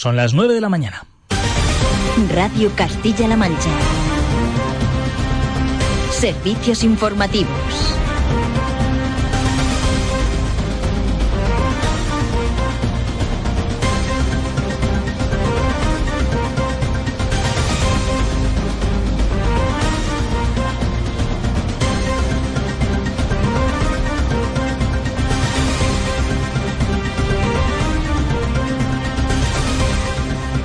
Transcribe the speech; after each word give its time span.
Son 0.00 0.16
las 0.16 0.32
9 0.32 0.54
de 0.54 0.62
la 0.62 0.70
mañana. 0.70 1.04
Radio 2.32 2.72
Castilla-La 2.74 3.36
Mancha. 3.36 3.68
Servicios 6.10 6.82
informativos. 6.84 7.94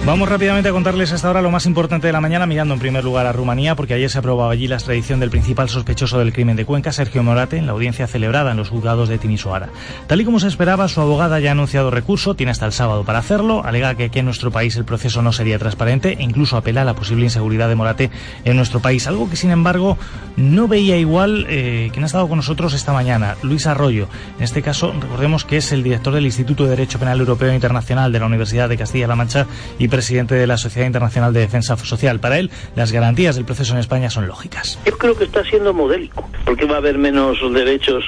Vamos 0.06 0.30
rápidamente 0.30 0.70
a 0.70 0.72
contarles 0.72 1.12
hasta 1.14 1.28
ahora 1.28 1.42
lo 1.42 1.50
más 1.50 1.66
importante 1.66 2.06
de 2.06 2.14
la 2.14 2.22
mañana, 2.22 2.46
mirando 2.46 2.76
en 2.76 2.80
primer 2.80 3.04
lugar 3.04 3.26
a 3.26 3.32
Rumanía, 3.32 3.74
porque 3.74 3.96
ayer 3.96 4.08
se 4.08 4.20
aprobaba 4.20 4.52
allí 4.52 4.68
la 4.68 4.76
extradición 4.76 5.20
del 5.20 5.32
principal 5.32 5.68
sospechoso 5.68 6.20
del 6.20 6.32
crimen 6.32 6.56
de 6.56 6.64
Cuenca, 6.64 6.92
Sergio 6.92 7.24
Morate, 7.24 7.58
en 7.58 7.66
la 7.66 7.72
audiencia 7.72 8.06
celebrada 8.06 8.52
en 8.52 8.58
los 8.58 8.70
juzgados 8.70 9.10
de 9.10 9.18
Timisoara. 9.18 9.70
Tal 10.06 10.22
y 10.22 10.26
como 10.26 10.40
se 10.40 10.48
esperaba, 10.48 10.88
su 10.90 11.02
abogada 11.02 11.40
ya 11.40 11.50
ha 11.50 11.52
anunciado 11.54 11.90
recurso, 11.90 12.36
tiene 12.36 12.52
hasta 12.52 12.68
el 12.68 12.72
sábado 12.72 13.04
para 13.04 13.18
hacerlo, 13.18 13.64
alega 13.66 13.96
que 13.96 14.04
aquí 14.04 14.20
en 14.20 14.26
nuestro 14.26 14.52
país 14.52 14.76
el 14.76 14.86
proceso 14.86 15.24
no 15.24 15.34
sería 15.34 15.58
transparente 15.58 16.16
e 16.20 16.22
incluso 16.22 16.56
apela 16.56 16.84
a 16.84 16.86
la 16.86 16.94
posible 16.94 17.24
inseguridad 17.24 17.68
de 17.68 17.76
Morate 17.76 18.12
en 18.44 18.56
nuestro 18.58 18.82
país, 18.82 19.08
algo 19.08 19.28
que 19.28 19.38
sin 19.38 19.50
embargo 19.50 19.98
no 20.38 20.68
veía 20.68 20.98
igual 20.98 21.48
eh, 21.50 21.90
quien 21.94 22.04
ha 22.04 22.06
estado 22.06 22.28
con 22.28 22.38
nosotros 22.38 22.76
esta 22.76 22.94
mañana, 22.94 23.38
Luis 23.42 23.66
Arroyo. 23.66 24.08
En 24.38 24.44
este 24.44 24.62
caso, 24.62 24.94
recordemos 25.02 25.46
que 25.46 25.58
es 25.58 25.72
el 25.72 25.82
director 25.82 26.14
del 26.14 26.28
Instituto 26.28 26.66
de 26.66 26.70
Derecho 26.70 27.00
Penal 27.00 27.20
Europeo 27.20 27.52
Internacional 27.56 28.12
de 28.12 28.20
la 28.20 28.28
Universidad 28.28 28.70
de 28.70 28.78
Castilla-La 28.78 29.16
Mancha 29.16 29.48
y 29.80 29.88
presidente 29.96 30.36
de 30.36 30.46
la 30.46 30.58
Sociedad 30.58 30.88
Internacional 30.88 31.32
de 31.32 31.40
Defensa 31.40 31.78
Social. 31.78 32.20
Para 32.20 32.38
él, 32.38 32.52
las 32.76 32.92
garantías 32.92 33.38
del 33.38 33.46
proceso 33.46 33.72
en 33.74 33.80
España 33.80 34.10
son 34.10 34.28
lógicas. 34.28 34.78
Yo 34.86 34.98
creo 34.98 35.16
que 35.16 35.24
está 35.24 35.42
siendo 35.46 35.74
modélico, 35.74 36.30
porque 36.44 36.66
va 36.66 36.76
a 36.76 36.78
haber 36.80 36.98
menos 36.98 37.38
derechos 37.54 38.04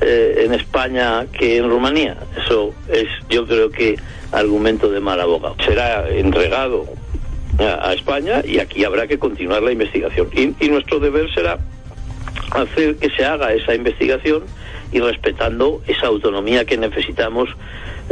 eh, 0.00 0.44
en 0.44 0.54
España 0.54 1.26
que 1.32 1.56
en 1.56 1.68
Rumanía. 1.68 2.16
Eso 2.44 2.72
es, 2.88 3.08
yo 3.28 3.44
creo 3.44 3.72
que, 3.72 3.96
argumento 4.30 4.88
de 4.88 5.00
mal 5.00 5.20
abogado. 5.20 5.56
Será 5.64 6.08
entregado 6.08 6.86
a, 7.58 7.92
España 7.92 8.42
y 8.44 8.60
aquí 8.60 8.84
habrá 8.84 9.08
que 9.08 9.18
continuar 9.18 9.64
la 9.64 9.72
investigación. 9.72 10.28
Y, 10.32 10.54
y 10.64 10.68
nuestro 10.68 11.00
deber 11.00 11.28
será 11.34 11.58
hacer 12.52 12.94
que 12.98 13.10
se 13.10 13.24
haga 13.24 13.52
esa 13.52 13.74
investigación 13.74 14.44
y 14.92 15.00
respetando 15.00 15.82
esa 15.88 16.06
autonomía 16.06 16.64
que 16.64 16.76
necesitamos 16.76 17.48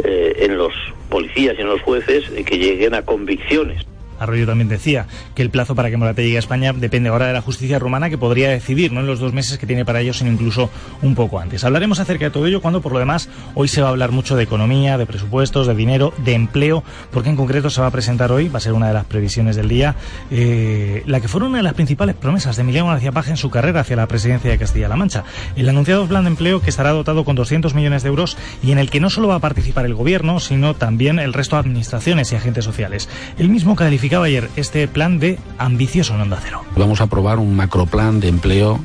eh, 0.03 0.35
en 0.39 0.57
los 0.57 0.73
policías 1.09 1.55
y 1.57 1.61
en 1.61 1.67
los 1.67 1.81
jueces 1.81 2.29
de 2.31 2.43
que 2.43 2.57
lleguen 2.57 2.93
a 2.93 3.01
convicciones. 3.01 3.85
Arroyo 4.19 4.45
también 4.45 4.67
decía 4.67 5.07
que 5.33 5.41
el 5.41 5.49
plazo 5.49 5.75
para 5.75 5.89
que 5.89 5.97
Morate 5.97 6.23
llegue 6.23 6.37
a 6.37 6.39
España 6.39 6.73
depende 6.73 7.09
ahora 7.09 7.27
de 7.27 7.33
la 7.33 7.41
justicia 7.41 7.79
rumana 7.79 8.09
que 8.09 8.17
podría 8.17 8.49
decidir, 8.49 8.91
no 8.91 9.01
en 9.01 9.07
los 9.07 9.19
dos 9.19 9.33
meses 9.33 9.57
que 9.57 9.65
tiene 9.65 9.85
para 9.85 10.01
ello, 10.01 10.13
sino 10.13 10.31
incluso 10.31 10.69
un 11.01 11.15
poco 11.15 11.39
antes. 11.39 11.63
Hablaremos 11.63 11.99
acerca 11.99 12.25
de 12.25 12.31
todo 12.31 12.47
ello 12.47 12.61
cuando, 12.61 12.81
por 12.81 12.91
lo 12.91 12.99
demás, 12.99 13.29
hoy 13.53 13.67
se 13.67 13.81
va 13.81 13.87
a 13.87 13.91
hablar 13.91 14.11
mucho 14.11 14.35
de 14.35 14.43
economía, 14.43 14.97
de 14.97 15.05
presupuestos, 15.05 15.67
de 15.67 15.75
dinero, 15.75 16.13
de 16.17 16.33
empleo, 16.33 16.83
porque 17.11 17.29
en 17.29 17.35
concreto 17.35 17.69
se 17.69 17.81
va 17.81 17.87
a 17.87 17.91
presentar 17.91 18.31
hoy, 18.31 18.49
va 18.49 18.57
a 18.57 18.61
ser 18.61 18.73
una 18.73 18.87
de 18.87 18.93
las 18.93 19.05
previsiones 19.05 19.55
del 19.55 19.67
día, 19.67 19.95
eh, 20.31 21.03
la 21.05 21.19
que 21.19 21.27
fue 21.27 21.41
una 21.43 21.57
de 21.57 21.63
las 21.63 21.73
principales 21.73 22.15
promesas 22.15 22.55
de 22.55 22.61
Emiliano 22.61 22.87
García 22.87 23.11
Paje 23.11 23.31
en 23.31 23.37
su 23.37 23.49
carrera 23.49 23.81
hacia 23.81 23.95
la 23.95 24.07
presidencia 24.07 24.49
de 24.49 24.57
Castilla-La 24.57 24.95
Mancha. 24.95 25.23
El 25.55 25.69
anunciado 25.69 26.07
plan 26.07 26.23
de 26.23 26.29
empleo 26.29 26.61
que 26.61 26.69
estará 26.69 26.91
dotado 26.91 27.25
con 27.25 27.35
200 27.35 27.73
millones 27.73 28.03
de 28.03 28.09
euros 28.09 28.37
y 28.63 28.71
en 28.71 28.79
el 28.79 28.89
que 28.89 28.99
no 28.99 29.09
solo 29.09 29.27
va 29.27 29.35
a 29.35 29.39
participar 29.39 29.85
el 29.85 29.93
gobierno, 29.93 30.39
sino 30.39 30.73
también 30.73 31.19
el 31.19 31.33
resto 31.33 31.55
de 31.55 31.61
administraciones 31.61 32.31
y 32.31 32.35
agentes 32.35 32.65
sociales. 32.65 33.09
El 33.37 33.49
mismo 33.49 33.75
calificaba 34.05 34.25
ayer 34.25 34.49
este 34.55 34.87
plan 34.87 35.17
de 35.19 35.39
ambicioso 35.57 36.13
en 36.13 36.21
Onda 36.21 36.39
Cero. 36.39 36.61
Vamos 36.75 37.01
a 37.01 37.05
aprobar 37.05 37.39
un 37.39 37.55
macroplan 37.55 38.19
de 38.19 38.27
empleo 38.27 38.79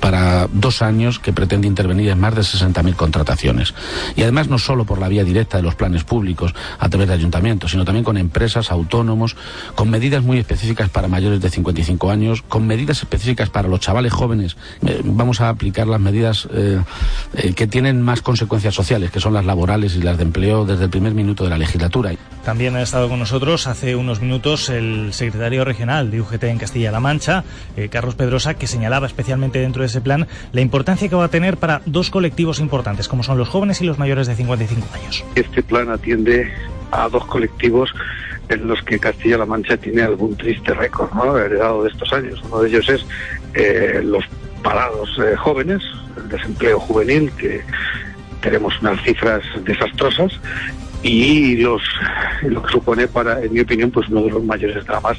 para 0.00 0.48
dos 0.52 0.82
años 0.82 1.18
que 1.18 1.32
pretende 1.32 1.66
intervenir 1.66 2.10
en 2.10 2.20
más 2.20 2.34
de 2.34 2.42
60.000 2.42 2.94
contrataciones. 2.94 3.74
Y 4.16 4.22
además 4.22 4.48
no 4.48 4.58
solo 4.58 4.84
por 4.84 4.98
la 4.98 5.08
vía 5.08 5.24
directa 5.24 5.56
de 5.56 5.62
los 5.62 5.74
planes 5.74 6.04
públicos 6.04 6.54
a 6.78 6.88
través 6.88 7.08
de 7.08 7.14
ayuntamientos, 7.14 7.72
sino 7.72 7.84
también 7.84 8.04
con 8.04 8.16
empresas, 8.16 8.70
autónomos, 8.70 9.36
con 9.74 9.90
medidas 9.90 10.22
muy 10.22 10.38
específicas 10.38 10.88
para 10.88 11.08
mayores 11.08 11.40
de 11.40 11.50
55 11.50 12.10
años, 12.10 12.42
con 12.42 12.66
medidas 12.66 12.98
específicas 12.98 13.50
para 13.50 13.68
los 13.68 13.80
chavales 13.80 14.12
jóvenes. 14.12 14.56
Eh, 14.86 15.00
vamos 15.04 15.40
a 15.40 15.48
aplicar 15.48 15.86
las 15.86 16.00
medidas 16.00 16.48
eh, 16.52 16.80
eh, 17.34 17.52
que 17.54 17.66
tienen 17.66 18.02
más 18.02 18.22
consecuencias 18.22 18.74
sociales, 18.74 19.10
que 19.10 19.20
son 19.20 19.34
las 19.34 19.44
laborales 19.44 19.96
y 19.96 20.02
las 20.02 20.16
de 20.16 20.24
empleo 20.24 20.64
desde 20.64 20.84
el 20.84 20.90
primer 20.90 21.14
minuto 21.14 21.44
de 21.44 21.50
la 21.50 21.58
legislatura. 21.58 22.12
También 22.44 22.74
ha 22.74 22.82
estado 22.82 23.08
con 23.08 23.18
nosotros 23.18 23.66
hace 23.66 23.94
unos 23.94 24.20
minutos 24.20 24.68
el 24.68 25.12
secretario 25.12 25.64
regional 25.64 26.10
de 26.10 26.20
UGT 26.20 26.44
en 26.44 26.58
Castilla-La 26.58 26.98
Mancha, 26.98 27.44
Carlos 27.90 28.16
Pedrosa, 28.16 28.54
que 28.54 28.66
señalaba 28.66 29.06
especialmente 29.06 29.62
dentro 29.72 29.82
de 29.82 29.86
ese 29.86 30.02
plan 30.02 30.28
la 30.52 30.60
importancia 30.60 31.08
que 31.08 31.14
va 31.14 31.24
a 31.24 31.28
tener 31.28 31.56
para 31.56 31.80
dos 31.86 32.10
colectivos 32.10 32.60
importantes, 32.60 33.08
como 33.08 33.22
son 33.22 33.38
los 33.38 33.48
jóvenes 33.48 33.80
y 33.80 33.86
los 33.86 33.98
mayores 33.98 34.26
de 34.26 34.34
55 34.34 34.86
años. 34.94 35.24
Este 35.34 35.62
plan 35.62 35.88
atiende 35.88 36.52
a 36.90 37.08
dos 37.08 37.24
colectivos 37.24 37.90
en 38.50 38.66
los 38.68 38.82
que 38.82 38.98
Castilla-La 38.98 39.46
Mancha 39.46 39.78
tiene 39.78 40.02
algún 40.02 40.36
triste 40.36 40.74
récord 40.74 41.10
¿no? 41.14 41.38
heredado 41.38 41.84
de 41.84 41.90
estos 41.90 42.12
años. 42.12 42.42
Uno 42.44 42.60
de 42.60 42.68
ellos 42.68 42.86
es 42.90 43.06
eh, 43.54 44.02
los 44.04 44.24
parados 44.62 45.08
eh, 45.18 45.36
jóvenes, 45.36 45.82
el 46.18 46.28
desempleo 46.28 46.78
juvenil, 46.78 47.32
que 47.38 47.62
tenemos 48.42 48.78
unas 48.82 49.02
cifras 49.02 49.42
desastrosas, 49.64 50.38
y 51.02 51.56
los, 51.56 51.82
lo 52.42 52.62
que 52.62 52.72
supone 52.72 53.08
para, 53.08 53.42
en 53.42 53.52
mi 53.52 53.60
opinión, 53.60 53.90
pues 53.90 54.08
uno 54.08 54.22
de 54.22 54.30
los 54.30 54.44
mayores 54.44 54.84
dramas 54.84 55.18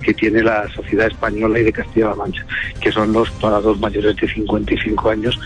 que 0.00 0.14
tiene 0.14 0.42
la 0.42 0.68
sociedad 0.72 1.08
española 1.08 1.58
y 1.58 1.64
de 1.64 1.72
Castilla-La 1.72 2.14
Mancha, 2.14 2.46
que 2.80 2.92
son 2.92 3.12
los 3.12 3.30
parados 3.32 3.78
mayores 3.80 4.16
de 4.16 4.28
55 4.28 5.10
años 5.10 5.38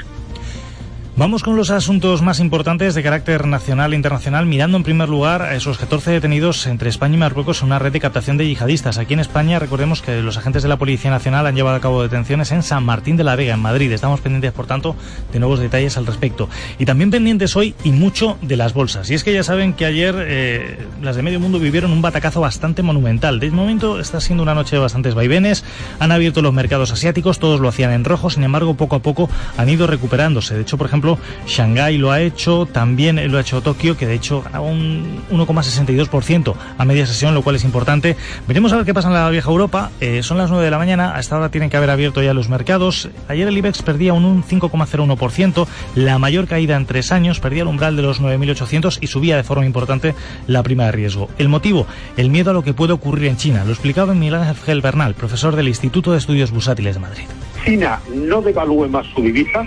Vamos 1.18 1.42
con 1.42 1.56
los 1.56 1.70
asuntos 1.70 2.22
más 2.22 2.38
importantes 2.38 2.94
de 2.94 3.02
carácter 3.02 3.44
nacional 3.48 3.92
e 3.92 3.96
internacional, 3.96 4.46
mirando 4.46 4.76
en 4.76 4.84
primer 4.84 5.08
lugar 5.08 5.42
a 5.42 5.56
esos 5.56 5.76
14 5.76 6.12
detenidos 6.12 6.64
entre 6.68 6.88
España 6.88 7.16
y 7.16 7.18
Marruecos 7.18 7.60
en 7.60 7.66
una 7.66 7.80
red 7.80 7.90
de 7.90 7.98
captación 7.98 8.36
de 8.36 8.46
yihadistas. 8.46 8.98
Aquí 8.98 9.14
en 9.14 9.20
España, 9.20 9.58
recordemos 9.58 10.00
que 10.00 10.22
los 10.22 10.36
agentes 10.36 10.62
de 10.62 10.68
la 10.68 10.76
Policía 10.76 11.10
Nacional 11.10 11.48
han 11.48 11.56
llevado 11.56 11.74
a 11.74 11.80
cabo 11.80 12.04
detenciones 12.04 12.52
en 12.52 12.62
San 12.62 12.84
Martín 12.84 13.16
de 13.16 13.24
la 13.24 13.34
Vega, 13.34 13.54
en 13.54 13.60
Madrid. 13.60 13.90
Estamos 13.90 14.20
pendientes, 14.20 14.52
por 14.52 14.66
tanto, 14.66 14.94
de 15.32 15.40
nuevos 15.40 15.58
detalles 15.58 15.96
al 15.96 16.06
respecto. 16.06 16.48
Y 16.78 16.84
también 16.84 17.10
pendientes 17.10 17.56
hoy 17.56 17.74
y 17.82 17.90
mucho 17.90 18.38
de 18.40 18.56
las 18.56 18.72
bolsas. 18.72 19.10
Y 19.10 19.14
es 19.14 19.24
que 19.24 19.32
ya 19.32 19.42
saben 19.42 19.72
que 19.72 19.86
ayer 19.86 20.14
eh, 20.20 20.86
las 21.02 21.16
de 21.16 21.22
medio 21.22 21.40
mundo 21.40 21.58
vivieron 21.58 21.90
un 21.90 22.00
batacazo 22.00 22.42
bastante 22.42 22.84
monumental. 22.84 23.40
De 23.40 23.50
momento 23.50 23.98
está 23.98 24.20
siendo 24.20 24.44
una 24.44 24.54
noche 24.54 24.76
de 24.76 24.82
bastantes 24.82 25.16
vaivenes. 25.16 25.64
Han 25.98 26.12
abierto 26.12 26.42
los 26.42 26.54
mercados 26.54 26.92
asiáticos, 26.92 27.40
todos 27.40 27.58
lo 27.58 27.66
hacían 27.66 27.90
en 27.90 28.04
rojo, 28.04 28.30
sin 28.30 28.44
embargo, 28.44 28.74
poco 28.74 28.94
a 28.94 29.00
poco 29.00 29.28
han 29.56 29.68
ido 29.68 29.88
recuperándose. 29.88 30.54
De 30.54 30.60
hecho, 30.62 30.78
por 30.78 30.86
ejemplo, 30.86 31.07
Shanghái 31.46 31.96
lo 31.96 32.10
ha 32.10 32.20
hecho, 32.20 32.66
también 32.66 33.30
lo 33.30 33.38
ha 33.38 33.40
hecho 33.40 33.62
Tokio, 33.62 33.96
que 33.96 34.06
de 34.06 34.14
hecho 34.14 34.42
ganaba 34.42 34.66
un 34.66 35.22
1,62% 35.30 36.54
a 36.76 36.84
media 36.84 37.06
sesión, 37.06 37.34
lo 37.34 37.42
cual 37.42 37.56
es 37.56 37.64
importante. 37.64 38.16
Veremos 38.46 38.72
a 38.72 38.76
ver 38.76 38.84
qué 38.84 38.92
pasa 38.92 39.08
en 39.08 39.14
la 39.14 39.30
vieja 39.30 39.50
Europa. 39.50 39.90
Eh, 40.00 40.22
son 40.22 40.38
las 40.38 40.50
9 40.50 40.64
de 40.64 40.70
la 40.70 40.78
mañana, 40.78 41.14
a 41.14 41.20
esta 41.20 41.36
hora 41.36 41.50
tienen 41.50 41.70
que 41.70 41.76
haber 41.76 41.90
abierto 41.90 42.22
ya 42.22 42.34
los 42.34 42.48
mercados. 42.48 43.08
Ayer 43.28 43.48
el 43.48 43.56
IBEX 43.56 43.82
perdía 43.82 44.12
un 44.12 44.42
5,01%, 44.42 45.66
la 45.94 46.18
mayor 46.18 46.46
caída 46.46 46.76
en 46.76 46.86
tres 46.86 47.12
años, 47.12 47.40
perdía 47.40 47.62
el 47.62 47.68
umbral 47.68 47.96
de 47.96 48.02
los 48.02 48.20
9.800 48.20 48.98
y 49.00 49.06
subía 49.06 49.36
de 49.36 49.44
forma 49.44 49.64
importante 49.64 50.14
la 50.46 50.62
prima 50.62 50.86
de 50.86 50.92
riesgo. 50.92 51.28
El 51.38 51.48
motivo, 51.48 51.86
el 52.16 52.30
miedo 52.30 52.50
a 52.50 52.54
lo 52.54 52.62
que 52.62 52.74
puede 52.74 52.92
ocurrir 52.92 53.28
en 53.28 53.36
China. 53.36 53.64
Lo 53.64 53.72
explicaba 53.72 54.14
Miguel 54.14 54.36
Ángel 54.36 54.80
Bernal, 54.80 55.14
profesor 55.14 55.56
del 55.56 55.68
Instituto 55.68 56.12
de 56.12 56.18
Estudios 56.18 56.50
Busátiles 56.50 56.94
de 56.94 57.00
Madrid. 57.00 57.24
China 57.64 58.00
no 58.14 58.40
devalúe 58.40 58.88
más 58.88 59.06
su 59.14 59.22
divisa, 59.22 59.64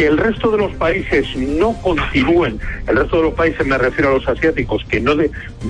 que 0.00 0.06
el 0.06 0.16
resto 0.16 0.50
de 0.50 0.56
los 0.56 0.72
países 0.76 1.26
no 1.36 1.74
continúen, 1.82 2.58
el 2.86 2.96
resto 2.96 3.18
de 3.18 3.22
los 3.24 3.34
países 3.34 3.66
me 3.66 3.76
refiero 3.76 4.08
a 4.08 4.14
los 4.14 4.26
asiáticos, 4.26 4.82
que 4.88 4.98
no, 4.98 5.14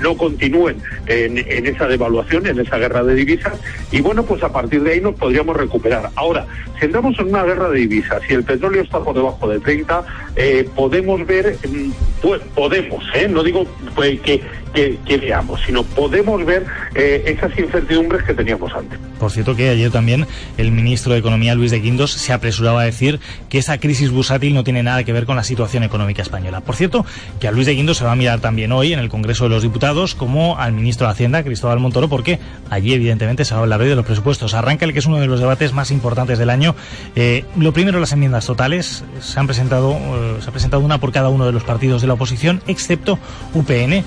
no 0.00 0.16
continúen 0.16 0.76
en, 1.08 1.36
esa 1.66 1.88
devaluación, 1.88 2.46
en 2.46 2.60
esa 2.60 2.78
guerra 2.78 3.02
de 3.02 3.16
divisas, 3.16 3.58
y 3.90 4.00
bueno, 4.00 4.22
pues 4.22 4.44
a 4.44 4.52
partir 4.52 4.84
de 4.84 4.92
ahí 4.92 5.00
nos 5.00 5.16
podríamos 5.16 5.56
recuperar. 5.56 6.10
Ahora, 6.14 6.46
si 6.78 6.86
entramos 6.86 7.18
en 7.18 7.30
una 7.30 7.42
guerra 7.42 7.70
de 7.70 7.80
divisas 7.80 8.22
y 8.30 8.34
el 8.34 8.44
petróleo 8.44 8.82
está 8.82 9.00
por 9.00 9.16
debajo 9.16 9.48
de 9.48 9.58
30, 9.58 10.04
eh, 10.36 10.68
podemos 10.76 11.26
ver, 11.26 11.56
mm, 11.68 11.90
pues 12.22 12.40
podemos, 12.54 13.04
¿eh? 13.16 13.26
no 13.28 13.42
digo 13.42 13.66
pues, 13.96 14.20
que, 14.20 14.42
que, 14.72 15.16
veamos, 15.18 15.60
sino 15.66 15.82
podemos 15.82 16.44
ver 16.44 16.64
eh, 16.94 17.22
esas 17.26 17.56
incertidumbres 17.58 18.24
que 18.24 18.34
teníamos 18.34 18.72
antes. 18.74 18.98
Por 19.18 19.30
cierto 19.30 19.54
que 19.54 19.68
ayer 19.68 19.90
también 19.90 20.26
el 20.56 20.72
ministro 20.72 21.12
de 21.12 21.18
Economía, 21.18 21.54
Luis 21.54 21.70
de 21.70 21.80
Guindos, 21.80 22.12
se 22.12 22.32
apresuraba 22.32 22.80
a 22.82 22.84
decir 22.84 23.20
que 23.48 23.58
esa 23.58 23.78
crisis 23.78 24.10
bursátil 24.10 24.54
no 24.54 24.64
tiene 24.64 24.82
nada 24.82 25.04
que 25.04 25.12
ver 25.12 25.26
con 25.26 25.36
la 25.36 25.44
situación 25.44 25.82
económica 25.82 26.22
española. 26.22 26.60
Por 26.62 26.76
cierto, 26.76 27.04
que 27.38 27.48
a 27.48 27.52
Luis 27.52 27.66
de 27.66 27.74
Guindos 27.74 27.98
se 27.98 28.04
va 28.04 28.12
a 28.12 28.16
mirar 28.16 28.40
también 28.40 28.72
hoy 28.72 28.92
en 28.92 28.98
el 28.98 29.08
Congreso 29.08 29.44
de 29.44 29.50
los 29.50 29.62
Diputados 29.62 30.14
como 30.14 30.58
al 30.58 30.72
ministro 30.72 31.06
de 31.06 31.12
Hacienda, 31.12 31.42
Cristóbal 31.42 31.80
Montoro, 31.80 32.08
porque 32.08 32.38
allí 32.70 32.94
evidentemente 32.94 33.44
se 33.44 33.54
va 33.54 33.60
a 33.60 33.62
hablar 33.62 33.80
de 33.80 33.94
los 33.94 34.06
presupuestos. 34.06 34.54
Arranca 34.54 34.84
el 34.84 34.92
que 34.92 35.00
es 35.00 35.06
uno 35.06 35.18
de 35.18 35.26
los 35.26 35.40
debates 35.40 35.72
más 35.72 35.90
importantes 35.90 36.38
del 36.38 36.50
año. 36.50 36.74
Eh, 37.14 37.44
lo 37.56 37.72
primero, 37.72 38.00
las 38.00 38.12
enmiendas 38.12 38.46
totales. 38.46 39.04
Se 39.20 39.40
han 39.40 39.46
presentado, 39.46 39.92
eh, 39.92 40.36
se 40.40 40.48
ha 40.48 40.52
presentado 40.52 40.82
una 40.82 40.98
por 40.98 41.12
cada 41.12 41.28
uno 41.28 41.46
de 41.46 41.52
los 41.52 41.64
partidos 41.64 42.00
de 42.00 42.08
la 42.08 42.14
oposición, 42.14 42.62
excepto 42.66 43.18
UPN. 43.54 44.04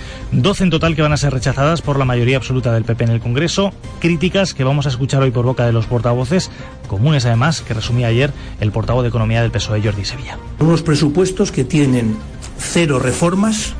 12 0.54 0.66
en 0.66 0.70
total 0.70 0.96
que 0.96 1.02
van 1.02 1.14
a 1.14 1.18
ser 1.18 1.34
rechazadas 1.34 1.82
por 1.82 1.98
la 1.98 2.06
mayoría 2.06 2.38
absoluta 2.38 2.72
del 2.72 2.84
PP 2.84 3.06
en 3.06 3.10
el 3.10 3.20
Congreso. 3.20 3.74
Críticas 4.00 4.54
que 4.54 4.64
vamos 4.64 4.86
a 4.86 4.90
escuchar 4.90 5.24
hoy 5.24 5.32
por 5.32 5.46
boca 5.46 5.66
de 5.66 5.74
los 5.74 5.88
portavoces, 5.88 6.52
comunes 6.88 7.26
además, 7.26 7.62
que 7.62 7.74
resumía 7.74 8.06
ayer 8.06 8.32
el 8.60 8.72
portavoz 8.72 9.02
de 9.02 9.10
Economía 9.10 9.42
del 9.42 9.50
PSOE, 9.50 9.82
Jordi 9.82 10.06
Sevilla. 10.06 10.38
Unos 10.60 10.84
presupuestos 10.84 11.52
que 11.52 11.64
tienen 11.64 12.18
cero 12.60 13.00
reformas 13.00 13.74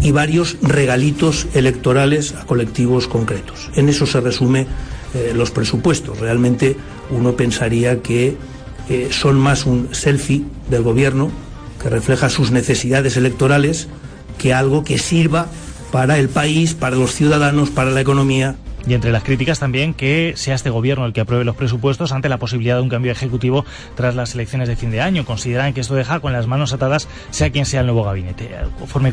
y 0.00 0.12
varios 0.12 0.56
regalitos 0.62 1.48
electorales 1.54 2.32
a 2.36 2.46
colectivos 2.46 3.08
concretos. 3.08 3.68
En 3.74 3.88
eso 3.88 4.06
se 4.06 4.20
resume 4.20 4.68
eh, 5.14 5.32
los 5.34 5.50
presupuestos. 5.50 6.20
Realmente 6.20 6.76
uno 7.10 7.32
pensaría 7.32 8.02
que 8.02 8.36
eh, 8.88 9.08
son 9.10 9.36
más 9.40 9.66
un 9.66 9.92
selfie 9.96 10.44
del 10.70 10.84
gobierno 10.84 11.28
que 11.82 11.90
refleja 11.90 12.28
sus 12.28 12.52
necesidades 12.52 13.16
electorales 13.16 13.88
que 14.38 14.54
algo 14.54 14.84
que 14.84 14.98
sirva 14.98 15.48
para 15.90 16.18
el 16.18 16.28
país, 16.28 16.74
para 16.74 16.96
los 16.96 17.12
ciudadanos, 17.12 17.70
para 17.70 17.90
la 17.90 18.00
economía. 18.00 18.56
Y 18.86 18.94
entre 18.94 19.12
las 19.12 19.22
críticas 19.22 19.58
también 19.58 19.92
que 19.92 20.32
sea 20.36 20.54
este 20.54 20.70
gobierno 20.70 21.04
el 21.04 21.12
que 21.12 21.20
apruebe 21.20 21.44
los 21.44 21.56
presupuestos 21.56 22.12
ante 22.12 22.30
la 22.30 22.38
posibilidad 22.38 22.76
de 22.76 22.82
un 22.82 22.88
cambio 22.88 23.12
ejecutivo 23.12 23.66
tras 23.96 24.14
las 24.14 24.34
elecciones 24.34 24.66
de 24.66 24.76
fin 24.76 24.90
de 24.90 25.02
año. 25.02 25.26
Consideran 25.26 25.74
que 25.74 25.82
esto 25.82 25.94
deja 25.94 26.20
con 26.20 26.32
las 26.32 26.46
manos 26.46 26.72
atadas 26.72 27.06
sea 27.30 27.50
quien 27.50 27.66
sea 27.66 27.80
el 27.80 27.86
nuevo 27.86 28.04
gabinete, 28.04 28.48
forme, 28.86 29.12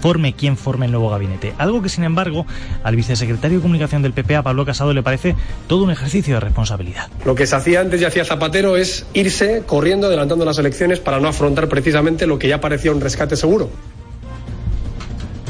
forme 0.00 0.34
quien 0.34 0.56
forme 0.56 0.86
el 0.86 0.92
nuevo 0.92 1.10
gabinete. 1.10 1.54
Algo 1.58 1.82
que, 1.82 1.88
sin 1.88 2.04
embargo, 2.04 2.46
al 2.84 2.94
vicesecretario 2.94 3.58
de 3.58 3.62
Comunicación 3.62 4.02
del 4.02 4.12
PP, 4.12 4.36
a 4.36 4.42
Pablo 4.44 4.64
Casado, 4.64 4.92
le 4.92 5.02
parece 5.02 5.34
todo 5.66 5.82
un 5.82 5.90
ejercicio 5.90 6.34
de 6.34 6.40
responsabilidad. 6.40 7.08
Lo 7.24 7.34
que 7.34 7.48
se 7.48 7.56
hacía 7.56 7.80
antes 7.80 8.00
y 8.00 8.04
hacía 8.04 8.24
Zapatero 8.24 8.76
es 8.76 9.06
irse 9.12 9.64
corriendo, 9.66 10.06
adelantando 10.06 10.44
las 10.44 10.58
elecciones 10.58 11.00
para 11.00 11.18
no 11.18 11.26
afrontar 11.26 11.68
precisamente 11.68 12.28
lo 12.28 12.38
que 12.38 12.46
ya 12.46 12.60
parecía 12.60 12.92
un 12.92 13.00
rescate 13.00 13.34
seguro. 13.34 13.70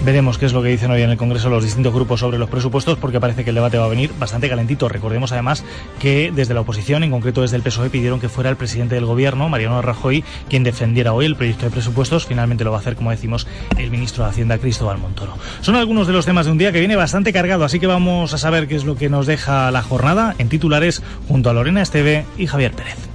Veremos 0.03 0.39
qué 0.39 0.47
es 0.47 0.55
lo 0.55 0.63
que 0.63 0.71
dicen 0.71 0.91
hoy 0.91 1.03
en 1.03 1.11
el 1.11 1.19
Congreso 1.19 1.51
los 1.51 1.63
distintos 1.63 1.93
grupos 1.93 2.21
sobre 2.21 2.39
los 2.39 2.49
presupuestos, 2.49 2.97
porque 2.97 3.21
parece 3.21 3.45
que 3.45 3.51
el 3.51 3.57
debate 3.57 3.77
va 3.77 3.85
a 3.85 3.89
venir 3.89 4.11
bastante 4.19 4.49
calentito. 4.49 4.89
Recordemos 4.89 5.31
además 5.33 5.63
que 6.01 6.33
desde 6.35 6.55
la 6.55 6.63
oposición, 6.63 7.05
en 7.05 7.11
concreto 7.11 7.43
desde 7.43 7.57
el 7.57 7.63
PSOE, 7.63 7.91
pidieron 7.91 8.19
que 8.19 8.31
fuera 8.31 8.49
el 8.49 8.57
presidente 8.57 8.95
del 8.95 9.05
Gobierno, 9.05 9.51
Mariano 9.51 9.83
Rajoy, 9.83 10.25
quien 10.49 10.65
defendiera 10.65 11.13
hoy 11.13 11.27
el 11.27 11.37
proyecto 11.37 11.67
de 11.67 11.71
presupuestos. 11.71 12.25
Finalmente 12.25 12.65
lo 12.65 12.71
va 12.71 12.79
a 12.79 12.81
hacer, 12.81 12.97
como 12.97 13.11
decimos, 13.11 13.47
el 13.77 13.91
ministro 13.91 14.25
de 14.25 14.31
Hacienda, 14.31 14.57
Cristóbal 14.57 14.97
Montoro. 14.97 15.35
Son 15.61 15.77
algunos 15.77 16.07
de 16.07 16.15
los 16.15 16.25
temas 16.25 16.47
de 16.47 16.53
un 16.53 16.59
día 16.59 16.73
que 16.73 16.79
viene 16.79 16.97
bastante 16.97 17.35
cargado, 17.35 17.65
así 17.65 17.79
que 17.79 17.87
vamos 17.87 18.33
a 18.33 18.39
saber 18.39 18.69
qué 18.69 18.77
es 18.77 18.85
lo 18.85 18.97
que 18.97 19.11
nos 19.11 19.27
deja 19.27 19.71
la 19.71 19.83
jornada 19.83 20.35
en 20.39 20.49
titulares 20.49 21.03
junto 21.29 21.51
a 21.51 21.53
Lorena 21.53 21.83
Esteve 21.83 22.25
y 22.39 22.47
Javier 22.47 22.73
Pérez. 22.73 23.10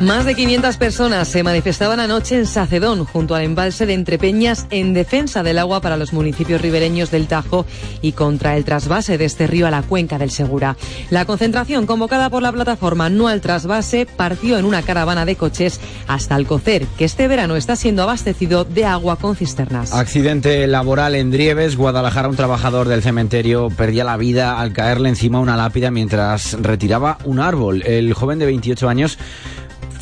Más 0.00 0.24
de 0.24 0.34
500 0.34 0.78
personas 0.78 1.28
se 1.28 1.42
manifestaban 1.42 2.00
anoche 2.00 2.34
en 2.34 2.46
Sacedón, 2.46 3.04
junto 3.04 3.34
al 3.34 3.42
embalse 3.42 3.84
de 3.84 3.92
Entrepeñas, 3.92 4.66
en 4.70 4.94
defensa 4.94 5.42
del 5.42 5.58
agua 5.58 5.82
para 5.82 5.98
los 5.98 6.14
municipios 6.14 6.62
ribereños 6.62 7.10
del 7.10 7.26
Tajo 7.26 7.66
y 8.00 8.12
contra 8.12 8.56
el 8.56 8.64
trasvase 8.64 9.18
de 9.18 9.26
este 9.26 9.46
río 9.46 9.66
a 9.66 9.70
la 9.70 9.82
cuenca 9.82 10.16
del 10.16 10.30
Segura. 10.30 10.74
La 11.10 11.26
concentración, 11.26 11.84
convocada 11.84 12.30
por 12.30 12.42
la 12.42 12.50
plataforma 12.50 13.10
No 13.10 13.28
al 13.28 13.42
Trasvase, 13.42 14.06
partió 14.06 14.56
en 14.56 14.64
una 14.64 14.80
caravana 14.80 15.26
de 15.26 15.36
coches 15.36 15.78
hasta 16.08 16.34
Alcocer, 16.34 16.86
que 16.96 17.04
este 17.04 17.28
verano 17.28 17.56
está 17.56 17.76
siendo 17.76 18.02
abastecido 18.02 18.64
de 18.64 18.86
agua 18.86 19.16
con 19.16 19.36
cisternas. 19.36 19.92
Accidente 19.92 20.66
laboral 20.66 21.14
en 21.14 21.30
Drieves, 21.30 21.76
Guadalajara. 21.76 22.30
Un 22.30 22.36
trabajador 22.36 22.88
del 22.88 23.02
cementerio 23.02 23.68
perdía 23.68 24.04
la 24.04 24.16
vida 24.16 24.60
al 24.60 24.72
caerle 24.72 25.10
encima 25.10 25.40
una 25.40 25.58
lápida 25.58 25.90
mientras 25.90 26.54
retiraba 26.62 27.18
un 27.24 27.38
árbol. 27.38 27.82
El 27.82 28.14
joven 28.14 28.38
de 28.38 28.46
28 28.46 28.88
años 28.88 29.18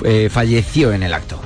eh, 0.05 0.29
falleció 0.31 0.93
en 0.93 1.03
el 1.03 1.15
acto. 1.15 1.41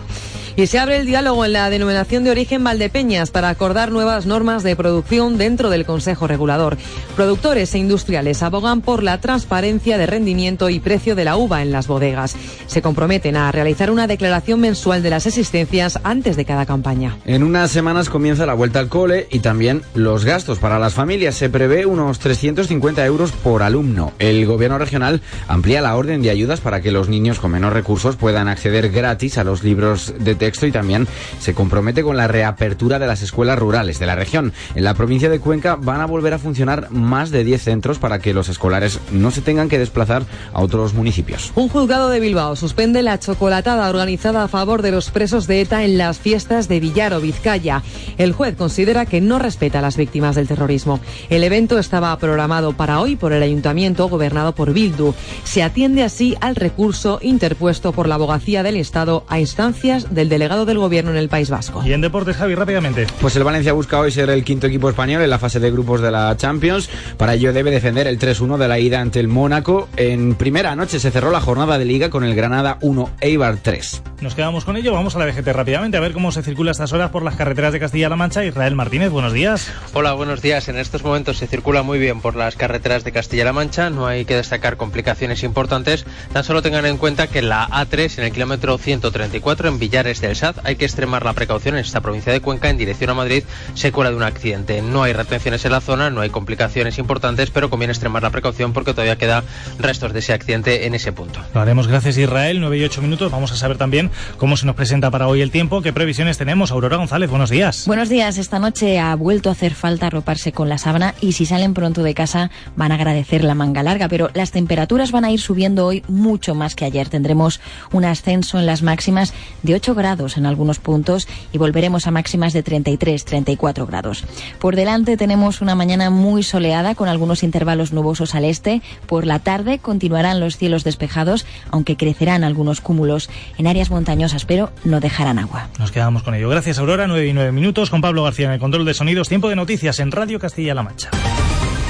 Y 0.54 0.66
se 0.66 0.78
abre 0.78 0.98
el 0.98 1.06
diálogo 1.06 1.46
en 1.46 1.54
la 1.54 1.70
denominación 1.70 2.24
de 2.24 2.30
origen 2.30 2.62
Valdepeñas 2.62 3.30
para 3.30 3.48
acordar 3.48 3.90
nuevas 3.90 4.26
normas 4.26 4.62
de 4.62 4.76
producción 4.76 5.38
dentro 5.38 5.70
del 5.70 5.86
Consejo 5.86 6.26
Regulador. 6.26 6.76
Productores 7.16 7.74
e 7.74 7.78
industriales 7.78 8.42
abogan 8.42 8.82
por 8.82 9.02
la 9.02 9.18
transparencia 9.18 9.96
de 9.96 10.06
rendimiento 10.06 10.68
y 10.68 10.78
precio 10.78 11.14
de 11.14 11.24
la 11.24 11.36
uva 11.36 11.62
en 11.62 11.72
las 11.72 11.86
bodegas. 11.86 12.36
Se 12.66 12.82
comprometen 12.82 13.36
a 13.36 13.50
realizar 13.50 13.90
una 13.90 14.06
declaración 14.06 14.60
mensual 14.60 15.02
de 15.02 15.08
las 15.08 15.26
existencias 15.26 15.98
antes 16.04 16.36
de 16.36 16.44
cada 16.44 16.66
campaña. 16.66 17.16
En 17.24 17.44
unas 17.44 17.70
semanas 17.70 18.10
comienza 18.10 18.44
la 18.44 18.54
vuelta 18.54 18.78
al 18.78 18.88
cole 18.88 19.28
y 19.30 19.38
también 19.38 19.82
los 19.94 20.26
gastos 20.26 20.58
para 20.58 20.78
las 20.78 20.92
familias. 20.92 21.34
Se 21.34 21.48
prevé 21.48 21.86
unos 21.86 22.18
350 22.18 23.06
euros 23.06 23.32
por 23.32 23.62
alumno. 23.62 24.12
El 24.18 24.44
gobierno 24.44 24.76
regional 24.76 25.22
amplía 25.48 25.80
la 25.80 25.96
orden 25.96 26.20
de 26.20 26.28
ayudas 26.28 26.60
para 26.60 26.82
que 26.82 26.92
los 26.92 27.08
niños 27.08 27.40
con 27.40 27.52
menos 27.52 27.72
recursos 27.72 28.16
puedan 28.16 28.48
acceder 28.48 28.90
gratis 28.90 29.38
a 29.38 29.44
los 29.44 29.64
libros 29.64 30.12
de 30.18 30.41
texto 30.42 30.66
y 30.66 30.72
también 30.72 31.06
se 31.38 31.54
compromete 31.54 32.02
con 32.02 32.16
la 32.16 32.26
reapertura 32.26 32.98
de 32.98 33.06
las 33.06 33.22
escuelas 33.22 33.56
rurales 33.60 34.00
de 34.00 34.06
la 34.06 34.16
región. 34.16 34.52
En 34.74 34.82
la 34.82 34.94
provincia 34.94 35.28
de 35.28 35.38
Cuenca 35.38 35.76
van 35.76 36.00
a 36.00 36.06
volver 36.06 36.34
a 36.34 36.40
funcionar 36.40 36.90
más 36.90 37.30
de 37.30 37.44
10 37.44 37.62
centros 37.62 38.00
para 38.00 38.18
que 38.18 38.34
los 38.34 38.48
escolares 38.48 38.98
no 39.12 39.30
se 39.30 39.40
tengan 39.40 39.68
que 39.68 39.78
desplazar 39.78 40.24
a 40.52 40.60
otros 40.60 40.94
municipios. 40.94 41.52
Un 41.54 41.68
juzgado 41.68 42.08
de 42.08 42.18
Bilbao 42.18 42.56
suspende 42.56 43.02
la 43.02 43.20
chocolatada 43.20 43.88
organizada 43.88 44.42
a 44.42 44.48
favor 44.48 44.82
de 44.82 44.90
los 44.90 45.10
presos 45.10 45.46
de 45.46 45.60
ETA 45.60 45.84
en 45.84 45.96
las 45.96 46.18
fiestas 46.18 46.66
de 46.66 46.80
Villar 46.80 47.14
o 47.14 47.20
Vizcaya. 47.20 47.84
El 48.18 48.32
juez 48.32 48.56
considera 48.56 49.06
que 49.06 49.20
no 49.20 49.38
respeta 49.38 49.78
a 49.78 49.82
las 49.82 49.96
víctimas 49.96 50.34
del 50.34 50.48
terrorismo. 50.48 50.98
El 51.30 51.44
evento 51.44 51.78
estaba 51.78 52.18
programado 52.18 52.72
para 52.72 52.98
hoy 52.98 53.14
por 53.14 53.32
el 53.32 53.44
ayuntamiento 53.44 54.08
gobernado 54.08 54.56
por 54.56 54.72
Bildu. 54.72 55.14
Se 55.44 55.62
atiende 55.62 56.02
así 56.02 56.36
al 56.40 56.56
recurso 56.56 57.20
interpuesto 57.22 57.92
por 57.92 58.08
la 58.08 58.16
abogacía 58.16 58.64
del 58.64 58.76
Estado 58.76 59.24
a 59.28 59.38
instancias 59.38 60.12
del 60.14 60.31
delegado 60.32 60.64
del 60.64 60.78
gobierno 60.78 61.10
en 61.10 61.18
el 61.18 61.28
País 61.28 61.50
Vasco. 61.50 61.82
Y 61.84 61.92
en 61.92 62.00
deportes, 62.00 62.36
Javi, 62.36 62.54
rápidamente. 62.54 63.06
Pues 63.20 63.36
el 63.36 63.44
Valencia 63.44 63.74
busca 63.74 64.00
hoy 64.00 64.10
ser 64.10 64.30
el 64.30 64.44
quinto 64.44 64.66
equipo 64.66 64.88
español 64.88 65.20
en 65.20 65.28
la 65.28 65.38
fase 65.38 65.60
de 65.60 65.70
grupos 65.70 66.00
de 66.00 66.10
la 66.10 66.34
Champions. 66.38 66.88
Para 67.18 67.34
ello 67.34 67.52
debe 67.52 67.70
defender 67.70 68.06
el 68.06 68.18
3-1 68.18 68.56
de 68.56 68.66
la 68.66 68.78
ida 68.78 69.00
ante 69.00 69.20
el 69.20 69.28
Mónaco. 69.28 69.90
En 69.96 70.34
primera 70.34 70.74
noche 70.74 70.98
se 70.98 71.10
cerró 71.10 71.30
la 71.30 71.42
jornada 71.42 71.76
de 71.76 71.84
liga 71.84 72.08
con 72.08 72.24
el 72.24 72.34
Granada 72.34 72.78
1, 72.80 73.10
Eibar 73.20 73.58
3. 73.58 74.02
Nos 74.22 74.34
quedamos 74.34 74.64
con 74.64 74.78
ello. 74.78 74.94
Vamos 74.94 75.14
a 75.16 75.18
la 75.18 75.26
VGT 75.26 75.48
rápidamente 75.48 75.98
a 75.98 76.00
ver 76.00 76.12
cómo 76.12 76.32
se 76.32 76.42
circula 76.42 76.70
estas 76.70 76.94
horas 76.94 77.10
por 77.10 77.22
las 77.22 77.36
carreteras 77.36 77.74
de 77.74 77.80
Castilla-La 77.80 78.16
Mancha. 78.16 78.42
Israel 78.42 78.74
Martínez, 78.74 79.10
buenos 79.10 79.34
días. 79.34 79.70
Hola, 79.92 80.14
buenos 80.14 80.40
días. 80.40 80.66
En 80.68 80.78
estos 80.78 81.04
momentos 81.04 81.36
se 81.36 81.46
circula 81.46 81.82
muy 81.82 81.98
bien 81.98 82.22
por 82.22 82.36
las 82.36 82.56
carreteras 82.56 83.04
de 83.04 83.12
Castilla-La 83.12 83.52
Mancha. 83.52 83.90
No 83.90 84.06
hay 84.06 84.24
que 84.24 84.36
destacar 84.36 84.78
complicaciones 84.78 85.42
importantes. 85.42 86.06
Tan 86.32 86.44
solo 86.44 86.62
tengan 86.62 86.86
en 86.86 86.96
cuenta 86.96 87.26
que 87.26 87.42
la 87.42 87.68
A3 87.68 88.18
en 88.18 88.24
el 88.24 88.32
kilómetro 88.32 88.78
134 88.78 89.68
en 89.68 89.78
Villares 89.78 90.21
del 90.26 90.36
SAD 90.36 90.56
hay 90.64 90.76
que 90.76 90.84
extremar 90.84 91.24
la 91.24 91.32
precaución 91.32 91.76
en 91.76 91.80
esta 91.80 92.00
provincia 92.00 92.32
de 92.32 92.40
Cuenca 92.40 92.70
en 92.70 92.76
dirección 92.76 93.10
a 93.10 93.14
Madrid 93.14 93.44
secuela 93.74 94.10
de 94.10 94.16
un 94.16 94.22
accidente. 94.22 94.82
No 94.82 95.02
hay 95.02 95.12
retenciones 95.12 95.64
en 95.64 95.72
la 95.72 95.80
zona, 95.80 96.10
no 96.10 96.20
hay 96.20 96.30
complicaciones 96.30 96.98
importantes, 96.98 97.50
pero 97.50 97.70
conviene 97.70 97.92
extremar 97.92 98.22
la 98.22 98.30
precaución 98.30 98.72
porque 98.72 98.92
todavía 98.92 99.16
queda 99.16 99.42
restos 99.78 100.12
de 100.12 100.20
ese 100.20 100.32
accidente 100.32 100.86
en 100.86 100.94
ese 100.94 101.12
punto. 101.12 101.40
Lo 101.54 101.60
haremos 101.60 101.88
gracias 101.88 102.16
Israel, 102.16 102.60
9 102.60 102.78
y 102.78 102.84
8 102.84 103.02
minutos. 103.02 103.32
Vamos 103.32 103.52
a 103.52 103.56
saber 103.56 103.78
también 103.78 104.10
cómo 104.38 104.56
se 104.56 104.66
nos 104.66 104.76
presenta 104.76 105.10
para 105.10 105.26
hoy 105.26 105.40
el 105.40 105.50
tiempo, 105.50 105.82
qué 105.82 105.92
previsiones 105.92 106.38
tenemos. 106.38 106.70
Aurora 106.70 106.96
González, 106.96 107.28
buenos 107.28 107.50
días. 107.50 107.86
Buenos 107.86 108.08
días. 108.08 108.38
Esta 108.38 108.58
noche 108.58 109.00
ha 109.00 109.14
vuelto 109.16 109.48
a 109.48 109.52
hacer 109.52 109.74
falta 109.74 110.06
arroparse 110.06 110.52
con 110.52 110.68
la 110.68 110.78
sábana 110.78 111.14
y 111.20 111.32
si 111.32 111.46
salen 111.46 111.74
pronto 111.74 112.02
de 112.02 112.14
casa 112.14 112.50
van 112.76 112.92
a 112.92 112.94
agradecer 112.94 113.44
la 113.44 113.54
manga 113.54 113.82
larga, 113.82 114.08
pero 114.08 114.30
las 114.34 114.52
temperaturas 114.52 115.10
van 115.10 115.24
a 115.24 115.30
ir 115.30 115.40
subiendo 115.40 115.86
hoy 115.86 116.04
mucho 116.06 116.54
más 116.54 116.74
que 116.76 116.84
ayer. 116.84 117.08
Tendremos 117.08 117.60
un 117.90 118.04
ascenso 118.04 118.58
en 118.58 118.66
las 118.66 118.82
máximas 118.82 119.34
de 119.62 119.74
8 119.74 119.94
grados 119.94 120.11
en 120.12 120.44
algunos 120.44 120.78
puntos 120.78 121.26
y 121.52 121.58
volveremos 121.58 122.06
a 122.06 122.10
máximas 122.10 122.52
de 122.52 122.62
33, 122.62 123.24
34 123.24 123.86
grados. 123.86 124.24
Por 124.58 124.76
delante 124.76 125.16
tenemos 125.16 125.62
una 125.62 125.74
mañana 125.74 126.10
muy 126.10 126.42
soleada 126.42 126.94
con 126.94 127.08
algunos 127.08 127.42
intervalos 127.42 127.94
nubosos 127.94 128.34
al 128.34 128.44
este. 128.44 128.82
Por 129.06 129.26
la 129.26 129.38
tarde 129.38 129.78
continuarán 129.78 130.38
los 130.38 130.58
cielos 130.58 130.84
despejados, 130.84 131.46
aunque 131.70 131.96
crecerán 131.96 132.44
algunos 132.44 132.82
cúmulos 132.82 133.30
en 133.56 133.66
áreas 133.66 133.90
montañosas, 133.90 134.44
pero 134.44 134.70
no 134.84 135.00
dejarán 135.00 135.38
agua. 135.38 135.68
Nos 135.78 135.90
quedamos 135.90 136.22
con 136.22 136.34
ello. 136.34 136.50
Gracias, 136.50 136.78
Aurora. 136.78 137.06
9 137.06 137.26
y 137.26 137.32
9 137.32 137.52
minutos 137.52 137.88
con 137.88 138.02
Pablo 138.02 138.22
García 138.22 138.46
en 138.46 138.52
el 138.52 138.60
control 138.60 138.84
de 138.84 138.92
sonidos. 138.92 139.30
Tiempo 139.30 139.48
de 139.48 139.56
noticias 139.56 139.98
en 139.98 140.12
Radio 140.12 140.38
Castilla-La 140.38 140.82
Mancha. 140.82 141.08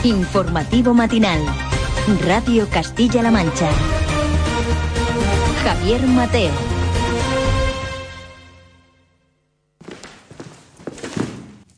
Informativo 0.05 0.95
matinal. 0.95 1.41
Radio 2.25 2.69
Castilla-La 2.71 3.33
Mancha. 3.33 3.69
Javier 5.65 6.07
Mateo. 6.07 6.72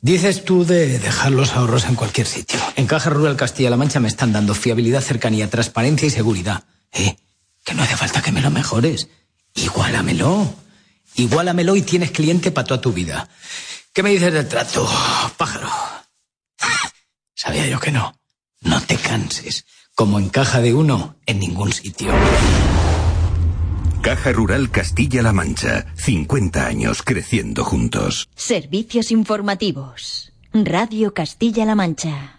Dices 0.04 0.44
tú 0.44 0.66
de 0.66 0.98
dejar 0.98 1.32
los 1.32 1.54
ahorros 1.54 1.86
en 1.86 1.94
cualquier 1.94 2.26
sitio. 2.26 2.60
En 2.76 2.86
Caja 2.86 3.08
Rural 3.08 3.38
Castilla-La 3.38 3.78
Mancha 3.78 4.00
me 4.00 4.08
están 4.08 4.34
dando 4.34 4.54
fiabilidad, 4.54 5.00
cercanía, 5.00 5.48
transparencia 5.48 6.06
y 6.06 6.10
seguridad. 6.10 6.64
Eh, 6.92 7.16
que 7.64 7.72
no 7.72 7.82
hace 7.82 7.96
falta 7.96 8.20
que 8.20 8.30
me 8.30 8.42
lo 8.42 8.50
mejores. 8.50 9.08
Igualamelo. 9.54 10.56
Igualamelo 11.14 11.74
y 11.74 11.80
tienes 11.80 12.10
cliente 12.10 12.50
para 12.50 12.66
toda 12.66 12.82
tu 12.82 12.92
vida. 12.92 13.30
¿Qué 13.94 14.02
me 14.02 14.10
dices 14.10 14.30
del 14.30 14.46
trato, 14.46 14.86
pájaro? 15.38 15.70
Sabía 17.34 17.66
yo 17.66 17.80
que 17.80 17.90
no. 17.90 18.20
No 18.60 18.82
te 18.82 18.98
canses. 18.98 19.64
Como 19.94 20.18
en 20.18 20.28
caja 20.28 20.60
de 20.60 20.74
uno, 20.74 21.16
en 21.24 21.38
ningún 21.38 21.72
sitio. 21.72 22.12
Caja 24.04 24.32
Rural 24.32 24.70
Castilla-La 24.70 25.32
Mancha. 25.32 25.86
50 25.94 26.66
años 26.66 27.02
creciendo 27.02 27.64
juntos. 27.64 28.28
Servicios 28.36 29.10
informativos. 29.10 30.30
Radio 30.52 31.14
Castilla-La 31.14 31.74
Mancha. 31.74 32.33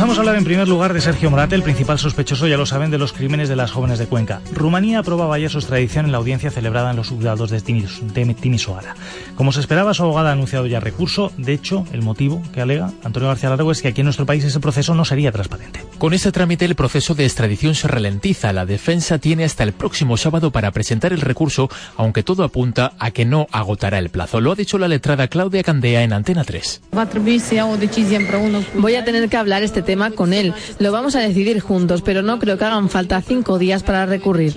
Comenzamos 0.00 0.16
a 0.16 0.22
hablar 0.22 0.38
en 0.38 0.44
primer 0.44 0.66
lugar 0.66 0.94
de 0.94 1.02
Sergio 1.02 1.30
Morate, 1.30 1.54
el 1.54 1.62
principal 1.62 1.98
sospechoso, 1.98 2.46
ya 2.46 2.56
lo 2.56 2.64
saben, 2.64 2.90
de 2.90 2.96
los 2.96 3.12
crímenes 3.12 3.50
de 3.50 3.56
las 3.56 3.70
jóvenes 3.70 3.98
de 3.98 4.06
Cuenca. 4.06 4.40
Rumanía 4.50 5.00
aprobaba 5.00 5.34
ayer 5.34 5.50
su 5.50 5.58
extradición 5.58 6.06
en 6.06 6.12
la 6.12 6.16
audiencia 6.16 6.50
celebrada 6.50 6.92
en 6.92 6.96
los 6.96 7.10
juzgados 7.10 7.50
de 7.50 7.60
Timisoara. 7.60 8.94
Como 9.34 9.52
se 9.52 9.60
esperaba, 9.60 9.92
su 9.92 10.02
abogada 10.02 10.30
ha 10.30 10.32
anunciado 10.32 10.66
ya 10.66 10.80
recurso. 10.80 11.32
De 11.36 11.52
hecho, 11.52 11.84
el 11.92 12.00
motivo 12.00 12.40
que 12.54 12.62
alega 12.62 12.92
Antonio 13.04 13.28
García 13.28 13.50
Largo 13.50 13.72
es 13.72 13.82
que 13.82 13.88
aquí 13.88 14.00
en 14.00 14.06
nuestro 14.06 14.24
país 14.24 14.42
ese 14.42 14.58
proceso 14.58 14.94
no 14.94 15.04
sería 15.04 15.32
transparente. 15.32 15.84
Con 15.98 16.14
este 16.14 16.32
trámite, 16.32 16.64
el 16.64 16.76
proceso 16.76 17.14
de 17.14 17.26
extradición 17.26 17.74
se 17.74 17.86
ralentiza. 17.86 18.54
La 18.54 18.64
defensa 18.64 19.18
tiene 19.18 19.44
hasta 19.44 19.64
el 19.64 19.74
próximo 19.74 20.16
sábado 20.16 20.50
para 20.50 20.70
presentar 20.70 21.12
el 21.12 21.20
recurso, 21.20 21.68
aunque 21.98 22.22
todo 22.22 22.42
apunta 22.42 22.94
a 22.98 23.10
que 23.10 23.26
no 23.26 23.48
agotará 23.52 23.98
el 23.98 24.08
plazo. 24.08 24.40
Lo 24.40 24.52
ha 24.52 24.54
dicho 24.54 24.78
la 24.78 24.88
letrada 24.88 25.28
Claudia 25.28 25.62
Candea 25.62 26.02
en 26.04 26.14
Antena 26.14 26.44
3. 26.44 26.84
Voy 28.76 28.94
a 28.94 29.04
tener 29.04 29.28
que 29.28 29.36
hablar 29.36 29.62
este 29.62 29.82
tema 29.82 29.89
con 30.14 30.32
él. 30.32 30.54
Lo 30.78 30.92
vamos 30.92 31.16
a 31.16 31.20
decidir 31.20 31.60
juntos, 31.60 32.02
pero 32.02 32.22
no 32.22 32.38
creo 32.38 32.56
que 32.58 32.64
hagan 32.64 32.88
falta 32.88 33.20
cinco 33.20 33.58
días 33.58 33.82
para 33.82 34.06
recurrir. 34.06 34.56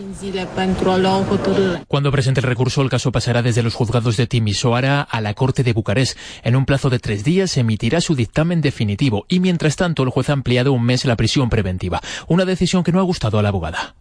Cuando 1.88 2.12
presente 2.12 2.40
el 2.40 2.46
recurso, 2.46 2.82
el 2.82 2.90
caso 2.90 3.12
pasará 3.12 3.42
desde 3.42 3.64
los 3.64 3.74
juzgados 3.74 4.18
de 4.18 4.28
Timisoara 4.28 5.02
a 5.02 5.22
la 5.22 5.34
Corte 5.34 5.64
de 5.64 5.74
Bucarest. 5.74 6.18
En 6.44 6.56
un 6.56 6.66
plazo 6.66 6.90
de 6.90 7.00
tres 7.00 7.24
días 7.24 7.52
se 7.52 7.62
emitirá 7.62 8.00
su 8.00 8.16
dictamen 8.16 8.62
definitivo 8.62 9.26
y, 9.28 9.40
mientras 9.40 9.76
tanto, 9.76 10.04
el 10.04 10.10
juez 10.10 10.30
ha 10.30 10.34
ampliado 10.34 10.72
un 10.74 10.84
mes 10.84 11.06
la 11.06 11.16
prisión 11.16 11.50
preventiva. 11.50 12.02
Una 12.28 12.46
decisión 12.46 12.84
que 12.84 12.92
no 12.92 13.00
ha 13.00 13.04
gustado 13.04 13.40
a 13.40 13.42
la 13.42 13.50
abogada. 13.50 13.96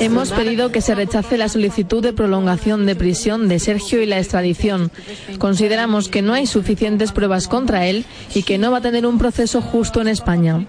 Hemos 0.00 0.32
pedido 0.32 0.72
que 0.72 0.80
se 0.80 0.94
rechace 0.94 1.38
la 1.38 1.48
solicitud 1.48 2.02
de 2.02 2.12
prolongación 2.12 2.84
de 2.84 2.96
prisión 2.96 3.48
de 3.48 3.60
Sergio 3.60 4.02
y 4.02 4.06
la 4.06 4.18
extradición. 4.18 4.90
Consideramos 5.38 6.08
que 6.08 6.22
no 6.22 6.34
hay 6.34 6.46
suficientes 6.46 7.12
pruebas 7.12 7.46
contra 7.46 7.86
él 7.86 8.04
y 8.34 8.42
que 8.42 8.58
no 8.58 8.72
va 8.72 8.78
a 8.78 8.80
tener 8.80 9.06
un 9.06 9.18
proceso 9.18 9.60
justo 9.62 10.00
en 10.00 10.08
España. 10.08 10.66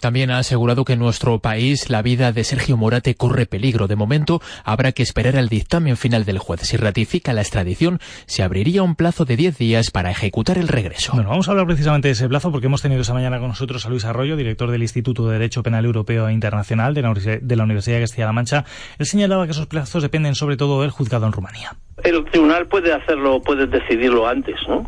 También 0.00 0.30
ha 0.30 0.38
asegurado 0.38 0.84
que 0.84 0.94
en 0.94 0.98
nuestro 0.98 1.38
país 1.38 1.88
la 1.88 2.02
vida 2.02 2.32
de 2.32 2.42
Sergio 2.42 2.76
Morate 2.76 3.14
corre 3.14 3.46
peligro. 3.46 3.86
De 3.86 3.94
momento 3.94 4.42
habrá 4.64 4.92
que 4.92 5.04
esperar 5.04 5.36
al 5.36 5.48
dictamen 5.48 5.96
final 5.96 6.24
del 6.24 6.38
juez. 6.38 6.62
Si 6.62 6.76
ratifica 6.76 7.32
la 7.32 7.42
extradición, 7.42 8.00
se 8.26 8.42
abriría 8.42 8.82
un 8.82 8.96
plazo 8.96 9.24
de 9.24 9.36
10 9.36 9.58
días 9.58 9.90
para 9.92 10.10
ejecutar 10.10 10.58
el 10.58 10.66
regreso. 10.66 11.12
Bueno, 11.14 11.30
vamos 11.30 11.46
a 11.46 11.52
hablar 11.52 11.66
precisamente 11.66 12.08
de 12.08 12.12
ese 12.12 12.28
plazo 12.28 12.50
porque 12.50 12.66
hemos 12.66 12.82
tenido 12.82 13.02
esta 13.02 13.14
mañana 13.14 13.35
con 13.38 13.48
nosotros 13.48 13.84
a 13.86 13.90
Luis 13.90 14.04
Arroyo, 14.04 14.36
director 14.36 14.70
del 14.70 14.82
Instituto 14.82 15.26
de 15.26 15.34
Derecho 15.34 15.62
Penal 15.62 15.84
Europeo 15.84 16.28
e 16.28 16.32
Internacional 16.32 16.94
de 16.94 17.02
la, 17.02 17.14
de 17.14 17.56
la 17.56 17.64
Universidad 17.64 17.96
de 17.96 18.02
Castilla-La 18.02 18.32
Mancha. 18.32 18.64
Él 18.98 19.06
señalaba 19.06 19.44
que 19.46 19.52
esos 19.52 19.66
plazos 19.66 20.02
dependen 20.02 20.34
sobre 20.34 20.56
todo 20.56 20.82
del 20.82 20.90
juzgado 20.90 21.26
en 21.26 21.32
Rumanía. 21.32 21.76
El 22.04 22.24
tribunal 22.26 22.66
puede 22.66 22.92
hacerlo, 22.92 23.40
puede 23.40 23.66
decidirlo 23.66 24.28
antes, 24.28 24.56
¿no? 24.68 24.84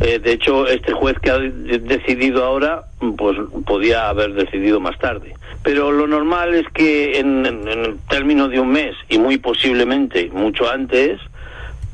Eh, 0.00 0.18
de 0.18 0.32
hecho, 0.32 0.66
este 0.66 0.92
juez 0.92 1.16
que 1.20 1.30
ha 1.30 1.38
decidido 1.38 2.44
ahora, 2.44 2.82
pues 3.16 3.38
podía 3.64 4.08
haber 4.08 4.34
decidido 4.34 4.80
más 4.80 4.98
tarde. 4.98 5.34
Pero 5.62 5.92
lo 5.92 6.06
normal 6.06 6.54
es 6.54 6.66
que 6.74 7.18
en, 7.18 7.46
en, 7.46 7.68
en 7.68 7.84
el 7.84 7.98
término 8.08 8.48
de 8.48 8.58
un 8.58 8.70
mes 8.70 8.96
y 9.08 9.18
muy 9.18 9.38
posiblemente 9.38 10.30
mucho 10.32 10.68
antes, 10.68 11.20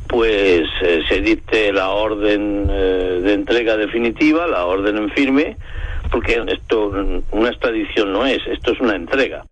pues 0.06 0.68
eh, 0.82 1.02
se 1.08 1.20
dicte 1.20 1.72
la 1.72 1.88
orden 1.90 2.68
eh, 2.70 3.20
de 3.22 3.32
entrega 3.34 3.76
definitiva, 3.76 4.46
la 4.46 4.64
orden 4.66 4.96
en 4.96 5.10
firme, 5.10 5.56
porque 6.14 6.40
esto 6.46 6.92
una 7.32 7.48
extradición 7.48 8.12
no 8.12 8.24
es, 8.24 8.38
esto 8.46 8.70
es 8.70 8.80
una 8.80 8.94
entrega. 8.94 9.44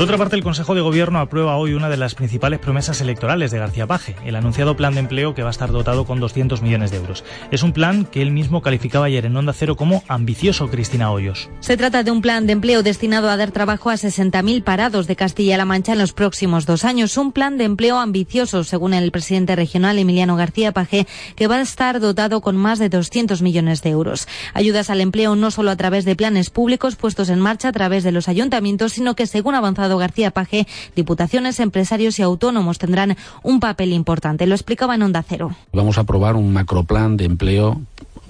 Por 0.00 0.06
otra 0.06 0.16
parte, 0.16 0.34
el 0.34 0.42
Consejo 0.42 0.74
de 0.74 0.80
Gobierno 0.80 1.18
aprueba 1.18 1.58
hoy 1.58 1.74
una 1.74 1.90
de 1.90 1.98
las 1.98 2.14
principales 2.14 2.58
promesas 2.58 3.02
electorales 3.02 3.50
de 3.50 3.58
García 3.58 3.86
Paje, 3.86 4.16
el 4.24 4.34
anunciado 4.34 4.74
plan 4.74 4.94
de 4.94 5.00
empleo 5.00 5.34
que 5.34 5.42
va 5.42 5.48
a 5.48 5.50
estar 5.50 5.70
dotado 5.72 6.06
con 6.06 6.20
200 6.20 6.62
millones 6.62 6.90
de 6.90 6.96
euros. 6.96 7.22
Es 7.50 7.62
un 7.62 7.74
plan 7.74 8.06
que 8.06 8.22
él 8.22 8.30
mismo 8.30 8.62
calificaba 8.62 9.04
ayer 9.04 9.26
en 9.26 9.36
Onda 9.36 9.52
Cero 9.52 9.76
como 9.76 10.02
ambicioso, 10.08 10.70
Cristina 10.70 11.12
Hoyos. 11.12 11.50
Se 11.60 11.76
trata 11.76 12.02
de 12.02 12.10
un 12.10 12.22
plan 12.22 12.46
de 12.46 12.54
empleo 12.54 12.82
destinado 12.82 13.28
a 13.28 13.36
dar 13.36 13.50
trabajo 13.50 13.90
a 13.90 13.96
60.000 13.96 14.64
parados 14.64 15.06
de 15.06 15.16
Castilla-La 15.16 15.66
Mancha 15.66 15.92
en 15.92 15.98
los 15.98 16.14
próximos 16.14 16.64
dos 16.64 16.86
años. 16.86 17.18
Un 17.18 17.32
plan 17.32 17.58
de 17.58 17.64
empleo 17.64 17.98
ambicioso, 17.98 18.64
según 18.64 18.94
el 18.94 19.10
presidente 19.10 19.54
regional 19.54 19.98
Emiliano 19.98 20.34
García 20.34 20.72
Paje, 20.72 21.06
que 21.36 21.46
va 21.46 21.56
a 21.56 21.60
estar 21.60 22.00
dotado 22.00 22.40
con 22.40 22.56
más 22.56 22.78
de 22.78 22.88
200 22.88 23.42
millones 23.42 23.82
de 23.82 23.90
euros. 23.90 24.28
Ayudas 24.54 24.88
al 24.88 25.02
empleo 25.02 25.36
no 25.36 25.50
solo 25.50 25.70
a 25.70 25.76
través 25.76 26.06
de 26.06 26.16
planes 26.16 26.48
públicos 26.48 26.96
puestos 26.96 27.28
en 27.28 27.38
marcha 27.38 27.68
a 27.68 27.72
través 27.72 28.02
de 28.02 28.12
los 28.12 28.28
ayuntamientos, 28.28 28.94
sino 28.94 29.14
que, 29.14 29.26
según 29.26 29.54
ha 29.54 29.60
García 29.98 30.30
Paje, 30.30 30.66
diputaciones, 30.96 31.60
empresarios 31.60 32.18
y 32.18 32.22
autónomos 32.22 32.78
tendrán 32.78 33.16
un 33.42 33.60
papel 33.60 33.92
importante. 33.92 34.46
Lo 34.46 34.54
explicaba 34.54 34.94
en 34.94 35.02
Onda 35.02 35.24
Cero. 35.26 35.54
Vamos 35.72 35.98
a 35.98 36.02
aprobar 36.02 36.36
un 36.36 36.52
macroplan 36.52 37.16
de 37.16 37.24
empleo 37.24 37.80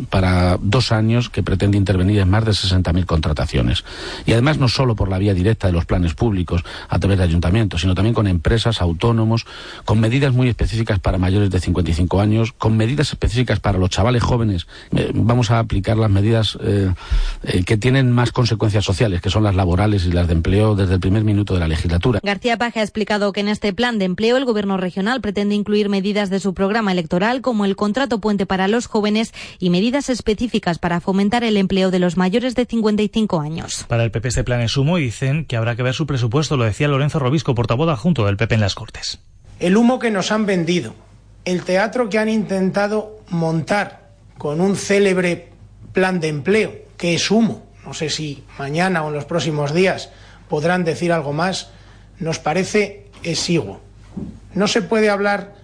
para 0.09 0.59
dos 0.61 0.93
años 0.93 1.29
que 1.29 1.43
pretende 1.43 1.77
intervenir 1.77 2.19
en 2.21 2.31
más 2.31 2.45
de 2.45 2.53
60.000 2.53 3.05
contrataciones. 3.05 3.85
Y 4.27 4.33
además 4.33 4.59
no 4.59 4.69
solo 4.69 4.97
por 4.97 5.09
la 5.09 5.19
vía 5.19 5.35
directa 5.35 5.67
de 5.67 5.73
los 5.73 5.85
planes 5.85 6.15
públicos 6.15 6.63
a 6.89 6.99
través 6.99 7.19
de 7.19 7.25
ayuntamientos, 7.25 7.83
sino 7.83 7.95
también 7.95 8.15
con 8.15 8.27
empresas, 8.27 8.81
autónomos, 8.81 9.47
con 9.85 10.01
medidas 10.01 10.33
muy 10.33 10.49
específicas 10.49 10.99
para 10.99 11.19
mayores 11.19 11.51
de 11.51 11.61
55 11.61 12.21
años, 12.21 12.53
con 12.53 12.77
medidas 12.77 13.11
específicas 13.11 13.61
para 13.61 13.79
los 13.79 13.91
chavales 13.91 14.23
jóvenes. 14.23 14.67
Eh, 14.97 15.13
vamos 15.15 15.51
a 15.51 15.59
aplicar 15.59 15.97
las 15.97 16.11
medidas 16.11 16.59
eh, 16.63 16.93
eh, 17.43 17.63
que 17.65 17.77
tienen 17.77 18.13
más 18.13 18.33
consecuencias 18.33 18.85
sociales, 18.85 19.21
que 19.21 19.31
son 19.31 19.43
las 19.43 19.55
laborales 19.55 20.07
y 20.07 20.13
las 20.13 20.29
de 20.29 20.35
empleo 20.35 20.75
desde 20.75 20.95
el 20.95 21.01
primer 21.01 21.25
minuto 21.25 21.55
de 21.55 21.61
la 21.61 21.69
legislatura. 21.69 22.21
García 22.23 22.57
Paje 22.57 22.81
ha 22.81 22.83
explicado 22.83 23.33
que 23.33 23.41
en 23.41 23.49
este 23.49 23.73
plan 23.73 23.99
de 23.99 24.05
empleo 24.05 24.37
el 24.37 24.45
gobierno 24.45 24.77
regional 24.77 25.21
pretende 25.21 25.55
incluir 25.55 25.89
medidas 25.89 26.31
de 26.31 26.41
su 26.41 26.55
programa 26.55 26.93
electoral 26.93 27.41
como 27.41 27.65
el 27.65 27.77
contrato 27.77 28.21
puente 28.21 28.47
para 28.47 28.69
los 28.69 28.87
jóvenes 28.87 29.33
y 29.59 29.71
medidas 29.71 29.90
específicas 29.95 30.79
para 30.79 31.01
fomentar 31.01 31.43
el 31.43 31.57
empleo 31.57 31.91
de 31.91 31.99
los 31.99 32.17
mayores 32.17 32.55
de 32.55 32.67
55 32.67 33.41
años. 33.41 33.85
Para 33.89 34.05
el 34.05 34.11
PP 34.11 34.29
este 34.29 34.45
plan 34.45 34.61
es 34.61 34.77
humo 34.77 34.99
y 34.99 35.03
dicen 35.03 35.45
que 35.45 35.57
habrá 35.57 35.75
que 35.77 35.83
ver 35.83 35.95
su 35.95 36.07
presupuesto, 36.07 36.57
lo 36.57 36.65
decía 36.65 36.89
Lorenzo 36.89 37.19
Robisco, 37.19 37.55
portavoz 37.55 37.89
adjunto 37.89 38.27
del 38.27 38.37
PP 38.37 38.55
en 38.55 38.61
las 38.61 38.75
Cortes. 38.75 39.21
El 39.59 39.77
humo 39.77 39.99
que 39.99 40.11
nos 40.11 40.33
han 40.33 40.47
vendido 40.47 40.95
el 41.45 41.63
teatro 41.63 42.09
que 42.09 42.19
han 42.19 42.29
intentado 42.29 43.19
montar 43.29 44.11
con 44.39 44.61
un 44.61 44.77
célebre 44.77 45.49
plan 45.93 46.21
de 46.21 46.29
empleo, 46.29 46.73
que 46.97 47.15
es 47.15 47.31
humo, 47.31 47.67
no 47.85 47.95
sé 47.95 48.11
si 48.11 48.45
mañana 48.59 49.03
o 49.03 49.09
en 49.09 49.15
los 49.15 49.25
próximos 49.25 49.75
días 49.75 50.11
podrán 50.49 50.85
decir 50.85 51.13
algo 51.13 51.33
más, 51.33 51.71
nos 52.19 52.39
parece 52.39 53.07
exiguo. 53.23 53.81
No 54.55 54.67
se 54.67 54.83
puede 54.83 55.11
hablar 55.11 55.55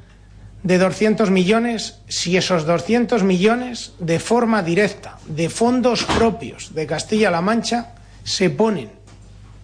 de 0.67 0.79
200 0.79 1.31
millones 1.31 2.01
si 2.09 2.37
esos 2.37 2.67
200 2.67 3.23
millones 3.23 3.93
de 4.01 4.19
forma 4.19 4.65
directa, 4.65 5.17
de 5.29 5.49
fondos 5.49 6.03
propios 6.03 6.75
de 6.75 6.89
Castilla-La 6.89 7.41
Mancha, 7.41 7.95
se 8.25 8.51
ponen 8.51 8.91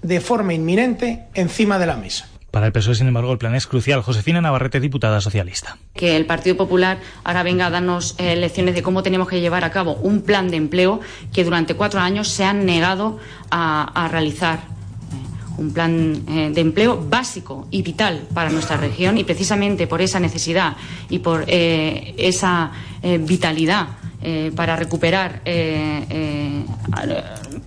de 0.01 0.21
forma 0.21 0.55
inminente 0.55 1.27
encima 1.35 1.81
de 1.81 1.87
la 1.87 1.97
mesa. 1.97 2.29
Para 2.53 2.67
el 2.67 2.73
PSOE, 2.73 2.95
sin 2.95 3.09
embargo, 3.09 3.33
el 3.33 3.39
plan 3.39 3.57
es 3.57 3.67
crucial. 3.67 4.03
Josefina 4.03 4.41
Navarrete, 4.41 4.79
diputada 4.79 5.21
socialista. 5.21 5.77
Que 5.95 6.17
el 6.17 6.27
Partido 6.27 6.57
Popular 6.57 6.99
ahora 7.25 7.43
venga 7.43 7.67
a 7.67 7.71
darnos 7.71 8.15
eh, 8.19 8.37
lecciones 8.37 8.77
de 8.77 8.83
cómo 8.83 9.03
tenemos 9.03 9.27
que 9.27 9.41
llevar 9.41 9.65
a 9.65 9.71
cabo 9.71 9.95
un 9.95 10.23
plan 10.23 10.51
de 10.51 10.59
empleo 10.59 11.01
que 11.33 11.43
durante 11.43 11.75
cuatro 11.75 11.99
años 11.99 12.29
se 12.29 12.45
han 12.45 12.65
negado 12.65 13.19
a, 13.51 14.09
realizar 14.13 14.61
un 15.59 15.73
plan 15.73 16.23
eh, 16.29 16.51
de 16.53 16.61
empleo 16.61 17.05
básico 17.09 17.69
y 17.71 17.83
vital 17.83 18.27
para 18.35 18.51
nuestra 18.51 18.77
región 18.77 19.19
y 19.19 19.25
precisamente 19.25 19.87
por 19.87 20.03
esa 20.03 20.21
necesidad 20.21 20.77
y 21.09 21.19
por 21.19 21.45
esa 21.49 22.73
vitalidad 23.21 23.89
para 24.55 24.77
recuperar 24.77 25.43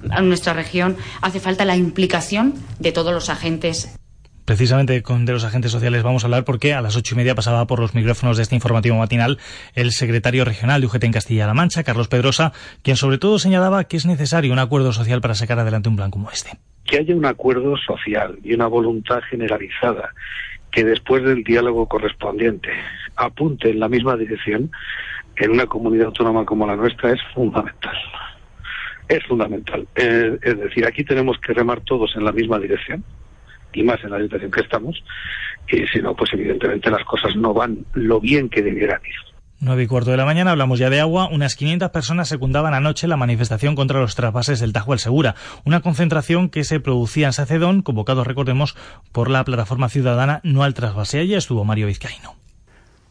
a 0.10 0.22
nuestra 0.22 0.54
región 0.54 0.96
hace 1.22 1.40
falta 1.40 1.66
la 1.66 1.76
implicación 1.76 2.54
de 2.80 2.92
todos 2.94 3.14
los 3.14 3.30
agentes 3.30 3.90
Precisamente 4.46 5.02
con 5.02 5.26
de 5.26 5.34
los 5.34 5.44
agentes 5.44 5.72
sociales 5.72 6.04
vamos 6.04 6.24
a 6.24 6.28
hablar 6.28 6.46
porque 6.46 6.76
a 6.76 6.82
las 6.82 6.96
ocho 6.96 7.16
y 7.16 7.18
media 7.18 7.34
pasaba 7.34 7.66
por 7.66 7.80
los 7.80 7.96
micrófonos 7.96 8.38
de 8.38 8.44
este 8.44 8.54
informativo 8.54 8.96
matinal 8.96 9.40
el 9.74 9.92
secretario 9.92 10.46
regional 10.46 10.82
de 10.82 10.88
UGT 10.88 11.04
en 11.06 11.12
Castilla-La 11.14 11.56
Mancha, 11.56 11.84
Carlos 11.84 12.08
Pedrosa, 12.08 12.54
quien 12.84 12.96
sobre 12.96 13.18
todo 13.18 13.40
señalaba 13.40 13.86
que 13.86 13.98
es 13.98 14.06
necesario 14.06 14.54
un 14.54 14.60
acuerdo 14.60 14.94
social 14.94 15.20
para 15.20 15.34
sacar 15.34 15.58
adelante 15.58 15.90
un 15.90 15.96
plan 15.96 16.12
como 16.12 16.30
este. 16.30 16.60
Que 16.86 16.98
haya 16.98 17.16
un 17.16 17.26
acuerdo 17.26 17.78
social 17.78 18.38
y 18.44 18.54
una 18.54 18.68
voluntad 18.68 19.22
generalizada 19.30 20.14
que 20.72 20.84
después 20.84 21.24
del 21.24 21.44
diálogo 21.44 21.88
correspondiente 21.88 22.70
apunte 23.16 23.70
en 23.70 23.80
la 23.80 23.90
misma 23.90 24.18
dirección 24.18 24.72
en 25.38 25.52
una 25.52 25.66
comunidad 25.66 26.08
autónoma 26.08 26.46
como 26.46 26.68
la 26.68 26.76
nuestra 26.76 27.12
es 27.12 27.22
fundamental. 27.34 27.98
Es 29.08 29.24
fundamental. 29.26 29.88
Eh, 29.96 30.38
es 30.42 30.60
decir, 30.60 30.86
aquí 30.86 31.04
tenemos 31.04 31.38
que 31.40 31.54
remar 31.54 31.82
todos 31.82 32.16
en 32.16 32.26
la 32.26 32.32
misma 32.32 32.60
dirección 32.60 33.04
y 33.74 33.84
más 33.84 34.04
en 34.04 34.12
la 34.12 34.20
situación 34.20 34.52
que 34.52 34.62
estamos, 34.62 35.04
y 35.68 35.86
si 35.88 36.02
no, 36.02 36.16
pues 36.16 36.32
evidentemente 36.34 36.90
las 36.90 37.04
cosas 37.04 37.36
no 37.36 37.54
van 37.54 37.86
lo 37.94 38.20
bien 38.20 38.50
que 38.50 38.62
debieran 38.62 39.02
ir. 39.04 39.35
9 39.66 39.84
y 39.84 39.88
cuarto 39.88 40.12
de 40.12 40.18
la 40.18 40.26
mañana, 40.26 40.52
hablamos 40.52 40.78
ya 40.78 40.92
de 40.92 41.02
agua. 41.02 41.28
Unas 41.32 41.56
500 41.56 41.90
personas 41.90 42.30
secundaban 42.30 42.76
anoche 42.76 43.08
la 43.08 43.18
manifestación 43.18 43.76
contra 43.76 44.00
los 44.00 44.14
trasvases 44.14 44.60
del 44.60 44.74
Tajo 44.74 44.94
al 44.94 45.00
Segura. 45.00 45.36
Una 45.66 45.82
concentración 45.82 46.50
que 46.50 46.64
se 46.64 46.80
producía 46.80 47.26
en 47.28 47.34
Sacedón, 47.34 47.82
convocados, 47.82 48.28
recordemos, 48.28 48.76
por 49.12 49.30
la 49.30 49.44
plataforma 49.44 49.90
ciudadana 49.90 50.40
No 50.44 50.64
al 50.64 50.76
Trasvase. 50.76 51.20
Allí 51.20 51.34
estuvo 51.34 51.66
Mario 51.66 51.88
Vizcaíno. 51.88 52.45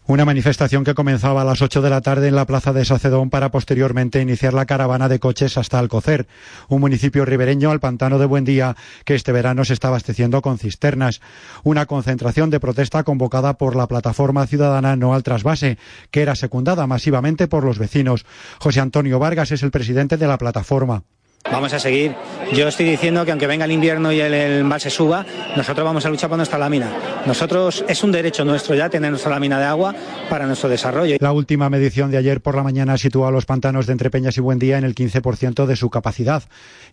Una 0.07 0.27
manifestación 0.27 0.85
que 0.85 0.93
comenzaba 0.93 1.41
a 1.41 1.45
las 1.47 1.63
8 1.63 1.81
de 1.81 1.89
la 1.89 2.03
tarde 2.03 2.29
en 2.29 2.37
la 2.37 2.45
plaza 2.45 2.75
de 2.75 2.85
Sacedón 2.85 3.31
para 3.31 3.51
posteriormente 3.51 4.21
iniciar 4.21 4.53
la 4.53 4.67
caravana 4.67 5.09
de 5.09 5.19
coches 5.19 5.57
hasta 5.57 5.79
Alcocer, 5.79 6.27
un 6.69 6.83
municipio 6.83 7.25
ribereño 7.25 7.71
al 7.71 7.81
pantano 7.81 8.19
de 8.19 8.27
Buendía 8.27 8.77
que 9.07 9.15
este 9.15 9.33
verano 9.33 9.65
se 9.65 9.73
está 9.73 9.89
abasteciendo 9.89 10.43
con 10.43 10.59
cisternas. 10.59 11.23
Una 11.63 11.87
concentración 11.87 12.51
de 12.51 12.61
protesta 12.61 13.03
convocada 13.03 13.57
por 13.57 13.77
la 13.77 13.89
plataforma 13.89 14.47
ciudadana 14.47 14.95
No 14.95 15.15
al 15.15 15.23
Trasvase, 15.23 15.79
que 16.11 16.21
era 16.21 16.35
secundada 16.35 16.87
masivamente 16.87 17.49
por 17.49 17.65
los 17.65 17.79
vecinos. 17.79 18.27
José 18.59 18.81
Antonio 18.81 19.19
Vargas 19.19 19.53
es 19.53 19.63
el 19.63 19.71
presidente 19.71 20.19
de 20.19 20.27
la 20.27 20.37
plataforma. 20.37 21.05
Vamos 21.51 21.75
a 21.75 21.79
seguir. 21.79 22.15
Yo 22.53 22.67
estoy 22.67 22.87
diciendo 22.87 23.25
que 23.25 23.31
aunque 23.31 23.47
venga 23.47 23.67
el 23.67 23.73
invierno 23.73 24.11
y 24.11 24.21
el, 24.21 24.33
embalse 24.33 24.89
suba, 24.89 25.27
nosotros 25.57 25.85
vamos 25.85 26.05
a 26.07 26.11
luchar 26.11 26.31
por 26.31 26.39
nuestra 26.39 26.59
lámina. 26.59 26.91
Nosotros 27.27 27.85
es 27.87 28.03
un 28.03 28.13
derecho 28.13 28.45
nuestro 28.45 28.75
ya 28.75 28.89
tener 28.89 29.11
nuestra 29.11 29.31
lámina 29.31 29.59
de 29.59 29.67
agua 29.67 29.95
para 30.31 30.47
nuestro 30.47 30.71
desarrollo. 30.71 31.17
La 31.21 31.33
última 31.33 31.69
medición 31.69 32.11
de 32.11 32.17
ayer 32.17 32.41
por 32.41 32.55
la 32.57 32.63
mañana 32.63 32.97
sitúa 32.97 33.29
a 33.29 33.31
los 33.31 33.45
pantanos 33.45 33.87
de 33.87 33.93
Entrepeñas 33.93 34.37
y 34.39 34.41
Buendía 34.41 34.79
en 34.79 34.85
el 34.85 34.95
15% 34.95 35.67
de 35.67 35.77
su 35.77 35.91
capacidad 35.91 36.43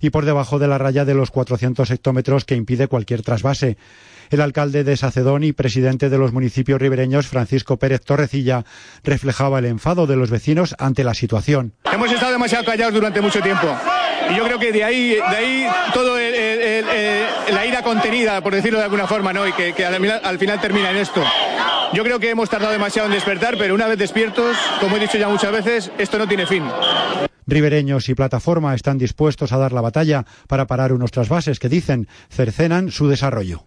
y 0.01 0.09
por 0.09 0.25
debajo 0.25 0.59
de 0.59 0.67
la 0.67 0.77
raya 0.77 1.05
de 1.05 1.13
los 1.13 1.31
400 1.31 1.89
hectómetros 1.89 2.43
que 2.43 2.55
impide 2.55 2.87
cualquier 2.87 3.21
trasvase. 3.21 3.77
El 4.31 4.39
alcalde 4.39 4.85
de 4.85 4.95
Sacedón 4.95 5.43
y 5.43 5.51
presidente 5.51 6.09
de 6.09 6.17
los 6.17 6.31
municipios 6.31 6.79
ribereños, 6.79 7.27
Francisco 7.27 7.75
Pérez 7.75 7.99
Torrecilla, 7.99 8.63
reflejaba 9.03 9.59
el 9.59 9.65
enfado 9.65 10.07
de 10.07 10.15
los 10.15 10.31
vecinos 10.31 10.73
ante 10.79 11.03
la 11.03 11.13
situación. 11.13 11.73
Hemos 11.91 12.09
estado 12.09 12.31
demasiado 12.31 12.63
callados 12.63 12.93
durante 12.93 13.19
mucho 13.19 13.41
tiempo. 13.41 13.67
Y 14.29 14.37
yo 14.37 14.45
creo 14.45 14.57
que 14.57 14.71
de 14.71 14.85
ahí, 14.85 15.09
de 15.15 15.35
ahí 15.35 15.67
todo 15.93 16.15
la 16.17 17.65
ira 17.65 17.83
contenida, 17.83 18.41
por 18.41 18.55
decirlo 18.55 18.79
de 18.79 18.85
alguna 18.85 19.05
forma, 19.05 19.33
¿no? 19.33 19.45
Y 19.45 19.51
que, 19.51 19.85
al, 19.85 20.39
final, 20.39 20.61
termina 20.61 20.91
en 20.91 20.97
esto. 20.97 21.21
Yo 21.91 22.01
creo 22.05 22.17
que 22.17 22.29
hemos 22.29 22.49
tardado 22.49 22.71
demasiado 22.71 23.09
en 23.09 23.13
despertar, 23.13 23.57
pero 23.57 23.75
una 23.75 23.87
vez 23.87 23.97
despiertos, 23.97 24.55
como 24.79 24.95
he 24.95 24.99
dicho 25.01 25.17
ya 25.17 25.27
muchas 25.27 25.51
veces, 25.51 25.91
esto 25.97 26.17
no 26.17 26.25
tiene 26.25 26.45
fin. 26.45 26.63
Ribereños 27.47 28.07
y 28.07 28.15
plataforma 28.15 28.73
están 28.75 28.97
dispuestos 28.97 29.51
a 29.51 29.57
dar 29.57 29.73
la 29.73 29.81
batalla 29.81 30.25
para 30.47 30.67
parar 30.67 30.93
unos 30.93 31.11
trasvases 31.11 31.59
que 31.59 31.67
dicen 31.67 32.07
cercenan 32.29 32.91
su 32.91 33.09
desarrollo. 33.09 33.65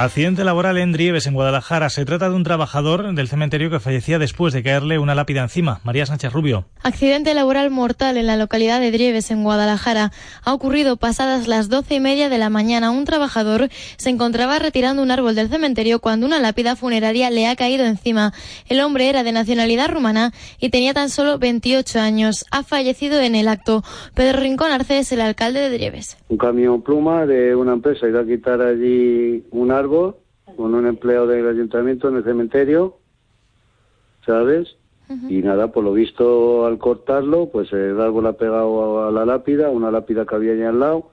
Accidente 0.00 0.44
laboral 0.44 0.78
en 0.78 0.92
Drieves, 0.92 1.26
en 1.26 1.34
Guadalajara. 1.34 1.90
Se 1.90 2.04
trata 2.04 2.30
de 2.30 2.36
un 2.36 2.44
trabajador 2.44 3.12
del 3.12 3.26
cementerio 3.26 3.68
que 3.68 3.80
fallecía 3.80 4.20
después 4.20 4.54
de 4.54 4.62
caerle 4.62 5.00
una 5.00 5.16
lápida 5.16 5.42
encima. 5.42 5.80
María 5.82 6.06
Sánchez 6.06 6.32
Rubio. 6.32 6.66
Accidente 6.84 7.34
laboral 7.34 7.72
mortal 7.72 8.16
en 8.16 8.28
la 8.28 8.36
localidad 8.36 8.78
de 8.78 8.92
Drieves, 8.92 9.32
en 9.32 9.42
Guadalajara. 9.42 10.12
Ha 10.44 10.54
ocurrido 10.54 10.98
pasadas 10.98 11.48
las 11.48 11.68
doce 11.68 11.96
y 11.96 12.00
media 12.00 12.28
de 12.28 12.38
la 12.38 12.48
mañana. 12.48 12.92
Un 12.92 13.06
trabajador 13.06 13.70
se 13.96 14.08
encontraba 14.08 14.60
retirando 14.60 15.02
un 15.02 15.10
árbol 15.10 15.34
del 15.34 15.48
cementerio 15.48 15.98
cuando 15.98 16.26
una 16.26 16.38
lápida 16.38 16.76
funeraria 16.76 17.28
le 17.30 17.48
ha 17.48 17.56
caído 17.56 17.84
encima. 17.84 18.32
El 18.68 18.80
hombre 18.82 19.08
era 19.08 19.24
de 19.24 19.32
nacionalidad 19.32 19.88
rumana 19.88 20.32
y 20.60 20.68
tenía 20.68 20.94
tan 20.94 21.10
solo 21.10 21.40
28 21.40 21.98
años. 21.98 22.46
Ha 22.52 22.62
fallecido 22.62 23.20
en 23.20 23.34
el 23.34 23.48
acto. 23.48 23.82
Pedro 24.14 24.38
Rincón 24.38 24.70
Arce 24.70 25.00
es 25.00 25.10
el 25.10 25.22
alcalde 25.22 25.58
de 25.58 25.76
Drieves. 25.76 26.16
Un 26.28 26.38
camión 26.38 26.82
pluma 26.82 27.26
de 27.26 27.56
una 27.56 27.72
empresa 27.72 28.06
iba 28.06 28.20
a 28.20 28.24
quitar 28.24 28.62
allí 28.62 29.42
un 29.50 29.72
árbol 29.72 29.87
con 30.56 30.74
un 30.74 30.86
empleo 30.86 31.26
del 31.26 31.46
ayuntamiento 31.46 32.08
en 32.08 32.16
el 32.16 32.24
cementerio, 32.24 32.98
¿sabes? 34.24 34.76
Y 35.30 35.40
nada, 35.40 35.72
por 35.72 35.84
lo 35.84 35.94
visto 35.94 36.66
al 36.66 36.76
cortarlo, 36.76 37.48
pues 37.48 37.72
el 37.72 37.98
árbol 37.98 38.26
ha 38.26 38.34
pegado 38.34 39.08
a 39.08 39.10
la 39.10 39.24
lápida, 39.24 39.70
una 39.70 39.90
lápida 39.90 40.26
que 40.26 40.34
había 40.34 40.52
ahí 40.52 40.62
al 40.62 40.80
lado, 40.80 41.12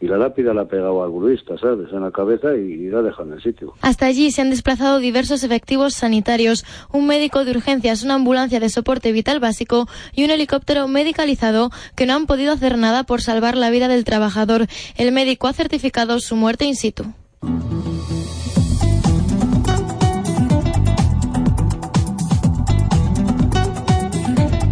y 0.00 0.06
la 0.06 0.16
lápida 0.16 0.54
la 0.54 0.62
ha 0.62 0.68
pegado 0.68 1.02
al 1.02 1.10
gruista, 1.10 1.56
¿sabes? 1.58 1.92
En 1.92 2.00
la 2.00 2.10
cabeza 2.10 2.54
y 2.54 2.88
la 2.88 2.98
ha 2.98 3.02
dejado 3.02 3.28
en 3.28 3.34
el 3.34 3.42
sitio. 3.42 3.74
Hasta 3.82 4.06
allí 4.06 4.30
se 4.30 4.40
han 4.40 4.50
desplazado 4.50 4.98
diversos 4.98 5.44
efectivos 5.44 5.94
sanitarios, 5.94 6.64
un 6.92 7.06
médico 7.06 7.44
de 7.44 7.50
urgencias, 7.52 8.02
una 8.02 8.14
ambulancia 8.14 8.60
de 8.60 8.68
soporte 8.70 9.12
vital 9.12 9.40
básico 9.40 9.88
y 10.14 10.24
un 10.24 10.30
helicóptero 10.30 10.88
medicalizado 10.88 11.70
que 11.96 12.06
no 12.06 12.14
han 12.14 12.26
podido 12.26 12.52
hacer 12.52 12.78
nada 12.78 13.04
por 13.04 13.20
salvar 13.20 13.56
la 13.56 13.70
vida 13.70 13.88
del 13.88 14.04
trabajador. 14.04 14.66
El 14.96 15.12
médico 15.12 15.48
ha 15.48 15.52
certificado 15.52 16.18
su 16.18 16.34
muerte 16.34 16.64
in 16.64 16.76
situ. 16.76 17.04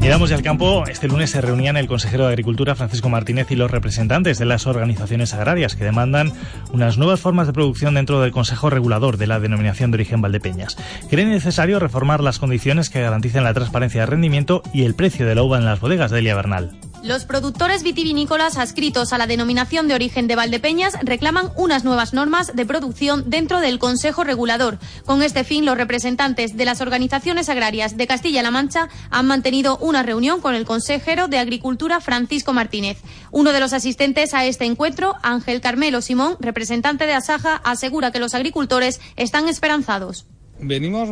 Llegamos 0.02 0.30
ya 0.30 0.36
al 0.36 0.42
campo. 0.42 0.84
Este 0.88 1.06
lunes 1.06 1.30
se 1.30 1.40
reunían 1.40 1.76
el 1.76 1.86
consejero 1.86 2.26
de 2.26 2.30
Agricultura, 2.30 2.74
Francisco 2.74 3.08
Martínez, 3.08 3.50
y 3.52 3.56
los 3.56 3.70
representantes 3.70 4.36
de 4.36 4.44
las 4.44 4.66
organizaciones 4.66 5.32
agrarias 5.32 5.76
que 5.76 5.84
demandan 5.84 6.32
unas 6.72 6.98
nuevas 6.98 7.20
formas 7.20 7.46
de 7.46 7.52
producción 7.52 7.94
dentro 7.94 8.20
del 8.20 8.32
Consejo 8.32 8.68
Regulador 8.68 9.16
de 9.16 9.28
la 9.28 9.38
denominación 9.38 9.90
de 9.90 9.96
origen 9.96 10.20
Valdepeñas. 10.20 10.76
Creen 11.08 11.30
necesario 11.30 11.78
reformar 11.78 12.20
las 12.20 12.40
condiciones 12.40 12.90
que 12.90 13.00
garanticen 13.00 13.44
la 13.44 13.54
transparencia 13.54 14.00
de 14.00 14.06
rendimiento 14.06 14.62
y 14.74 14.82
el 14.82 14.94
precio 14.94 15.24
de 15.24 15.36
la 15.36 15.44
uva 15.44 15.58
en 15.58 15.64
las 15.64 15.80
bodegas 15.80 16.10
de 16.10 16.18
Elia 16.18 16.34
Bernal. 16.34 16.76
Los 17.02 17.24
productores 17.24 17.82
vitivinícolas 17.82 18.56
adscritos 18.56 19.12
a 19.12 19.18
la 19.18 19.26
denominación 19.26 19.88
de 19.88 19.94
origen 19.94 20.28
de 20.28 20.36
Valdepeñas 20.36 20.96
reclaman 21.02 21.50
unas 21.56 21.82
nuevas 21.82 22.14
normas 22.14 22.54
de 22.54 22.64
producción 22.64 23.28
dentro 23.28 23.58
del 23.58 23.80
Consejo 23.80 24.22
Regulador. 24.22 24.78
Con 25.04 25.20
este 25.24 25.42
fin, 25.42 25.64
los 25.64 25.76
representantes 25.76 26.56
de 26.56 26.64
las 26.64 26.80
organizaciones 26.80 27.48
agrarias 27.48 27.96
de 27.96 28.06
Castilla-La 28.06 28.52
Mancha 28.52 28.88
han 29.10 29.26
mantenido 29.26 29.78
una 29.78 30.04
reunión 30.04 30.40
con 30.40 30.54
el 30.54 30.64
consejero 30.64 31.26
de 31.26 31.38
Agricultura 31.38 32.00
Francisco 32.00 32.52
Martínez. 32.52 32.98
Uno 33.32 33.52
de 33.52 33.58
los 33.58 33.72
asistentes 33.72 34.32
a 34.32 34.44
este 34.44 34.64
encuentro, 34.64 35.16
Ángel 35.24 35.60
Carmelo 35.60 36.02
Simón, 36.02 36.36
representante 36.38 37.06
de 37.06 37.14
Asaja, 37.14 37.56
asegura 37.64 38.12
que 38.12 38.20
los 38.20 38.34
agricultores 38.34 39.00
están 39.16 39.48
esperanzados. 39.48 40.26
Venimos 40.60 41.08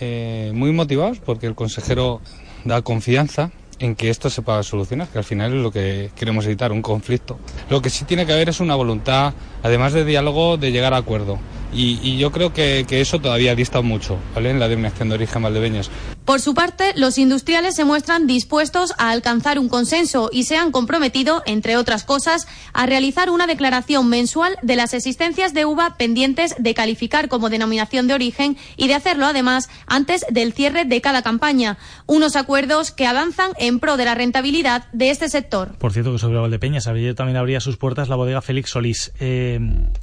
eh, 0.00 0.50
muy 0.56 0.72
motivados 0.72 1.20
porque 1.20 1.46
el 1.46 1.54
consejero 1.54 2.20
da 2.64 2.82
confianza 2.82 3.52
en 3.80 3.96
que 3.96 4.10
esto 4.10 4.30
se 4.30 4.42
pueda 4.42 4.62
solucionar, 4.62 5.08
que 5.08 5.18
al 5.18 5.24
final 5.24 5.54
es 5.54 5.62
lo 5.62 5.72
que 5.72 6.10
queremos 6.14 6.44
evitar, 6.46 6.70
un 6.70 6.82
conflicto. 6.82 7.38
Lo 7.70 7.82
que 7.82 7.90
sí 7.90 8.04
tiene 8.04 8.26
que 8.26 8.32
haber 8.32 8.50
es 8.50 8.60
una 8.60 8.74
voluntad, 8.74 9.32
además 9.62 9.92
de 9.94 10.04
diálogo, 10.04 10.58
de 10.58 10.70
llegar 10.70 10.94
a 10.94 10.98
acuerdo. 10.98 11.38
Y, 11.72 12.18
yo 12.18 12.30
creo 12.32 12.52
que, 12.52 12.84
eso 12.90 13.20
todavía 13.20 13.54
dista 13.54 13.80
mucho, 13.80 14.18
¿vale? 14.34 14.50
En 14.50 14.60
la 14.60 14.68
denominación 14.68 15.08
de 15.08 15.14
origen 15.14 15.42
Valdebeñas. 15.42 15.90
Por 16.24 16.40
su 16.40 16.54
parte, 16.54 16.92
los 16.96 17.18
industriales 17.18 17.74
se 17.74 17.84
muestran 17.84 18.26
dispuestos 18.26 18.92
a 18.98 19.10
alcanzar 19.10 19.58
un 19.58 19.68
consenso 19.68 20.30
y 20.32 20.44
se 20.44 20.56
han 20.56 20.70
comprometido, 20.70 21.42
entre 21.46 21.76
otras 21.76 22.04
cosas, 22.04 22.46
a 22.72 22.86
realizar 22.86 23.30
una 23.30 23.46
declaración 23.46 24.08
mensual 24.08 24.56
de 24.62 24.76
las 24.76 24.94
existencias 24.94 25.54
de 25.54 25.64
uva 25.64 25.96
pendientes 25.96 26.54
de 26.58 26.74
calificar 26.74 27.28
como 27.28 27.50
denominación 27.50 28.06
de 28.06 28.14
origen 28.14 28.56
y 28.76 28.88
de 28.88 28.94
hacerlo 28.94 29.26
además 29.26 29.68
antes 29.86 30.24
del 30.30 30.52
cierre 30.52 30.84
de 30.84 31.00
cada 31.00 31.22
campaña. 31.22 31.78
Unos 32.06 32.36
acuerdos 32.36 32.90
que 32.90 33.06
avanzan 33.06 33.52
en 33.58 33.80
pro 33.80 33.96
de 33.96 34.04
la 34.04 34.14
rentabilidad 34.14 34.84
de 34.92 35.10
este 35.10 35.28
sector. 35.28 35.76
Por 35.78 35.92
cierto, 35.92 36.12
que 36.12 36.18
sobre 36.18 36.38
Valdepeñas 36.38 36.84
también 37.16 37.36
abría 37.36 37.60
sus 37.60 37.76
puertas 37.76 38.08
la 38.08 38.16
bodega 38.16 38.42
Félix 38.42 38.70
Solís. 38.70 39.12
Eh, 39.20 39.58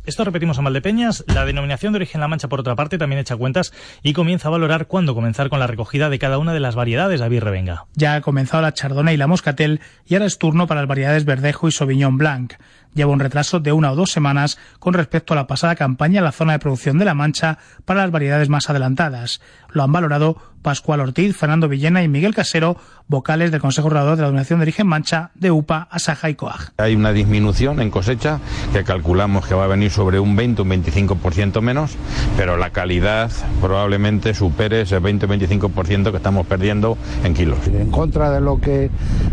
esto 0.05 0.23
repetimos 0.23 0.59
a 0.59 0.61
Valdepeñas. 0.61 1.23
La 1.27 1.45
denominación 1.57 1.93
de 1.93 1.97
origen 1.97 2.21
La 2.21 2.27
Mancha, 2.27 2.47
por 2.47 2.59
otra 2.59 2.75
parte, 2.75 2.97
también 2.97 3.19
echa 3.19 3.35
cuentas 3.35 3.73
y 4.03 4.13
comienza 4.13 4.47
a 4.47 4.51
valorar 4.51 4.87
cuándo 4.87 5.15
comenzar 5.15 5.49
con 5.49 5.59
la 5.59 5.67
recogida 5.67 6.09
de 6.09 6.19
cada 6.19 6.37
una 6.37 6.53
de 6.53 6.59
las 6.59 6.75
variedades. 6.75 7.19
David 7.19 7.41
Revenga. 7.41 7.85
Ya 7.95 8.15
ha 8.15 8.21
comenzado 8.21 8.61
la 8.61 8.73
Chardonnay 8.73 9.15
y 9.15 9.17
la 9.17 9.27
Moscatel 9.27 9.81
y 10.05 10.13
ahora 10.13 10.25
es 10.25 10.37
turno 10.37 10.67
para 10.67 10.81
las 10.81 10.87
variedades 10.87 11.25
Verdejo 11.25 11.67
y 11.67 11.71
Sauvignon 11.71 12.17
Blanc 12.17 12.53
lleva 12.97 13.11
un 13.11 13.19
retraso 13.19 13.59
de 13.59 13.71
una 13.71 13.91
o 13.91 13.95
dos 13.95 14.11
semanas 14.11 14.57
con 14.79 14.93
respecto 14.93 15.33
a 15.33 15.35
la 15.35 15.47
pasada 15.47 15.75
campaña 15.75 16.19
en 16.19 16.25
la 16.25 16.31
zona 16.31 16.53
de 16.53 16.59
producción 16.59 16.97
de 16.97 17.05
La 17.05 17.13
Mancha 17.13 17.59
para 17.85 18.01
las 18.01 18.11
variedades 18.11 18.49
más 18.49 18.69
adelantadas. 18.69 19.39
Lo 19.77 19.83
han 19.83 19.91
valorado 19.91 20.37
Pascual 20.63 21.01
Ortiz, 21.01 21.37
Fernando 21.37 21.69
Villena 21.69 22.01
y 22.01 22.07
Miguel 22.07 22.33
Casero, 22.33 22.77
vocales 23.07 23.51
del 23.51 23.61
Consejo 23.61 23.89
Regulador 23.89 24.15
de 24.15 24.23
la 24.23 24.27
Dominación 24.29 24.57
de 24.57 24.63
Origen 24.63 24.87
Mancha 24.87 25.29
de 25.35 25.51
UPA, 25.51 25.87
Asaja 25.91 26.31
y 26.31 26.33
Coag. 26.35 26.73
Hay 26.77 26.95
una 26.95 27.13
disminución 27.13 27.79
en 27.79 27.91
cosecha 27.91 28.39
que 28.73 28.83
calculamos 28.83 29.45
que 29.45 29.53
va 29.53 29.65
a 29.65 29.67
venir 29.67 29.91
sobre 29.91 30.19
un 30.19 30.35
20 30.35 30.63
un 30.63 30.69
25% 30.69 31.61
menos, 31.61 31.95
pero 32.35 32.57
la 32.57 32.71
calidad 32.71 33.29
probablemente 33.61 34.33
supere 34.33 34.81
ese 34.81 34.97
20 34.97 35.27
o 35.27 35.29
25% 35.29 36.09
que 36.09 36.17
estamos 36.17 36.47
perdiendo 36.47 36.97
en 37.23 37.35
kilos. 37.35 37.59
En 37.67 37.91
contra 37.91 38.31
de 38.31 38.41
lo 38.41 38.59
que 38.59 38.89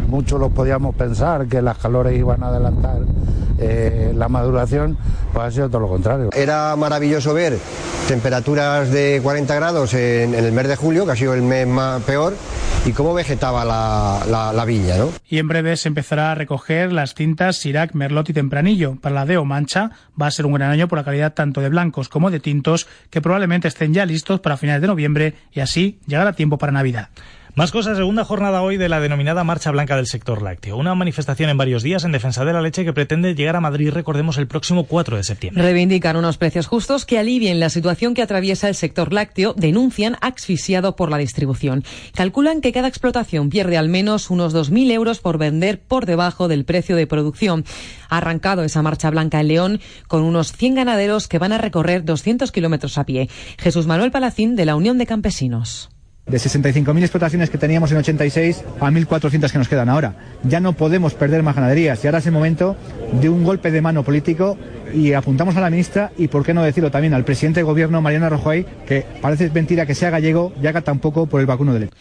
muchos 0.09 0.39
los 0.39 0.53
podíamos 0.53 0.95
pensar, 0.95 1.47
que 1.47 1.63
las 1.63 1.79
calores 1.79 2.19
iban 2.19 2.43
a 2.43 2.49
adelantar 2.49 2.99
eh, 3.59 4.13
la 4.15 4.29
maduración, 4.29 4.99
pues 5.33 5.47
ha 5.47 5.51
sido 5.51 5.69
todo 5.69 5.81
lo 5.81 5.89
contrario. 5.89 6.29
Era 6.35 6.77
maravilloso 6.77 7.33
ver 7.33 7.59
temperaturas 8.09 8.91
de 8.91 9.21
40 9.23 9.55
grados 9.55 9.95
en, 9.95 10.34
el 10.35 10.53
mes 10.53 10.69
de 10.69 10.77
julio, 10.77 11.07
que 11.07 11.13
ha 11.13 11.17
sido 11.17 11.35
el 11.35 11.43
mes 11.43 11.67
más 11.67 12.03
peor, 12.03 12.35
y 12.85 12.93
cómo 12.93 13.15
vegetaba 13.15 13.65
la, 13.65 14.53
la, 14.53 14.65
viña. 14.65 14.97
¿no? 14.99 15.11
Y 15.29 15.39
en 15.39 15.49
breve 15.49 15.77
se 15.77 15.89
empezará 15.89 16.33
a 16.33 16.35
recoger 16.35 16.93
las 16.93 17.15
tintas 17.15 17.57
Sirac, 17.57 17.95
Merlot 17.95 18.29
y 18.29 18.33
Tempranillo. 18.33 18.97
Para 19.01 19.15
la 19.15 19.27
Deo 19.27 19.45
Mancha 19.45 19.91
va 20.21 20.27
a 20.27 20.31
ser 20.31 20.47
un 20.47 20.53
gran 20.53 20.71
año 20.71 20.89
por 20.89 20.99
la 20.99 21.05
calidad 21.05 21.33
tanto 21.33 21.61
de 21.61 21.71
blancos 21.71 22.09
como 22.09 22.31
de 22.31 22.41
tintos, 22.41 22.87
que 23.11 23.23
probablemente 23.23 23.69
estén 23.69 23.95
ya 23.95 24.05
listos 24.05 24.41
para 24.41 24.57
finales 24.57 24.83
de 24.83 24.89
noviembre 24.89 25.35
y 25.53 25.61
así 25.61 25.99
llegar 26.07 26.27
a 26.27 26.35
tiempo 26.35 26.59
para 26.59 26.73
Navidad. 26.73 27.09
Más 27.57 27.71
cosas, 27.71 27.97
segunda 27.97 28.25
jornada 28.25 28.63
hoy 28.63 28.79
de 28.79 28.89
la 28.89 28.99
denominada 28.99 29.45
Marcha 29.45 29.71
Blanca 29.71 29.95
del 29.95 30.09
sector 30.09 30.43
lácteo. 30.43 30.77
Una 30.77 30.97
manifestación 30.97 31.51
en 31.51 31.57
varios 31.57 31.85
días 31.85 32.03
en 32.03 32.11
defensa 32.11 32.45
de 32.45 32.53
la 32.53 32.61
leche 32.61 32.85
que 32.85 32.93
pretende 32.93 33.37
llegar 33.37 33.55
a 33.55 33.61
Madrid, 33.61 33.93
recordemos, 33.93 34.39
el 34.39 34.49
próximo 34.49 34.87
4 34.87 35.19
de 35.19 35.23
septiembre. 35.23 35.63
Reivindican 35.63 36.17
unos 36.17 36.37
precios 36.37 36.67
justos 36.67 37.07
que 37.07 37.17
alivien 37.17 37.61
la 37.61 37.71
situación 37.71 38.15
que 38.15 38.23
atraviesa 38.23 38.69
el 38.69 38.75
sector 38.75 39.13
lácteo, 39.13 39.55
denuncian 39.57 40.17
asfixiado 40.21 40.97
por 40.97 41.13
la 41.13 41.19
distribución. 41.19 41.85
Calculan 42.13 42.61
que 42.61 42.73
cada 42.73 42.89
explotación 42.89 43.51
pierde 43.51 43.79
al 43.79 43.89
menos 43.89 44.31
unos 44.31 44.53
2.000 44.53 44.91
euros 44.91 45.21
por 45.21 45.39
vender 45.39 45.81
por 45.81 46.07
debajo 46.07 46.49
del 46.49 46.65
precio 46.65 46.97
de 46.97 47.07
producción. 47.07 47.65
Ha 48.09 48.17
arrancado 48.17 48.65
esa 48.65 48.83
Marcha 48.83 49.11
Blanca 49.11 49.41
en 49.41 49.47
León 49.47 49.81
con 50.09 50.25
unos 50.25 50.51
100 50.51 50.75
ganaderos 50.75 51.29
que 51.29 51.39
van 51.39 51.53
a 51.53 51.59
recorrer 51.59 52.05
200 52.05 52.51
kilómetros 52.51 52.99
a 52.99 53.07
pie. 53.07 53.29
Jesús 53.59 53.87
Manuel 53.87 54.11
Palacín 54.11 54.57
de 54.57 54.65
la 54.65 54.75
Unión 54.75 54.99
de 54.99 55.07
Campesinos 55.07 55.94
de 56.27 56.39
65.000 56.39 57.01
explotaciones 57.01 57.51
que 57.51 57.59
teníamos 57.59 57.93
en 57.93 57.99
86 57.99 58.65
a 58.81 58.91
1.400 58.91 59.53
que 59.53 59.59
nos 59.59 59.69
quedan 59.69 59.89
ahora. 59.89 60.15
Ya 60.43 60.61
no 60.61 60.73
podemos 60.73 61.15
perder 61.15 61.43
más 61.43 61.55
ganaderías 61.55 62.03
y 62.03 62.07
ahora 62.07 62.19
es 62.19 62.27
el 62.27 62.33
momento 62.33 62.77
de 63.21 63.29
un 63.29 63.45
golpe 63.45 63.71
de 63.71 63.83
mano 63.83 64.03
político 64.05 64.57
y 64.95 65.13
apuntamos 65.13 65.57
a 65.57 65.61
la 65.61 65.71
ministra 65.71 66.13
y, 66.17 66.29
por 66.29 66.45
qué 66.45 66.55
no 66.55 66.63
decirlo 66.63 66.91
también, 66.91 67.15
al 67.15 67.25
presidente 67.25 67.61
de 67.61 67.65
gobierno, 67.65 68.01
Mariano 68.01 68.29
Rajoy, 68.31 68.65
que 68.87 69.05
parece 69.21 69.51
mentira 69.51 69.87
que 69.87 69.95
sea 69.95 70.11
gallego 70.11 70.53
y 70.63 70.67
haga 70.67 70.81
tampoco 70.81 71.27
por 71.27 71.41
el 71.41 71.47
vacuno 71.47 71.75
de 71.75 71.81
leche. 71.81 71.93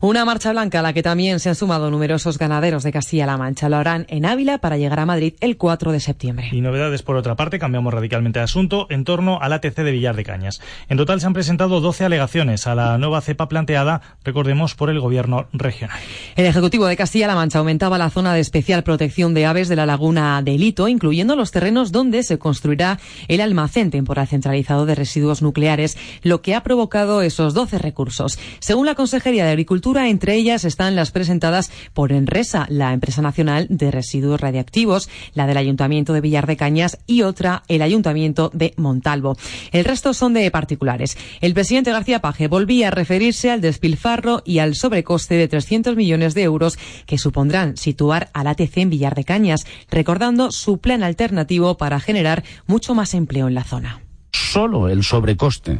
Una 0.00 0.24
marcha 0.24 0.52
blanca 0.52 0.78
a 0.78 0.82
la 0.82 0.92
que 0.92 1.02
también 1.02 1.40
se 1.40 1.48
han 1.48 1.56
sumado 1.56 1.90
numerosos 1.90 2.38
ganaderos 2.38 2.84
de 2.84 2.92
Castilla-La 2.92 3.36
Mancha. 3.36 3.68
Lo 3.68 3.78
harán 3.78 4.06
en 4.08 4.26
Ávila 4.26 4.58
para 4.58 4.76
llegar 4.76 5.00
a 5.00 5.06
Madrid 5.06 5.34
el 5.40 5.56
4 5.56 5.90
de 5.90 5.98
septiembre. 5.98 6.50
Y 6.52 6.60
novedades 6.60 7.02
por 7.02 7.16
otra 7.16 7.34
parte, 7.34 7.58
cambiamos 7.58 7.92
radicalmente 7.92 8.38
de 8.38 8.44
asunto, 8.44 8.86
en 8.90 9.02
torno 9.02 9.40
al 9.42 9.52
ATC 9.54 9.74
de 9.74 9.90
Villar 9.90 10.14
de 10.14 10.22
Cañas. 10.22 10.60
En 10.88 10.98
total 10.98 11.20
se 11.20 11.26
han 11.26 11.32
presentado 11.32 11.80
12 11.80 12.04
alegaciones 12.04 12.68
a 12.68 12.76
la 12.76 12.96
nueva 12.96 13.20
cepa 13.22 13.48
planteada, 13.48 14.00
recordemos, 14.22 14.76
por 14.76 14.88
el 14.88 15.00
gobierno 15.00 15.48
regional. 15.52 15.98
El 16.36 16.46
Ejecutivo 16.46 16.86
de 16.86 16.96
Castilla-La 16.96 17.34
Mancha 17.34 17.58
aumentaba 17.58 17.98
la 17.98 18.10
zona 18.10 18.34
de 18.34 18.40
especial 18.40 18.84
protección 18.84 19.34
de 19.34 19.46
aves 19.46 19.66
de 19.66 19.74
la 19.74 19.84
laguna 19.84 20.40
de 20.42 20.58
Lito, 20.58 20.86
incluyendo 20.86 21.34
los 21.34 21.50
terrenos 21.50 21.90
donde 21.90 22.22
se 22.22 22.38
construirá 22.38 23.00
el 23.26 23.40
almacén 23.40 23.90
temporal 23.90 24.28
centralizado 24.28 24.86
de 24.86 24.94
residuos 24.94 25.42
nucleares, 25.42 25.98
lo 26.22 26.40
que 26.40 26.54
ha 26.54 26.62
provocado 26.62 27.20
esos 27.20 27.52
12 27.52 27.78
recursos. 27.78 28.38
Según 28.60 28.86
la 28.86 28.94
Consejería 28.94 29.44
de 29.44 29.50
Agricultura, 29.50 29.87
entre 29.96 30.34
ellas 30.34 30.64
están 30.64 30.96
las 30.96 31.10
presentadas 31.10 31.70
por 31.94 32.12
Enresa, 32.12 32.66
la 32.68 32.92
empresa 32.92 33.22
nacional 33.22 33.66
de 33.70 33.90
residuos 33.90 34.40
radiactivos, 34.40 35.08
la 35.32 35.46
del 35.46 35.56
Ayuntamiento 35.56 36.12
de 36.12 36.20
Villar 36.20 36.46
de 36.46 36.58
Cañas 36.58 36.98
y 37.06 37.22
otra, 37.22 37.62
el 37.68 37.80
Ayuntamiento 37.80 38.50
de 38.52 38.74
Montalvo. 38.76 39.36
El 39.72 39.86
resto 39.86 40.12
son 40.12 40.34
de 40.34 40.50
particulares. 40.50 41.16
El 41.40 41.54
presidente 41.54 41.90
García 41.90 42.20
Paje 42.20 42.48
volvía 42.48 42.88
a 42.88 42.90
referirse 42.90 43.50
al 43.50 43.62
despilfarro 43.62 44.42
y 44.44 44.58
al 44.58 44.74
sobrecoste 44.74 45.36
de 45.36 45.48
300 45.48 45.96
millones 45.96 46.34
de 46.34 46.42
euros 46.42 46.78
que 47.06 47.16
supondrán 47.16 47.76
situar 47.78 48.28
al 48.34 48.46
ATC 48.46 48.76
en 48.76 48.90
Villar 48.90 49.14
de 49.14 49.24
Cañas, 49.24 49.66
recordando 49.90 50.50
su 50.50 50.78
plan 50.78 51.02
alternativo 51.02 51.78
para 51.78 51.98
generar 51.98 52.44
mucho 52.66 52.94
más 52.94 53.14
empleo 53.14 53.48
en 53.48 53.54
la 53.54 53.64
zona. 53.64 54.02
Solo 54.32 54.88
el 54.88 55.02
sobrecoste 55.02 55.78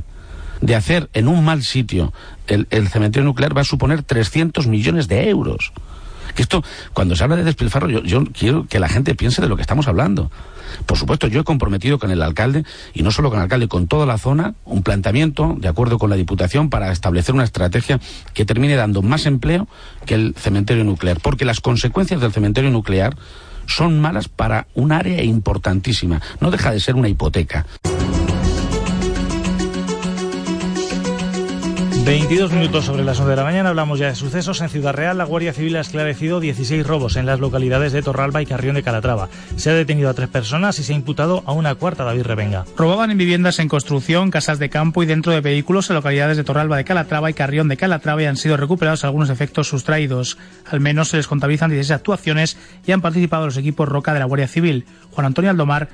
de 0.61 0.75
hacer 0.75 1.09
en 1.13 1.29
un 1.29 1.45
mal 1.45 1.63
sitio 1.63 2.13
el, 2.49 2.89
cementerio 2.89 3.25
nuclear 3.25 3.57
va 3.57 3.63
a 3.63 3.65
suponer 3.65 4.03
300 4.03 4.67
millones 4.67 5.09
de 5.09 5.29
euros. 5.29 5.73
Que 6.35 6.43
esto, 6.43 6.63
cuando 6.93 7.17
se 7.17 7.25
habla 7.25 7.37
de 7.37 7.45
despilfarro, 7.45 7.89
yo, 7.89 8.03
yo 8.03 8.25
quiero 8.27 8.67
que 8.67 8.79
la 8.79 8.89
gente 8.89 9.15
piense 9.15 9.43
de 9.43 9.49
lo 9.49 9.57
que 9.57 9.63
estamos 9.63 9.89
hablando. 9.89 10.31
Por 10.87 10.99
supuesto, 10.99 11.27
yo 11.27 11.41
he 11.41 11.45
comprometido 11.45 11.99
con 11.99 12.11
el 12.11 12.23
alcalde, 12.23 12.65
y 12.93 13.03
no 13.03 13.11
solo 13.11 13.31
con 13.31 13.39
el 13.39 13.45
alcalde, 13.45 13.69
con 13.69 13.89
toda 13.89 14.07
la 14.07 14.19
zona, 14.19 14.55
un 14.65 14.83
planteamiento, 14.83 15.57
de 15.59 15.69
acuerdo 15.69 15.99
con 15.99 16.11
la 16.11 16.17
Diputación, 16.17 16.71
para 16.71 16.93
establecer 16.93 17.35
una 17.35 17.45
estrategia 17.45 17.99
que 18.35 18.45
termine 18.45 18.77
dando 18.77 19.03
más 19.03 19.27
empleo 19.27 19.67
que 20.07 20.15
el 20.15 20.35
cementerio 20.37 20.85
nuclear. 20.85 21.19
Porque 21.21 21.45
las 21.45 21.61
consecuencias 21.61 22.21
del 22.21 22.33
cementerio 22.33 22.71
nuclear 22.71 23.17
son 23.67 24.01
malas 24.01 24.29
para 24.29 24.67
un 24.75 24.93
área 24.93 25.23
importantísima. 25.23 26.21
No 26.41 26.51
deja 26.51 26.73
de 26.73 26.81
ser 26.81 26.95
una 26.95 27.09
hipoteca. 27.09 27.67
22 32.09 32.53
minutos 32.53 32.87
sobre 32.87 33.05
las 33.05 33.19
9 33.19 33.33
de 33.33 33.37
la 33.37 33.45
mañana 33.45 33.69
hablamos 33.69 33.99
ya 33.99 34.07
de 34.07 34.15
sucesos. 34.15 34.63
En 34.63 34.71
Ciudad 34.71 34.95
Real, 34.95 35.19
la 35.19 35.25
Guardia 35.25 35.53
Civil 35.53 35.77
ha 35.77 35.81
esclarecido 35.81 36.41
16 36.41 36.87
robos 36.87 37.17
en 37.17 37.27
las 37.27 37.39
localidades 37.39 37.93
de 37.93 38.01
Torralba 38.01 38.41
y 38.41 38.47
Carrión 38.47 38.77
de 38.77 38.83
Calatrava. 38.83 39.29
Se 39.57 39.69
ha 39.69 39.75
detenido 39.75 40.09
a 40.09 40.15
tres 40.15 40.31
personas 40.31 40.79
y 40.79 40.85
se 40.85 40.95
ha 40.95 40.97
imputado 40.97 41.43
a 41.45 41.53
una 41.53 41.75
cuarta, 41.75 42.05
David 42.05 42.23
Revenga. 42.23 42.65
Robaban 42.79 43.11
en 43.11 43.19
viviendas 43.19 43.59
en 43.59 43.69
construcción, 43.69 44.31
casas 44.31 44.59
de 44.59 44.71
campo 44.71 45.03
y 45.03 45.07
dentro 45.07 45.33
de 45.33 45.43
vehículos 45.43 45.91
en 45.91 45.97
localidades 45.97 46.39
de 46.39 46.45
Torralba 46.45 46.79
de 46.79 46.85
Calatrava 46.85 47.29
y 47.29 47.35
Carrión 47.35 47.69
de 47.69 47.77
Calatrava 47.77 48.23
y 48.23 48.25
han 48.25 48.39
sido 48.39 48.57
recuperados 48.57 49.05
algunos 49.05 49.29
efectos 49.29 49.69
sustraídos. 49.69 50.39
Al 50.65 50.81
menos 50.81 51.11
se 51.11 51.19
les 51.19 51.27
contabilizan 51.27 51.69
16 51.69 51.95
actuaciones 51.95 52.57
y 52.87 52.93
han 52.93 53.03
participado 53.03 53.45
los 53.45 53.59
equipos 53.59 53.87
Roca 53.87 54.15
de 54.15 54.21
la 54.21 54.25
Guardia 54.25 54.49
Civil. 54.49 54.87
Juan 55.11 55.27
Antonio 55.27 55.51
Aldomar, 55.51 55.91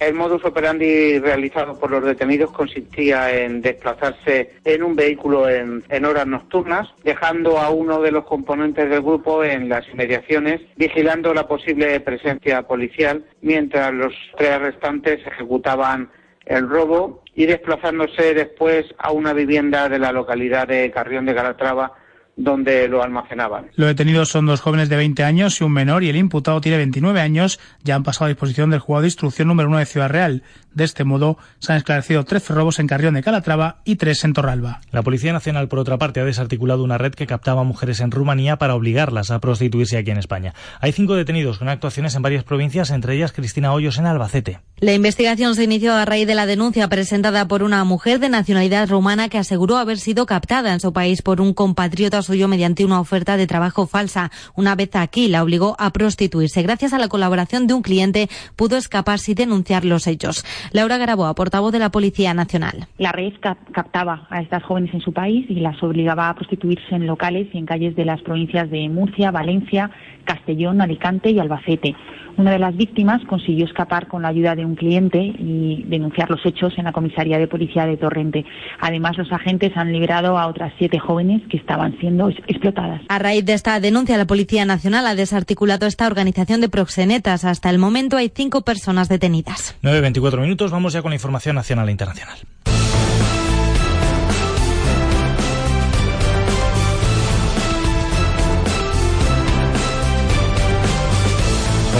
El 0.00 0.14
modus 0.14 0.42
operandi 0.44 1.18
realizado 1.18 1.78
por 1.78 1.90
los 1.90 2.02
detenidos 2.02 2.50
consistía 2.52 3.30
en 3.30 3.60
desplazarse 3.60 4.54
en 4.64 4.82
un 4.82 4.96
vehículo 4.96 5.48
en, 5.48 6.04
horas 6.06 6.26
nocturnas, 6.26 6.88
dejando 7.04 7.58
a 7.58 7.68
uno 7.68 8.00
de 8.00 8.10
los 8.10 8.24
componentes 8.24 8.88
del 8.88 9.02
grupo 9.02 9.44
en 9.44 9.68
las 9.68 9.86
inmediaciones, 9.88 10.62
vigilando 10.76 11.34
la 11.34 11.46
posible 11.46 12.00
presencia 12.00 12.62
policial, 12.62 13.26
mientras 13.42 13.92
los 13.92 14.14
tres 14.38 14.58
restantes 14.58 15.20
ejecutaban 15.26 16.10
el 16.46 16.68
robo 16.68 17.22
y 17.34 17.46
desplazándose 17.46 18.34
después 18.34 18.86
a 18.98 19.12
una 19.12 19.32
vivienda 19.32 19.88
de 19.88 19.98
la 19.98 20.12
localidad 20.12 20.66
de 20.66 20.90
Carrión 20.90 21.26
de 21.26 21.34
Calatrava 21.34 21.99
donde 22.40 22.88
lo 22.88 23.02
almacenaban. 23.02 23.66
Los 23.76 23.88
detenidos 23.88 24.30
son 24.30 24.46
dos 24.46 24.60
jóvenes 24.60 24.88
de 24.88 24.96
20 24.96 25.22
años 25.24 25.60
y 25.60 25.64
un 25.64 25.72
menor 25.72 26.02
y 26.02 26.08
el 26.08 26.16
imputado 26.16 26.60
tiene 26.60 26.78
29 26.78 27.20
años. 27.20 27.60
Ya 27.84 27.94
han 27.94 28.02
pasado 28.02 28.26
a 28.26 28.28
disposición 28.28 28.70
del 28.70 28.80
juzgado 28.80 29.02
de 29.02 29.08
instrucción 29.08 29.48
número 29.48 29.68
1 29.68 29.78
de 29.78 29.86
Ciudad 29.86 30.08
Real. 30.08 30.42
De 30.72 30.84
este 30.84 31.04
modo, 31.04 31.36
se 31.58 31.72
han 31.72 31.78
esclarecido 31.78 32.24
13 32.24 32.54
robos 32.54 32.78
en 32.78 32.86
Carrión 32.86 33.14
de 33.14 33.22
Calatrava 33.22 33.80
y 33.84 33.96
3 33.96 34.24
en 34.24 34.32
Torralba. 34.32 34.80
La 34.92 35.02
Policía 35.02 35.32
Nacional, 35.32 35.68
por 35.68 35.80
otra 35.80 35.98
parte, 35.98 36.20
ha 36.20 36.24
desarticulado 36.24 36.84
una 36.84 36.96
red 36.96 37.12
que 37.12 37.26
captaba 37.26 37.64
mujeres 37.64 38.00
en 38.00 38.10
Rumanía 38.10 38.56
para 38.56 38.74
obligarlas 38.74 39.30
a 39.30 39.40
prostituirse 39.40 39.98
aquí 39.98 40.12
en 40.12 40.18
España. 40.18 40.54
Hay 40.80 40.92
cinco 40.92 41.16
detenidos 41.16 41.58
con 41.58 41.68
actuaciones 41.68 42.14
en 42.14 42.22
varias 42.22 42.44
provincias, 42.44 42.90
entre 42.90 43.16
ellas 43.16 43.32
Cristina 43.32 43.72
Hoyos 43.72 43.98
en 43.98 44.06
Albacete. 44.06 44.60
La 44.78 44.94
investigación 44.94 45.56
se 45.56 45.64
inició 45.64 45.92
a 45.92 46.04
raíz 46.04 46.26
de 46.26 46.34
la 46.34 46.46
denuncia 46.46 46.88
presentada 46.88 47.48
por 47.48 47.62
una 47.64 47.82
mujer 47.84 48.20
de 48.20 48.28
nacionalidad 48.28 48.88
rumana 48.88 49.28
que 49.28 49.38
aseguró 49.38 49.76
haber 49.76 49.98
sido 49.98 50.24
captada 50.24 50.72
en 50.72 50.80
su 50.80 50.92
país 50.92 51.20
por 51.20 51.40
un 51.40 51.52
compatriota 51.52 52.22
suyo 52.30 52.46
mediante 52.46 52.84
una 52.84 53.00
oferta 53.00 53.36
de 53.36 53.48
trabajo 53.48 53.88
falsa. 53.88 54.30
Una 54.54 54.76
vez 54.76 54.94
aquí 54.94 55.26
la 55.26 55.42
obligó 55.42 55.74
a 55.80 55.90
prostituirse. 55.90 56.62
Gracias 56.62 56.92
a 56.92 56.98
la 56.98 57.08
colaboración 57.08 57.66
de 57.66 57.74
un 57.74 57.82
cliente 57.82 58.28
pudo 58.54 58.76
escapar 58.76 59.18
sin 59.18 59.34
denunciar 59.34 59.84
los 59.84 60.06
hechos. 60.06 60.44
Laura 60.70 60.96
Garaboa, 60.96 61.34
portavoz 61.34 61.72
de 61.72 61.80
la 61.80 61.90
Policía 61.90 62.32
Nacional. 62.32 62.86
La 62.98 63.10
red 63.10 63.32
captaba 63.72 64.28
a 64.30 64.40
estas 64.40 64.62
jóvenes 64.62 64.94
en 64.94 65.00
su 65.00 65.12
país 65.12 65.44
y 65.48 65.54
las 65.54 65.82
obligaba 65.82 66.28
a 66.28 66.34
prostituirse 66.34 66.94
en 66.94 67.08
locales 67.08 67.48
y 67.52 67.58
en 67.58 67.66
calles 67.66 67.96
de 67.96 68.04
las 68.04 68.22
provincias 68.22 68.70
de 68.70 68.88
Murcia, 68.88 69.32
Valencia, 69.32 69.90
Castellón, 70.24 70.80
Alicante 70.80 71.30
y 71.30 71.40
Albacete. 71.40 71.96
Una 72.36 72.52
de 72.52 72.58
las 72.58 72.76
víctimas 72.76 73.20
consiguió 73.26 73.66
escapar 73.66 74.06
con 74.06 74.22
la 74.22 74.28
ayuda 74.28 74.54
de 74.54 74.64
un 74.64 74.74
cliente 74.74 75.18
y 75.18 75.84
denunciar 75.88 76.30
los 76.30 76.44
hechos 76.46 76.72
en 76.78 76.84
la 76.84 76.92
comisaría 76.92 77.38
de 77.38 77.48
policía 77.48 77.84
de 77.84 77.96
Torrente. 77.96 78.46
Además, 78.80 79.18
los 79.18 79.30
agentes 79.30 79.76
han 79.76 79.92
liberado 79.92 80.38
a 80.38 80.46
otras 80.46 80.72
siete 80.78 80.98
jóvenes 80.98 81.42
que 81.50 81.58
estaban 81.58 81.98
siendo 81.98 82.09
explotadas. 82.46 83.02
A 83.08 83.18
raíz 83.18 83.44
de 83.44 83.54
esta 83.54 83.78
denuncia, 83.80 84.18
la 84.18 84.26
Policía 84.26 84.64
Nacional 84.64 85.06
ha 85.06 85.14
desarticulado 85.14 85.86
esta 85.86 86.06
organización 86.06 86.60
de 86.60 86.68
proxenetas. 86.68 87.44
Hasta 87.44 87.70
el 87.70 87.78
momento 87.78 88.16
hay 88.16 88.30
cinco 88.34 88.62
personas 88.62 89.08
detenidas. 89.08 89.76
9.24 89.82 90.40
minutos. 90.40 90.70
Vamos 90.70 90.92
ya 90.92 91.02
con 91.02 91.10
la 91.10 91.16
información 91.16 91.56
nacional 91.56 91.88
e 91.88 91.92
internacional. 91.92 92.38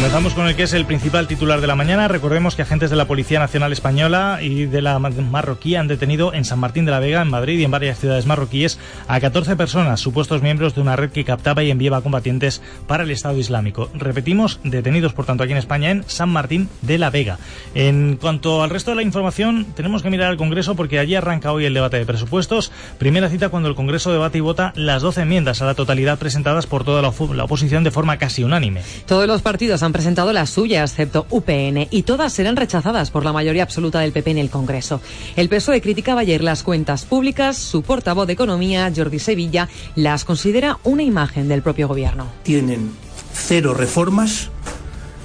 Comenzamos 0.00 0.32
con 0.32 0.48
el 0.48 0.56
que 0.56 0.62
es 0.62 0.72
el 0.72 0.86
principal 0.86 1.28
titular 1.28 1.60
de 1.60 1.66
la 1.66 1.76
mañana. 1.76 2.08
Recordemos 2.08 2.56
que 2.56 2.62
agentes 2.62 2.88
de 2.88 2.96
la 2.96 3.06
Policía 3.06 3.38
Nacional 3.38 3.70
Española 3.70 4.38
y 4.40 4.64
de 4.64 4.80
la 4.80 4.98
marroquí 4.98 5.74
han 5.74 5.88
detenido 5.88 6.32
en 6.32 6.46
San 6.46 6.58
Martín 6.58 6.86
de 6.86 6.90
la 6.90 7.00
Vega, 7.00 7.20
en 7.20 7.28
Madrid 7.28 7.58
y 7.58 7.64
en 7.64 7.70
varias 7.70 7.98
ciudades 7.98 8.24
marroquíes 8.24 8.78
a 9.08 9.20
14 9.20 9.56
personas, 9.56 10.00
supuestos 10.00 10.40
miembros 10.40 10.74
de 10.74 10.80
una 10.80 10.96
red 10.96 11.10
que 11.10 11.26
captaba 11.26 11.62
y 11.62 11.70
enviaba 11.70 12.00
combatientes 12.00 12.62
para 12.86 13.02
el 13.02 13.10
Estado 13.10 13.36
Islámico. 13.36 13.90
Repetimos, 13.92 14.58
detenidos 14.64 15.12
por 15.12 15.26
tanto 15.26 15.44
aquí 15.44 15.52
en 15.52 15.58
España 15.58 15.90
en 15.90 16.02
San 16.08 16.30
Martín 16.30 16.70
de 16.80 16.96
la 16.96 17.10
Vega. 17.10 17.38
En 17.74 18.16
cuanto 18.16 18.62
al 18.62 18.70
resto 18.70 18.92
de 18.92 18.96
la 18.96 19.02
información, 19.02 19.66
tenemos 19.76 20.02
que 20.02 20.08
mirar 20.08 20.30
al 20.30 20.38
Congreso 20.38 20.76
porque 20.76 20.98
allí 20.98 21.14
arranca 21.14 21.52
hoy 21.52 21.66
el 21.66 21.74
debate 21.74 21.98
de 21.98 22.06
presupuestos. 22.06 22.72
Primera 22.96 23.28
cita 23.28 23.50
cuando 23.50 23.68
el 23.68 23.74
Congreso 23.74 24.10
debate 24.10 24.38
y 24.38 24.40
vota 24.40 24.72
las 24.76 25.02
12 25.02 25.20
enmiendas 25.20 25.60
a 25.60 25.66
la 25.66 25.74
totalidad 25.74 26.18
presentadas 26.18 26.66
por 26.66 26.84
toda 26.84 27.02
la, 27.02 27.12
la 27.34 27.44
oposición 27.44 27.84
de 27.84 27.90
forma 27.90 28.16
casi 28.16 28.44
unánime. 28.44 28.80
Todos 29.04 29.26
los 29.26 29.42
partidos 29.42 29.82
han 29.82 29.89
han 29.90 29.92
presentado 29.92 30.32
la 30.32 30.46
suya, 30.46 30.84
excepto 30.84 31.26
UPN, 31.30 31.88
y 31.90 32.04
todas 32.04 32.32
serán 32.32 32.54
rechazadas 32.54 33.10
por 33.10 33.24
la 33.24 33.32
mayoría 33.32 33.64
absoluta 33.64 33.98
del 33.98 34.12
PP 34.12 34.30
en 34.30 34.38
el 34.38 34.48
Congreso. 34.48 35.00
El 35.34 35.48
PSOE 35.48 35.80
criticaba 35.80 36.20
ayer 36.20 36.44
las 36.44 36.62
cuentas 36.62 37.04
públicas. 37.04 37.56
Su 37.56 37.82
portavoz 37.82 38.28
de 38.28 38.34
Economía, 38.34 38.92
Jordi 38.94 39.18
Sevilla, 39.18 39.68
las 39.96 40.24
considera 40.24 40.78
una 40.84 41.02
imagen 41.02 41.48
del 41.48 41.62
propio 41.62 41.88
gobierno. 41.88 42.28
Tienen 42.44 42.92
cero 43.32 43.74
reformas 43.74 44.50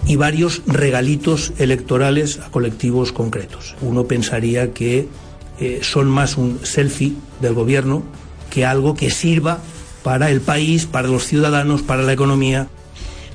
y 0.07 0.15
varios 0.15 0.63
regalitos 0.65 1.53
electorales 1.59 2.39
a 2.39 2.49
colectivos 2.49 3.11
concretos. 3.11 3.75
Uno 3.81 4.05
pensaría 4.05 4.73
que 4.73 5.07
eh, 5.59 5.81
son 5.83 6.07
más 6.07 6.37
un 6.37 6.59
selfie 6.63 7.13
del 7.39 7.53
gobierno 7.53 8.01
que 8.49 8.65
algo 8.65 8.95
que 8.95 9.11
sirva 9.11 9.59
para 10.01 10.31
el 10.31 10.41
país, 10.41 10.87
para 10.87 11.07
los 11.07 11.27
ciudadanos, 11.27 11.83
para 11.83 12.01
la 12.01 12.13
economía. 12.13 12.67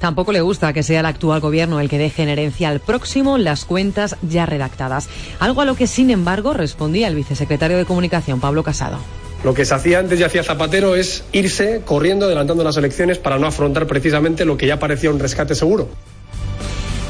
Tampoco 0.00 0.32
le 0.32 0.40
gusta 0.40 0.72
que 0.72 0.82
sea 0.82 1.00
el 1.00 1.06
actual 1.06 1.40
gobierno 1.40 1.78
el 1.78 1.90
que 1.90 1.98
deje 1.98 2.22
en 2.22 2.30
herencia 2.30 2.70
al 2.70 2.80
próximo 2.80 3.36
las 3.36 3.66
cuentas 3.66 4.16
ya 4.22 4.46
redactadas. 4.46 5.08
Algo 5.38 5.60
a 5.60 5.66
lo 5.66 5.76
que, 5.76 5.86
sin 5.86 6.10
embargo, 6.10 6.54
respondía 6.54 7.06
el 7.06 7.14
vicesecretario 7.14 7.76
de 7.76 7.84
Comunicación, 7.84 8.40
Pablo 8.40 8.64
Casado. 8.64 8.96
Lo 9.44 9.52
que 9.52 9.66
se 9.66 9.74
hacía 9.74 9.98
antes 9.98 10.18
y 10.18 10.22
hacía 10.22 10.42
Zapatero 10.42 10.96
es 10.96 11.24
irse 11.32 11.82
corriendo, 11.84 12.26
adelantando 12.26 12.64
las 12.64 12.78
elecciones 12.78 13.18
para 13.18 13.38
no 13.38 13.46
afrontar 13.46 13.86
precisamente 13.86 14.46
lo 14.46 14.56
que 14.56 14.66
ya 14.66 14.78
parecía 14.78 15.10
un 15.10 15.18
rescate 15.18 15.54
seguro. 15.54 15.88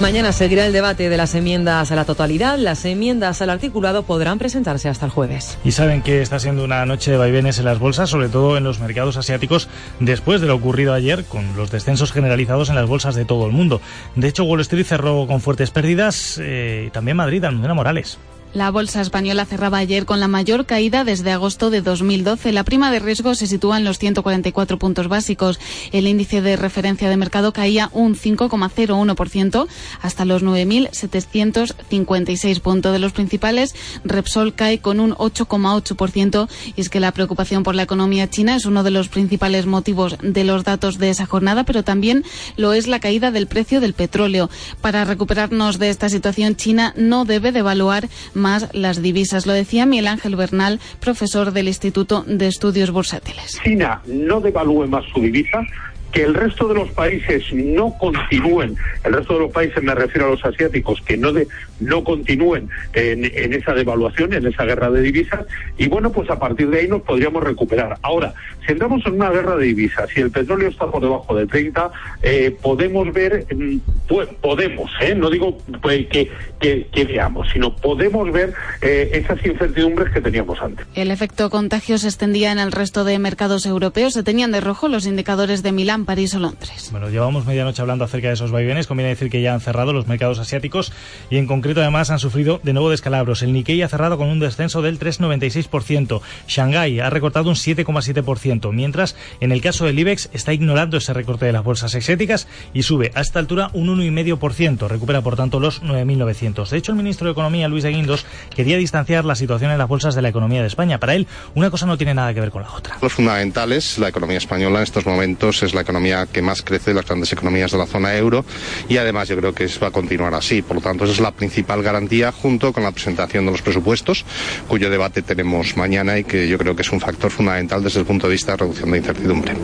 Mañana 0.01 0.33
seguirá 0.33 0.65
el 0.65 0.73
debate 0.73 1.11
de 1.11 1.17
las 1.19 1.35
enmiendas 1.35 1.93
a 1.93 1.95
la 1.95 2.07
totalidad. 2.07 2.57
Las 2.57 2.87
enmiendas 2.87 3.43
al 3.43 3.51
articulado 3.51 4.03
podrán 4.03 4.39
presentarse 4.39 4.89
hasta 4.89 5.05
el 5.05 5.13
jueves. 5.13 5.59
Y 5.63 5.73
saben 5.73 6.01
que 6.01 6.23
está 6.23 6.39
siendo 6.39 6.65
una 6.65 6.87
noche 6.87 7.11
de 7.11 7.19
vaivenes 7.19 7.59
en 7.59 7.67
las 7.67 7.79
bolsas, 7.79 8.09
sobre 8.09 8.31
todo 8.31 8.57
en 8.57 8.65
los 8.65 8.81
mercados 8.81 9.19
asiáticos, 9.19 9.69
después 10.01 10.41
de 10.41 10.47
lo 10.47 10.55
ocurrido 10.55 10.95
ayer 10.95 11.25
con 11.25 11.55
los 11.55 11.71
descensos 11.71 12.13
generalizados 12.13 12.71
en 12.71 12.77
las 12.77 12.89
bolsas 12.89 13.15
de 13.15 13.27
todo 13.27 13.45
el 13.45 13.53
mundo. 13.53 13.83
De 14.17 14.27
hecho, 14.27 14.45
Wall 14.45 14.63
Street 14.63 14.87
cerró 14.87 15.27
con 15.27 15.43
fuertes 15.43 15.71
pérdidas 15.71 16.41
eh, 16.43 16.85
y 16.87 16.91
también 16.91 17.19
Madrid, 17.19 17.45
Almudena 17.45 17.75
Morales. 17.75 18.19
La 18.53 18.73
bolsa 18.73 19.01
española 19.01 19.45
cerraba 19.45 19.79
ayer 19.79 20.07
con 20.07 20.19
la 20.19 20.27
mayor 20.27 20.67
caída 20.67 21.05
desde 21.05 21.31
agosto 21.31 21.71
de 21.71 21.83
2012. 21.83 22.51
La 22.51 22.65
prima 22.65 22.91
de 22.91 22.99
riesgo 22.99 23.37
se 23.37 23.47
sitúa 23.47 23.77
en 23.77 23.85
los 23.85 24.01
144 24.01 24.77
puntos 24.77 25.07
básicos. 25.07 25.61
El 25.93 26.09
índice 26.09 26.43
de 26.43 26.57
referencia 26.57 27.09
de 27.09 27.17
mercado 27.17 27.53
caía 27.53 27.91
un 27.93 28.17
5,01% 28.17 29.69
hasta 30.03 30.25
los 30.25 30.43
9.756 30.43 32.61
puntos. 32.61 32.93
De 32.93 32.99
los 32.99 33.13
principales, 33.13 33.77
Repsol 34.05 34.55
cae 34.55 34.81
con 34.81 34.99
un 34.99 35.15
8,8% 35.15 36.49
y 36.75 36.81
es 36.81 36.89
que 36.89 36.99
la 36.99 37.13
preocupación 37.13 37.63
por 37.63 37.77
la 37.77 37.85
economía 37.85 38.29
china 38.29 38.57
es 38.57 38.67
uno 38.67 38.83
de 38.83 38.91
los 38.91 39.09
principales 39.09 39.67
motivos 39.67 40.17
de 40.23 40.43
los 40.43 40.65
datos 40.65 40.99
de 40.99 41.11
esa 41.11 41.27
jornada, 41.27 41.63
pero 41.63 41.85
también 41.85 42.25
lo 42.57 42.73
es 42.73 42.89
la 42.89 42.99
caída 42.99 43.31
del 43.31 43.47
precio 43.47 43.81
del 43.81 43.95
petróleo. 43.95 44.51
Para 44.81 45.05
recuperarnos 45.05 45.79
de 45.79 45.91
esta 45.91 46.09
situación, 46.09 46.57
China 46.57 46.95
no 46.97 47.25
debe 47.25 47.53
devaluar 47.53 48.09
más 48.41 48.69
las 48.73 49.03
divisas. 49.03 49.47
Lo 49.47 49.53
decía 49.53 49.87
Miguel 49.87 50.09
Ángel 50.09 50.35
Bernal, 50.35 50.81
profesor 50.99 51.53
del 51.53 51.69
Instituto 51.69 52.25
de 52.27 52.49
Estudios 52.49 52.91
Bursátiles. 52.91 53.61
China 53.63 54.03
no 54.07 54.41
devalúe 54.41 54.89
más 54.89 55.05
su 55.13 55.21
divisa, 55.21 55.65
que 56.13 56.25
el 56.25 56.35
resto 56.35 56.67
de 56.69 56.75
los 56.75 56.91
países 56.91 57.45
no 57.53 57.97
continúen, 57.99 58.77
el 59.05 59.13
resto 59.13 59.35
de 59.35 59.41
los 59.41 59.53
países 59.53 59.83
me 59.83 59.95
refiero 59.95 60.27
a 60.27 60.31
los 60.31 60.45
asiáticos, 60.45 61.01
que 61.03 61.17
no 61.17 61.33
de, 61.33 61.47
no 61.79 62.03
continúen 62.03 62.69
en, 62.95 63.25
en, 63.25 63.53
esa 63.53 63.75
devaluación, 63.75 64.33
en 64.33 64.47
esa 64.47 64.65
guerra 64.65 64.91
de 64.91 65.03
divisas, 65.03 65.47
y 65.79 65.89
bueno, 65.89 66.11
pues 66.11 66.29
a 66.31 66.39
partir 66.39 66.69
de 66.69 66.81
ahí 66.81 66.89
nos 66.89 67.03
podríamos 67.03 67.45
recuperar. 67.45 67.99
Ahora, 68.03 68.35
si 68.71 68.75
entramos 68.75 69.05
en 69.05 69.15
una 69.15 69.31
guerra 69.31 69.57
de 69.57 69.67
divisas, 69.67 70.09
si 70.15 70.21
el 70.21 70.31
petróleo 70.31 70.69
está 70.69 70.89
por 70.89 71.03
debajo 71.03 71.35
de 71.35 71.45
30, 71.45 71.91
eh, 72.23 72.57
podemos 72.63 73.13
ver, 73.13 73.45
mm, 73.53 73.79
pues 74.07 74.29
podemos, 74.41 74.89
¿eh? 75.01 75.13
no 75.17 75.29
digo 75.29 75.59
pues, 75.83 76.07
que, 76.07 76.31
que, 76.61 76.87
que, 76.93 77.05
veamos, 77.05 77.49
sino 77.53 77.75
podemos 77.75 78.31
ver 78.31 78.55
eh, 78.81 79.11
esas 79.13 79.45
incertidumbres 79.45 80.13
que 80.13 80.21
teníamos 80.21 80.61
antes. 80.63 80.87
El 80.95 81.11
efecto 81.11 81.51
contagio 81.51 81.99
se 81.99 82.07
extendía 82.07 82.53
en 82.53 82.61
el 82.61 82.71
resto 82.71 83.03
de 83.03 83.19
mercados 83.19 83.67
europeos, 83.67 84.13
se 84.13 84.23
tenían 84.23 84.53
de 84.53 84.61
rojo 84.61 84.87
los 84.87 85.05
indicadores 85.05 85.65
de 85.65 85.73
Milán 85.73 86.05
París 86.05 86.33
o 86.37 86.39
Londres. 86.39 86.91
Bueno, 86.93 87.11
llevamos 87.11 87.47
medianoche 87.47 87.83
hablando 87.83 88.05
acerca 88.05 88.29
de 88.29 88.35
esos 88.35 88.53
vaivenes. 88.53 88.87
Conviene 88.87 89.11
decir 89.11 89.31
que 89.31 89.43
ya 89.43 89.53
han 89.53 89.61
cerrado 89.61 89.93
los 89.93 90.07
mercados 90.07 90.39
asiáticos 90.39 90.93
y 91.29 91.39
en 91.39 91.47
concreto 91.49 91.81
además 91.81 92.11
han 92.11 92.21
sufrido 92.21 92.61
de 92.63 92.73
nuevo 92.73 92.91
descalabros. 92.91 93.43
El 93.43 93.53
Nikkei 93.53 93.83
ha 93.83 93.89
cerrado 93.89 94.17
con 94.17 94.29
un 94.29 94.39
descenso 94.39 94.81
del 94.81 95.01
3,96%. 95.01 96.21
Shanghái 96.47 97.01
ha 97.01 97.11
recortado 97.11 97.49
un 97.49 97.57
7,7%, 97.57 98.60
mientras 98.73 99.17
en 99.41 99.53
el 99.53 99.61
caso 99.61 99.87
del 99.87 99.99
IBEX 99.99 100.29
está 100.33 100.53
ignorando 100.53 100.97
ese 100.97 101.13
recorte 101.13 101.47
de 101.47 101.53
las 101.53 101.65
bolsas 101.65 101.95
asiáticas 101.95 102.47
y 102.75 102.83
sube 102.83 103.11
a 103.15 103.21
esta 103.21 103.39
altura 103.39 103.71
un 103.73 103.89
1,5%. 103.89 104.89
Recupera 104.89 105.23
por 105.23 105.37
tanto 105.37 105.61
los 105.61 105.83
9.900. 105.83 106.69
De 106.69 106.79
hecho, 106.79 106.93
el 106.93 106.99
ministro 106.99 107.27
de 107.27 107.33
Economía, 107.33 107.69
Luis 107.69 107.83
de 107.83 107.91
Guindos, 107.91 108.27
quería 108.55 108.77
distanciar 108.77 109.25
la 109.25 109.35
situación 109.35 109.71
en 109.71 109.79
las 109.79 109.89
bolsas 109.89 110.15
de 110.15 110.23
la 110.23 110.29
economía 110.29 110.61
de 110.61 110.67
España. 110.67 110.99
Para 110.99 111.15
él, 111.15 111.27
una 111.55 111.71
cosa 111.71 111.87
no 111.87 111.97
tiene 111.97 112.15
nada 112.15 112.35
que 112.35 112.41
ver 112.41 112.51
con 112.51 112.63
la 112.63 112.73
otra. 112.73 112.99
Los 113.01 113.13
fundamentales, 113.13 113.99
la 113.99 114.09
economía 114.09 114.39
española 114.39 114.79
en 114.79 114.85
estos 114.85 115.07
momentos 115.07 115.63
es 115.63 115.75
la 115.75 115.81
economía 115.81 116.27
que 116.27 116.43
más 116.43 116.63
crece 116.63 116.91
de 116.91 116.95
las 116.95 117.07
grandes 117.07 117.33
economías 117.33 117.73
de 117.73 117.79
la 117.79 117.87
zona 117.87 118.17
euro 118.17 118.45
y 118.89 118.97
además 118.97 119.29
yo 119.29 119.37
creo 119.37 119.55
que 119.55 119.69
va 119.83 119.89
a 119.89 119.91
continuar 119.91 120.35
así. 120.35 120.63
Por 120.63 120.77
lo 120.77 120.83
tanto, 120.83 121.05
esa 121.05 121.13
es 121.15 121.21
la 121.21 121.33
principal 121.33 121.83
garantía 121.83 122.33
junto 122.33 122.73
con 122.73 122.83
la 122.83 122.93
presentación 122.93 123.47
de 123.47 123.53
los 123.53 123.63
presupuestos, 123.63 124.25
cuyo 124.69 124.91
debate 124.91 125.23
tenemos 125.23 125.77
mañana 125.77 126.19
y 126.19 126.25
que 126.25 126.49
yo 126.49 126.59
creo 126.59 126.75
que 126.75 126.83
es 126.83 126.93
un 126.93 127.01
factor 127.01 127.31
fundamental 127.31 127.83
desde 127.83 128.01
el 128.01 128.07
punto 128.07 128.27
de 128.27 128.33
vista 128.33 128.40
de 128.47 128.57
reducción 128.57 128.91
de 128.91 128.99
incertidumbre. 128.99 129.55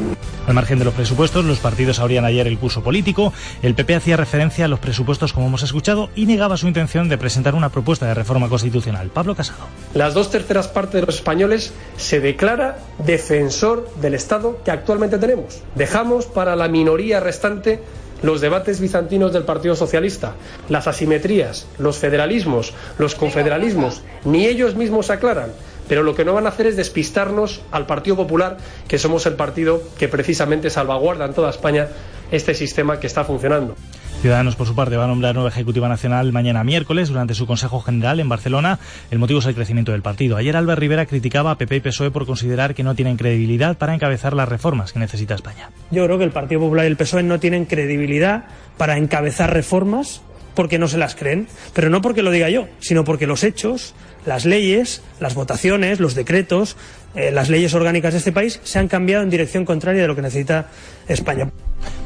Al 0.46 0.54
margen 0.54 0.78
de 0.78 0.84
los 0.84 0.94
presupuestos, 0.94 1.44
los 1.44 1.58
partidos 1.58 1.98
abrían 1.98 2.24
ayer 2.24 2.46
el 2.46 2.58
curso 2.58 2.82
político. 2.82 3.32
El 3.62 3.74
PP 3.74 3.96
hacía 3.96 4.16
referencia 4.16 4.64
a 4.64 4.68
los 4.68 4.78
presupuestos, 4.78 5.32
como 5.32 5.48
hemos 5.48 5.62
escuchado, 5.62 6.08
y 6.14 6.26
negaba 6.26 6.56
su 6.56 6.68
intención 6.68 7.08
de 7.08 7.18
presentar 7.18 7.54
una 7.54 7.70
propuesta 7.70 8.06
de 8.06 8.14
reforma 8.14 8.48
constitucional. 8.48 9.10
Pablo 9.12 9.34
Casado. 9.34 9.66
Las 9.94 10.14
dos 10.14 10.30
terceras 10.30 10.68
partes 10.68 11.00
de 11.00 11.06
los 11.06 11.16
españoles 11.16 11.72
se 11.96 12.20
declara 12.20 12.78
defensor 13.04 13.90
del 14.00 14.14
Estado 14.14 14.60
que 14.64 14.70
actualmente 14.70 15.18
tenemos. 15.18 15.62
Dejamos 15.74 16.26
para 16.26 16.54
la 16.54 16.68
minoría 16.68 17.18
restante 17.18 17.80
los 18.22 18.40
debates 18.40 18.80
bizantinos 18.80 19.32
del 19.32 19.44
Partido 19.44 19.76
Socialista, 19.76 20.34
las 20.68 20.86
asimetrías, 20.86 21.66
los 21.78 21.98
federalismos, 21.98 22.72
los 22.98 23.14
confederalismos, 23.14 24.02
ni 24.24 24.46
ellos 24.46 24.74
mismos 24.74 25.10
aclaran 25.10 25.50
pero 25.88 26.02
lo 26.02 26.14
que 26.14 26.24
no 26.24 26.34
van 26.34 26.46
a 26.46 26.50
hacer 26.50 26.66
es 26.66 26.76
despistarnos 26.76 27.62
al 27.70 27.86
Partido 27.86 28.16
Popular, 28.16 28.58
que 28.88 28.98
somos 28.98 29.26
el 29.26 29.34
partido 29.34 29.82
que 29.98 30.08
precisamente 30.08 30.70
salvaguarda 30.70 31.26
en 31.26 31.34
toda 31.34 31.50
España 31.50 31.88
este 32.30 32.54
sistema 32.54 32.98
que 32.98 33.06
está 33.06 33.24
funcionando. 33.24 33.76
Ciudadanos, 34.20 34.56
por 34.56 34.66
su 34.66 34.74
parte, 34.74 34.96
va 34.96 35.04
a 35.04 35.08
nombrar 35.08 35.34
nueva 35.34 35.50
Ejecutiva 35.50 35.88
Nacional 35.88 36.32
mañana 36.32 36.64
miércoles 36.64 37.10
durante 37.10 37.34
su 37.34 37.46
Consejo 37.46 37.80
General 37.80 38.18
en 38.18 38.28
Barcelona. 38.28 38.78
El 39.10 39.18
motivo 39.18 39.40
es 39.40 39.46
el 39.46 39.54
crecimiento 39.54 39.92
del 39.92 40.02
partido. 40.02 40.36
Ayer 40.36 40.56
Albert 40.56 40.80
Rivera 40.80 41.06
criticaba 41.06 41.50
a 41.50 41.58
PP 41.58 41.76
y 41.76 41.80
PSOE 41.80 42.10
por 42.10 42.26
considerar 42.26 42.74
que 42.74 42.82
no 42.82 42.94
tienen 42.94 43.16
credibilidad 43.18 43.76
para 43.76 43.94
encabezar 43.94 44.32
las 44.32 44.48
reformas 44.48 44.92
que 44.92 44.98
necesita 44.98 45.34
España. 45.34 45.70
Yo 45.90 46.04
creo 46.06 46.18
que 46.18 46.24
el 46.24 46.30
Partido 46.30 46.62
Popular 46.62 46.86
y 46.86 46.88
el 46.88 46.96
PSOE 46.96 47.22
no 47.22 47.38
tienen 47.38 47.66
credibilidad 47.66 48.46
para 48.78 48.96
encabezar 48.96 49.52
reformas 49.52 50.22
porque 50.54 50.78
no 50.78 50.88
se 50.88 50.98
las 50.98 51.14
creen, 51.14 51.46
pero 51.74 51.90
no 51.90 52.00
porque 52.00 52.22
lo 52.22 52.30
diga 52.30 52.48
yo, 52.48 52.66
sino 52.80 53.04
porque 53.04 53.26
los 53.26 53.44
hechos, 53.44 53.94
las 54.26 54.44
leyes, 54.44 55.02
las 55.20 55.34
votaciones, 55.34 56.00
los 56.00 56.14
decretos, 56.14 56.76
eh, 57.14 57.30
las 57.30 57.48
leyes 57.48 57.72
orgánicas 57.72 58.12
de 58.12 58.18
este 58.18 58.32
país 58.32 58.60
se 58.64 58.78
han 58.78 58.88
cambiado 58.88 59.22
en 59.22 59.30
dirección 59.30 59.64
contraria 59.64 60.02
de 60.02 60.08
lo 60.08 60.14
que 60.14 60.22
necesita 60.22 60.68
España. 61.08 61.50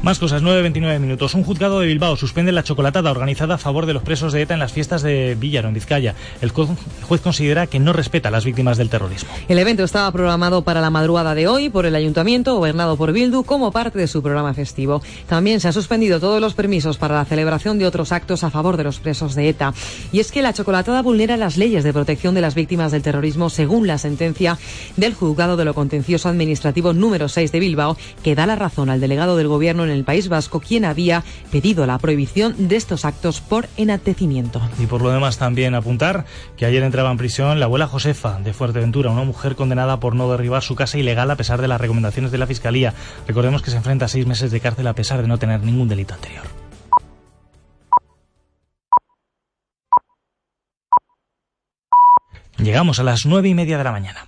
Más 0.03 0.17
cosas, 0.17 0.41
9.29 0.41 0.99
minutos. 0.99 1.35
Un 1.35 1.43
juzgado 1.43 1.79
de 1.79 1.85
Bilbao 1.85 2.15
suspende 2.15 2.51
la 2.51 2.63
chocolatada 2.63 3.11
organizada 3.11 3.53
a 3.53 3.57
favor 3.59 3.85
de 3.85 3.93
los 3.93 4.01
presos 4.01 4.33
de 4.33 4.41
ETA 4.41 4.55
en 4.55 4.59
las 4.59 4.73
fiestas 4.73 5.03
de 5.03 5.37
Villaro, 5.39 5.67
en 5.67 5.75
Vizcaya. 5.75 6.15
El 6.41 6.49
juez 6.49 7.21
considera 7.21 7.67
que 7.67 7.79
no 7.79 7.93
respeta 7.93 8.29
a 8.29 8.31
las 8.31 8.43
víctimas 8.43 8.79
del 8.79 8.89
terrorismo. 8.89 9.29
El 9.47 9.59
evento 9.59 9.83
estaba 9.83 10.11
programado 10.11 10.63
para 10.63 10.81
la 10.81 10.89
madrugada 10.89 11.35
de 11.35 11.47
hoy 11.47 11.69
por 11.69 11.85
el 11.85 11.93
ayuntamiento, 11.93 12.55
gobernado 12.55 12.97
por 12.97 13.13
Bildu, 13.13 13.43
como 13.43 13.71
parte 13.71 13.99
de 13.99 14.07
su 14.07 14.23
programa 14.23 14.55
festivo. 14.55 15.03
También 15.27 15.59
se 15.59 15.67
han 15.67 15.73
suspendido 15.73 16.19
todos 16.19 16.41
los 16.41 16.55
permisos 16.55 16.97
para 16.97 17.13
la 17.13 17.25
celebración 17.25 17.77
de 17.77 17.85
otros 17.85 18.11
actos 18.11 18.43
a 18.43 18.49
favor 18.49 18.77
de 18.77 18.85
los 18.85 18.99
presos 18.99 19.35
de 19.35 19.49
ETA. 19.49 19.75
Y 20.11 20.19
es 20.19 20.31
que 20.31 20.41
la 20.41 20.53
chocolatada 20.53 21.03
vulnera 21.03 21.37
las 21.37 21.57
leyes 21.57 21.83
de 21.83 21.93
protección 21.93 22.33
de 22.33 22.41
las 22.41 22.55
víctimas 22.55 22.91
del 22.91 23.03
terrorismo 23.03 23.51
según 23.51 23.85
la 23.85 23.99
sentencia 23.99 24.57
del 24.97 25.13
juzgado 25.13 25.57
de 25.57 25.65
lo 25.65 25.75
contencioso 25.75 26.27
administrativo 26.27 26.91
número 26.91 27.29
6 27.29 27.51
de 27.51 27.59
Bilbao, 27.59 27.97
que 28.23 28.33
da 28.33 28.47
la 28.47 28.55
razón 28.55 28.89
al 28.89 28.99
delegado 28.99 29.37
del 29.37 29.47
gobierno 29.47 29.83
en 29.83 29.90
el 29.91 30.03
País 30.03 30.29
Vasco, 30.29 30.59
quien 30.59 30.85
había 30.85 31.23
pedido 31.51 31.85
la 31.85 31.97
prohibición 31.97 32.67
de 32.67 32.75
estos 32.75 33.05
actos 33.05 33.41
por 33.41 33.67
enaltecimiento. 33.77 34.61
Y 34.79 34.85
por 34.85 35.01
lo 35.01 35.11
demás 35.11 35.37
también 35.37 35.75
apuntar 35.75 36.25
que 36.57 36.65
ayer 36.65 36.83
entraba 36.83 37.11
en 37.11 37.17
prisión 37.17 37.59
la 37.59 37.65
abuela 37.65 37.87
Josefa 37.87 38.39
de 38.39 38.53
Fuerteventura, 38.53 39.11
una 39.11 39.23
mujer 39.23 39.55
condenada 39.55 39.99
por 39.99 40.15
no 40.15 40.29
derribar 40.31 40.63
su 40.63 40.75
casa 40.75 40.97
ilegal 40.97 41.29
a 41.29 41.35
pesar 41.35 41.61
de 41.61 41.67
las 41.67 41.81
recomendaciones 41.81 42.31
de 42.31 42.37
la 42.37 42.47
Fiscalía. 42.47 42.93
Recordemos 43.27 43.61
que 43.61 43.71
se 43.71 43.77
enfrenta 43.77 44.05
a 44.05 44.07
seis 44.07 44.25
meses 44.25 44.51
de 44.51 44.59
cárcel 44.59 44.87
a 44.87 44.93
pesar 44.93 45.21
de 45.21 45.27
no 45.27 45.37
tener 45.37 45.63
ningún 45.63 45.87
delito 45.87 46.13
anterior. 46.13 46.43
Llegamos 52.57 52.99
a 52.99 53.03
las 53.03 53.25
nueve 53.25 53.49
y 53.49 53.55
media 53.55 53.77
de 53.77 53.83
la 53.83 53.91
mañana. 53.91 54.27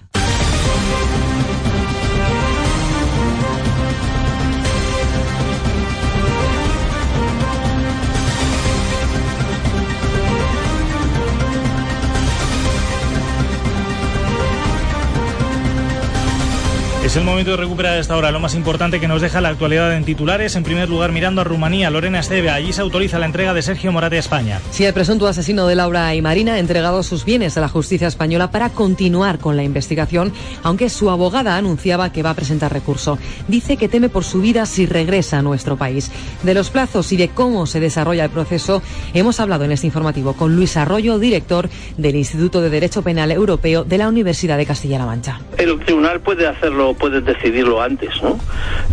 Es 17.14 17.18
el 17.18 17.26
momento 17.26 17.52
de 17.52 17.58
recuperar 17.58 18.00
esta 18.00 18.18
hora 18.18 18.32
lo 18.32 18.40
más 18.40 18.56
importante 18.56 19.00
que 19.00 19.08
nos 19.08 19.22
deja 19.22 19.40
la 19.40 19.50
actualidad 19.50 19.96
en 19.96 20.04
titulares. 20.04 20.56
En 20.56 20.64
primer 20.64 20.90
lugar, 20.90 21.12
mirando 21.12 21.42
a 21.42 21.44
Rumanía, 21.44 21.92
Lorena 21.92 22.18
Esteve. 22.18 22.50
Allí 22.50 22.74
se 22.74 22.82
autoriza 22.82 23.20
la 23.20 23.28
entrega 23.28 23.54
de 23.54 23.62
Sergio 23.62 23.92
Morate 23.92 24.16
a 24.16 24.20
España. 24.20 24.60
Sí, 24.72 24.84
el 24.84 24.96
presunto 24.96 25.28
asesino 25.28 25.68
de 25.68 25.76
Laura 25.76 26.16
y 26.16 26.24
Marina 26.24 26.56
ha 26.56 26.58
entregado 26.58 27.04
sus 27.04 27.24
bienes 27.24 27.56
a 27.56 27.62
la 27.62 27.70
justicia 27.70 28.08
española 28.08 28.50
para 28.50 28.72
continuar 28.72 29.38
con 29.38 29.56
la 29.56 29.62
investigación, 29.62 30.34
aunque 30.64 30.90
su 30.90 31.12
abogada 31.12 31.56
anunciaba 31.56 32.12
que 32.12 32.24
va 32.24 32.32
a 32.32 32.34
presentar 32.34 32.74
recurso. 32.74 33.20
Dice 33.48 33.78
que 33.78 33.88
teme 33.88 34.10
por 34.10 34.24
su 34.24 34.42
vida 34.42 34.66
si 34.66 34.88
regresa 34.88 35.38
a 35.38 35.44
nuestro 35.44 35.78
país. 35.78 36.10
De 36.42 36.56
los 36.56 36.72
plazos 36.72 37.12
y 37.12 37.18
de 37.18 37.30
cómo 37.30 37.68
se 37.68 37.80
desarrolla 37.80 38.24
el 38.24 38.32
proceso, 38.32 38.82
hemos 39.14 39.40
hablado 39.40 39.66
en 39.66 39.72
este 39.74 39.86
informativo 39.86 40.34
con 40.34 40.56
Luis 40.56 40.78
Arroyo, 40.78 41.20
director 41.20 41.70
del 41.96 42.16
Instituto 42.16 42.60
de 42.60 42.72
Derecho 42.72 43.04
Penal 43.04 43.32
Europeo 43.32 43.84
de 43.84 44.00
la 44.00 44.08
Universidad 44.08 44.58
de 44.58 44.66
Castilla-La 44.66 45.06
Mancha. 45.06 45.42
El 45.60 45.80
tribunal 45.82 46.20
puede 46.20 46.48
hacerlo 46.48 46.96
puedes 47.04 47.26
decidirlo 47.26 47.82
antes, 47.82 48.24
¿no? 48.24 48.40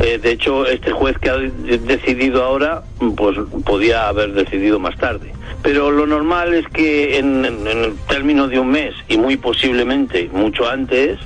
Eh, 0.01 0.18
de 0.18 0.33
hecho, 0.33 0.66
este 0.66 0.90
juez 0.90 1.16
que 1.18 1.31
ha 1.31 1.37
decidido 1.37 2.42
ahora, 2.42 2.83
pues 3.16 3.38
podía 3.64 4.09
haber 4.09 4.33
decidido 4.33 4.81
más 4.81 4.96
tarde. 4.96 5.33
Pero 5.62 5.92
lo 5.92 6.09
normal 6.09 6.53
es 6.53 6.66
que 6.70 7.18
en, 7.18 7.44
el 7.44 7.94
término 8.09 8.49
de 8.49 8.59
un 8.59 8.68
mes 8.68 8.96
y 9.07 9.16
muy 9.16 9.37
posiblemente 9.37 10.29
mucho 10.33 10.68
antes, 10.68 11.20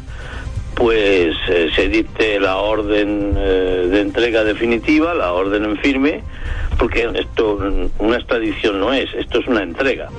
pues 0.75 1.35
eh, 1.49 1.71
se 1.75 1.89
dicte 1.89 2.39
la 2.39 2.59
orden 2.59 3.33
eh, 3.35 3.89
de 3.91 4.01
entrega 4.03 4.45
definitiva, 4.45 5.15
la 5.15 5.33
orden 5.33 5.65
en 5.65 5.79
firme, 5.79 6.23
porque 6.79 7.09
esto 7.15 7.61
una 7.99 8.17
extradición 8.17 8.79
no 8.79 8.93
es, 8.93 9.09
esto 9.15 9.39
es 9.39 9.47
una 9.47 9.63
entrega. 9.63 10.11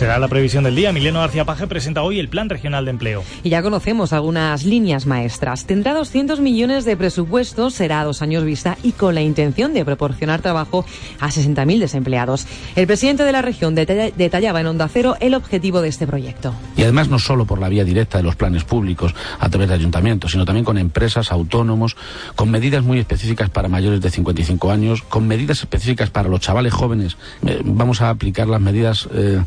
Será 0.00 0.18
la 0.18 0.28
previsión 0.28 0.64
del 0.64 0.74
día. 0.74 0.94
Mileno 0.94 1.20
García 1.20 1.44
Paje 1.44 1.66
presenta 1.66 2.00
hoy 2.00 2.18
el 2.18 2.30
Plan 2.30 2.48
Regional 2.48 2.86
de 2.86 2.90
Empleo. 2.90 3.22
Y 3.42 3.50
ya 3.50 3.60
conocemos 3.60 4.14
algunas 4.14 4.64
líneas 4.64 5.04
maestras. 5.04 5.66
Tendrá 5.66 5.92
200 5.92 6.40
millones 6.40 6.86
de 6.86 6.96
presupuesto, 6.96 7.68
será 7.68 8.00
a 8.00 8.04
dos 8.04 8.22
años 8.22 8.42
vista 8.42 8.78
y 8.82 8.92
con 8.92 9.14
la 9.14 9.20
intención 9.20 9.74
de 9.74 9.84
proporcionar 9.84 10.40
trabajo 10.40 10.86
a 11.20 11.28
60.000 11.28 11.80
desempleados. 11.80 12.46
El 12.76 12.86
presidente 12.86 13.24
de 13.24 13.32
la 13.32 13.42
región 13.42 13.74
detallaba 13.74 14.62
en 14.62 14.68
Onda 14.68 14.88
Cero 14.88 15.16
el 15.20 15.34
objetivo 15.34 15.82
de 15.82 15.90
este 15.90 16.06
proyecto. 16.06 16.54
Y 16.78 16.82
además 16.82 17.10
no 17.10 17.18
solo 17.18 17.44
por 17.44 17.58
la 17.58 17.68
vía 17.68 17.84
directa 17.84 18.16
de 18.16 18.24
los 18.24 18.36
planes 18.36 18.64
públicos 18.64 19.14
a 19.38 19.50
través 19.50 19.68
de 19.68 19.74
ayuntamientos, 19.74 20.32
sino 20.32 20.46
también 20.46 20.64
con 20.64 20.78
empresas, 20.78 21.30
autónomos, 21.30 21.98
con 22.36 22.50
medidas 22.50 22.82
muy 22.82 23.00
específicas 23.00 23.50
para 23.50 23.68
mayores 23.68 24.00
de 24.00 24.08
55 24.08 24.70
años, 24.70 25.02
con 25.02 25.28
medidas 25.28 25.60
específicas 25.60 26.08
para 26.08 26.30
los 26.30 26.40
chavales 26.40 26.72
jóvenes. 26.72 27.18
Eh, 27.46 27.60
vamos 27.62 28.00
a 28.00 28.08
aplicar 28.08 28.48
las 28.48 28.62
medidas 28.62 29.06
eh, 29.12 29.42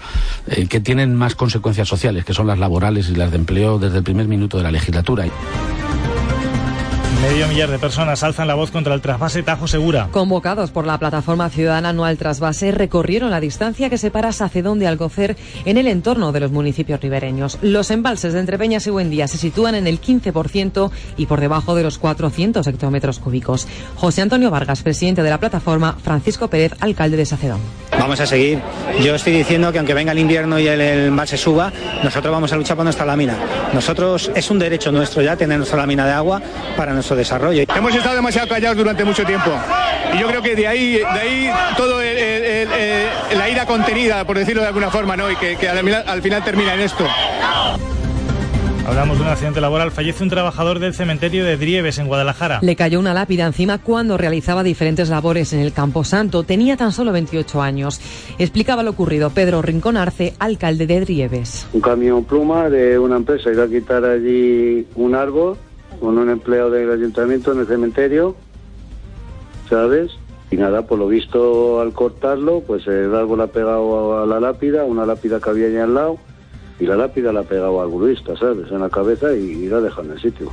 eh, 0.47 0.67
que 0.67 0.79
tienen 0.79 1.15
más 1.15 1.36
consecuencias 1.36 1.88
sociales, 1.88 2.25
que 2.25 2.34
son 2.34 2.47
las 2.47 2.60
laborales 2.60 3.10
y 3.10 3.15
las 3.15 3.32
de 3.32 3.38
empleo 3.38 3.79
desde 3.79 3.97
el 3.97 4.03
primer 4.03 4.27
minuto 4.27 4.58
de 4.58 4.63
la 4.63 4.71
legislatura. 4.71 5.25
Medio 7.23 7.47
millar 7.47 7.69
de 7.69 7.79
personas 7.79 8.21
alzan 8.21 8.47
la 8.47 8.53
voz 8.53 8.69
contra 8.69 8.93
el 8.93 8.99
trasvase 8.99 9.43
Tajo 9.43 9.65
Segura. 9.65 10.10
Convocados 10.12 10.71
por 10.71 10.86
la 10.86 10.97
plataforma 10.97 11.49
ciudadana 11.49 11.89
Anual 11.89 12.17
Trasvase, 12.17 12.73
recorrieron 12.73 13.32
la 13.32 13.39
distancia 13.39 13.89
que 13.89 13.97
separa 13.97 14.34
Sacedón 14.34 14.77
de 14.77 14.88
Alcocer 14.88 15.38
en 15.63 15.77
el 15.77 15.88
entorno 15.88 16.34
de 16.34 16.41
los 16.41 16.51
municipios 16.51 16.99
ribereños. 16.99 17.60
Los 17.62 17.91
embalses 17.91 18.34
de 18.34 18.41
Entrepeñas 18.41 18.88
y 18.88 18.89
Buendía 18.89 19.29
se 19.29 19.38
sitúan 19.38 19.75
en 19.75 19.88
el 19.88 20.01
15% 20.01 20.91
y 21.15 21.25
por 21.25 21.39
debajo 21.39 21.75
de 21.75 21.84
los 21.84 21.97
400 21.97 22.67
hectómetros 22.67 23.19
cúbicos. 23.19 23.69
José 23.95 24.21
Antonio 24.21 24.51
Vargas, 24.51 24.84
presidente 24.84 25.23
de 25.23 25.29
la 25.29 25.39
plataforma, 25.39 25.95
Francisco 26.03 26.49
Pérez, 26.49 26.73
alcalde 26.82 27.15
de 27.15 27.25
Sacedón. 27.25 27.62
Vamos 27.99 28.19
a 28.19 28.25
seguir. 28.25 28.60
Yo 29.01 29.15
estoy 29.15 29.34
diciendo 29.34 29.71
que 29.71 29.77
aunque 29.77 29.93
venga 29.93 30.12
el 30.12 30.19
invierno 30.19 30.60
y 30.60 30.67
el, 30.67 30.82
embalse 30.82 31.38
suba, 31.38 31.71
nosotros 32.03 32.32
vamos 32.32 32.51
a 32.51 32.56
luchar 32.56 32.75
por 32.75 32.84
nuestra 32.84 33.06
lámina. 33.06 33.36
Nosotros 33.73 34.32
es 34.36 34.49
un 34.49 34.60
derecho 34.60 34.91
nuestro 34.91 35.21
ya 35.21 35.36
tener 35.36 35.58
nuestra 35.58 35.77
lámina 35.77 36.06
de 36.06 36.12
agua 36.13 36.41
para 36.75 36.93
nuestro 36.93 37.15
desarrollo. 37.15 37.63
Hemos 37.75 37.95
estado 37.95 38.15
demasiado 38.15 38.47
callados 38.47 38.77
durante 38.77 39.03
mucho 39.03 39.23
tiempo 39.23 39.51
y 40.13 40.19
yo 40.19 40.27
creo 40.27 40.41
que 40.41 40.56
de 40.56 40.67
ahí, 40.67 40.93
de 40.97 41.19
ahí 41.19 41.51
todo 41.77 41.99
la 43.36 43.49
ira 43.49 43.65
contenida, 43.65 44.23
por 44.25 44.38
decirlo 44.38 44.62
de 44.62 44.67
alguna 44.67 44.89
forma, 44.89 45.15
¿no? 45.15 45.29
y 45.32 45.36
que, 45.36 45.67
al 45.67 46.21
final 46.21 46.43
termina 46.43 46.73
en 46.73 46.82
esto. 46.82 47.06
Hablamos 48.86 49.17
de 49.17 49.24
un 49.24 49.30
accidente 49.30 49.62
laboral. 49.62 49.91
Fallece 49.91 50.24
un 50.24 50.30
trabajador 50.30 50.80
del 50.80 50.93
cementerio 50.93 51.46
de 51.46 51.56
Drieves, 51.56 52.00
en 52.00 52.08
Guadalajara. 52.08 52.60
Le 52.62 52.76
cayó 52.76 53.00
una 53.00 53.13
lápida 53.13 53.46
encima 53.46 53.78
cuando 53.78 54.17
realizaba 54.17 54.62
diferentes 54.62 55.10
labores 55.10 55.54
en 55.54 55.62
el 55.62 55.72
Campo 55.72 56.04
Santo. 56.04 56.43
Tenía 56.43 56.76
tan 56.76 56.91
solo 56.91 57.13
28 57.13 57.62
años. 57.62 58.02
Explicaba 58.38 58.84
lo 58.84 58.91
ocurrido 58.91 59.30
Pedro 59.30 59.62
Rincón 59.62 59.96
Arce, 59.96 60.34
alcalde 60.38 60.86
de 60.86 61.00
Drieves. 61.00 61.65
Un 61.72 61.80
camión 61.80 62.26
pluma 62.26 62.69
de 62.69 63.00
una 63.00 63.15
empresa 63.15 63.52
iba 63.52 63.63
a 63.63 63.69
quitar 63.69 64.04
allí 64.04 64.86
un 64.96 65.15
árbol 65.15 65.58
con 66.02 66.17
un 66.17 66.30
empleado 66.30 66.69
del 66.69 66.91
ayuntamiento 66.91 67.54
en 67.54 67.62
el 67.62 67.67
cementerio, 67.67 68.36
¿sabes? 69.69 70.12
Y 70.52 70.58
nada, 70.58 70.86
por 70.86 71.00
lo 71.00 71.08
visto 71.08 71.80
al 71.80 71.93
cortarlo, 71.93 72.60
pues 72.60 72.86
el 72.88 73.15
árbol 73.15 73.41
ha 73.41 73.48
pegado 73.48 74.22
a 74.22 74.26
la 74.26 74.41
lápida, 74.41 74.84
una 74.84 75.06
lápida 75.06 75.39
que 75.39 75.50
había 75.50 75.67
ahí 75.67 75.78
al 75.78 75.93
lado, 75.93 76.17
y 76.84 76.86
la 76.86 76.98
lápida 76.98 77.32
la 77.32 77.39
ha 77.39 77.43
pegado 77.43 77.82
al 77.82 77.89
gruista, 77.89 78.36
¿sabes? 78.36 78.69
En 78.69 78.82
la 78.82 78.89
cabeza 78.89 79.34
y, 79.34 79.67
la 79.69 79.80
deja 79.80 80.02
en 80.02 80.12
el 80.12 80.19
sitio. 80.19 80.50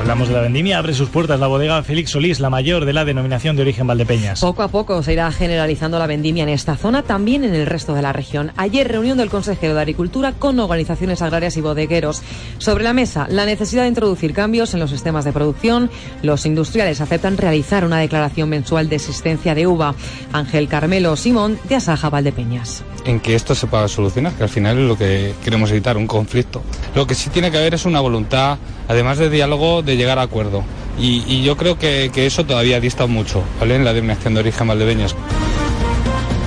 Hablamos 0.00 0.28
de 0.28 0.34
la 0.34 0.40
vendimia, 0.40 0.78
abre 0.78 0.94
sus 0.94 1.10
puertas 1.10 1.38
la 1.38 1.46
bodega 1.46 1.82
Félix 1.82 2.12
Solís, 2.12 2.40
la 2.40 2.48
mayor 2.48 2.86
de 2.86 2.94
la 2.94 3.04
denominación 3.04 3.54
de 3.54 3.62
origen 3.62 3.86
Valdepeñas. 3.86 4.40
Poco 4.40 4.62
a 4.62 4.68
poco 4.68 5.02
se 5.02 5.12
irá 5.12 5.30
generalizando 5.30 5.98
la 5.98 6.06
vendimia 6.06 6.42
en 6.42 6.48
esta 6.48 6.74
zona, 6.74 7.02
también 7.02 7.44
en 7.44 7.54
el 7.54 7.66
resto 7.66 7.92
de 7.94 8.00
la 8.00 8.14
región. 8.14 8.50
Ayer 8.56 8.88
reunión 8.88 9.18
del 9.18 9.28
consejero 9.28 9.74
de 9.74 9.80
Agricultura 9.80 10.32
con 10.32 10.58
organizaciones 10.58 11.20
agrarias 11.20 11.58
y 11.58 11.60
bodegueros. 11.60 12.22
Sobre 12.56 12.82
la 12.82 12.94
mesa, 12.94 13.26
la 13.28 13.44
necesidad 13.44 13.82
de 13.82 13.88
introducir 13.88 14.32
cambios 14.32 14.72
en 14.72 14.80
los 14.80 14.88
sistemas 14.90 15.26
de 15.26 15.32
producción. 15.32 15.90
Los 16.22 16.46
industriales 16.46 17.02
aceptan 17.02 17.36
realizar 17.36 17.84
una 17.84 17.98
declaración 17.98 18.48
mensual 18.48 18.88
de 18.88 18.96
existencia 18.96 19.54
de 19.54 19.66
uva. 19.66 19.94
Ángel 20.32 20.66
Carmelo 20.68 21.14
Simón, 21.14 21.58
de 21.68 21.76
Asaja 21.76 22.08
Valdepeñas. 22.08 22.82
En 23.04 23.20
que 23.20 23.34
esto 23.34 23.54
se 23.54 23.66
pueda 23.66 23.86
solucionar, 23.86 24.32
que 24.32 24.42
al 24.42 24.48
final 24.48 24.78
es 24.78 24.88
lo 24.88 24.96
que 24.96 25.34
queremos 25.44 25.70
evitar, 25.70 25.98
un 25.98 26.06
conflicto. 26.06 26.62
Lo 26.94 27.06
que 27.06 27.14
sí 27.14 27.30
tiene 27.30 27.50
que 27.50 27.58
haber 27.58 27.74
es 27.74 27.84
una 27.84 28.00
voluntad, 28.00 28.58
además 28.88 29.18
de 29.18 29.30
diálogo, 29.30 29.82
de 29.82 29.89
llegar 29.96 30.18
a 30.18 30.22
acuerdo. 30.22 30.64
Y, 30.98 31.42
yo 31.42 31.56
creo 31.56 31.78
que, 31.78 32.10
eso 32.14 32.44
todavía 32.44 32.80
dista 32.80 33.06
mucho, 33.06 33.42
¿vale? 33.58 33.76
En 33.76 33.84
la 33.84 33.92
denominación 33.92 34.34
de 34.34 34.40
origen 34.40 34.68
Valdepeñas. 34.68 35.14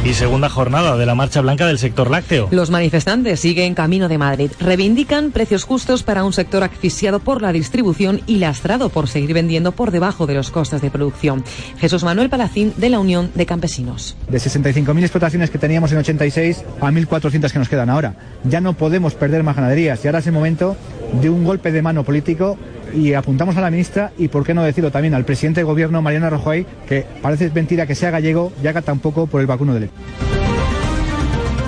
Y 0.05 0.13
segunda 0.15 0.49
jornada 0.49 0.97
de 0.97 1.05
la 1.05 1.15
marcha 1.15 1.39
blanca 1.39 1.65
del 1.65 1.79
sector 1.79 2.11
lácteo. 2.11 2.49
Los 2.51 2.69
manifestantes 2.69 3.39
siguen 3.39 3.73
camino 3.73 4.09
de 4.09 4.17
Madrid. 4.17 4.51
Reivindican 4.59 5.31
precios 5.31 5.63
justos 5.63 6.03
para 6.03 6.25
un 6.25 6.33
sector 6.33 6.61
asfixiado 6.61 7.21
por 7.21 7.41
la 7.41 7.53
distribución 7.53 8.19
y 8.27 8.39
lastrado 8.39 8.89
por 8.89 9.07
seguir 9.07 9.33
vendiendo 9.33 9.71
por 9.71 9.91
debajo 9.91 10.27
de 10.27 10.33
los 10.33 10.51
costes 10.51 10.81
de 10.81 10.91
producción. 10.91 11.45
Jesús 11.79 12.03
Manuel 12.03 12.29
Palacín, 12.29 12.73
de 12.75 12.89
la 12.89 12.99
Unión 12.99 13.31
de 13.33 13.45
Campesinos. 13.45 14.17
De 14.27 14.39
65.000 14.39 14.99
explotaciones 14.99 15.49
que 15.49 15.57
teníamos 15.57 15.93
en 15.93 15.99
86 15.99 16.65
a 16.81 16.91
1.400 16.91 17.51
que 17.51 17.59
nos 17.59 17.69
quedan 17.69 17.89
ahora. 17.89 18.13
Ya 18.43 18.59
no 18.59 18.73
podemos 18.73 19.15
perder 19.15 19.43
más 19.43 19.55
ganaderías 19.55 20.03
y 20.03 20.09
ahora 20.09 20.19
es 20.19 20.27
el 20.27 20.33
momento 20.33 20.75
de 21.21 21.29
un 21.29 21.45
golpe 21.45 21.71
de 21.71 21.81
mano 21.81 22.03
político 22.03 22.57
y 22.93 23.13
apuntamos 23.13 23.57
a 23.57 23.61
la 23.61 23.71
ministra 23.71 24.11
y, 24.17 24.27
por 24.27 24.45
qué 24.45 24.53
no 24.53 24.63
decirlo 24.63 24.91
también, 24.91 25.13
al 25.13 25.25
presidente 25.25 25.61
de 25.61 25.65
gobierno, 25.65 26.01
Mariano 26.01 26.29
Rajoy, 26.29 26.65
que 26.87 27.05
parece 27.21 27.49
mentira 27.49 27.87
que 27.87 27.95
sea 27.95 28.11
gallego 28.11 28.51
y 28.63 28.67
haga 28.67 28.81
tampoco 28.81 29.27
por 29.27 29.41
el 29.41 29.47
vacuno 29.47 29.73
de 29.73 29.81
leche. 29.81 30.32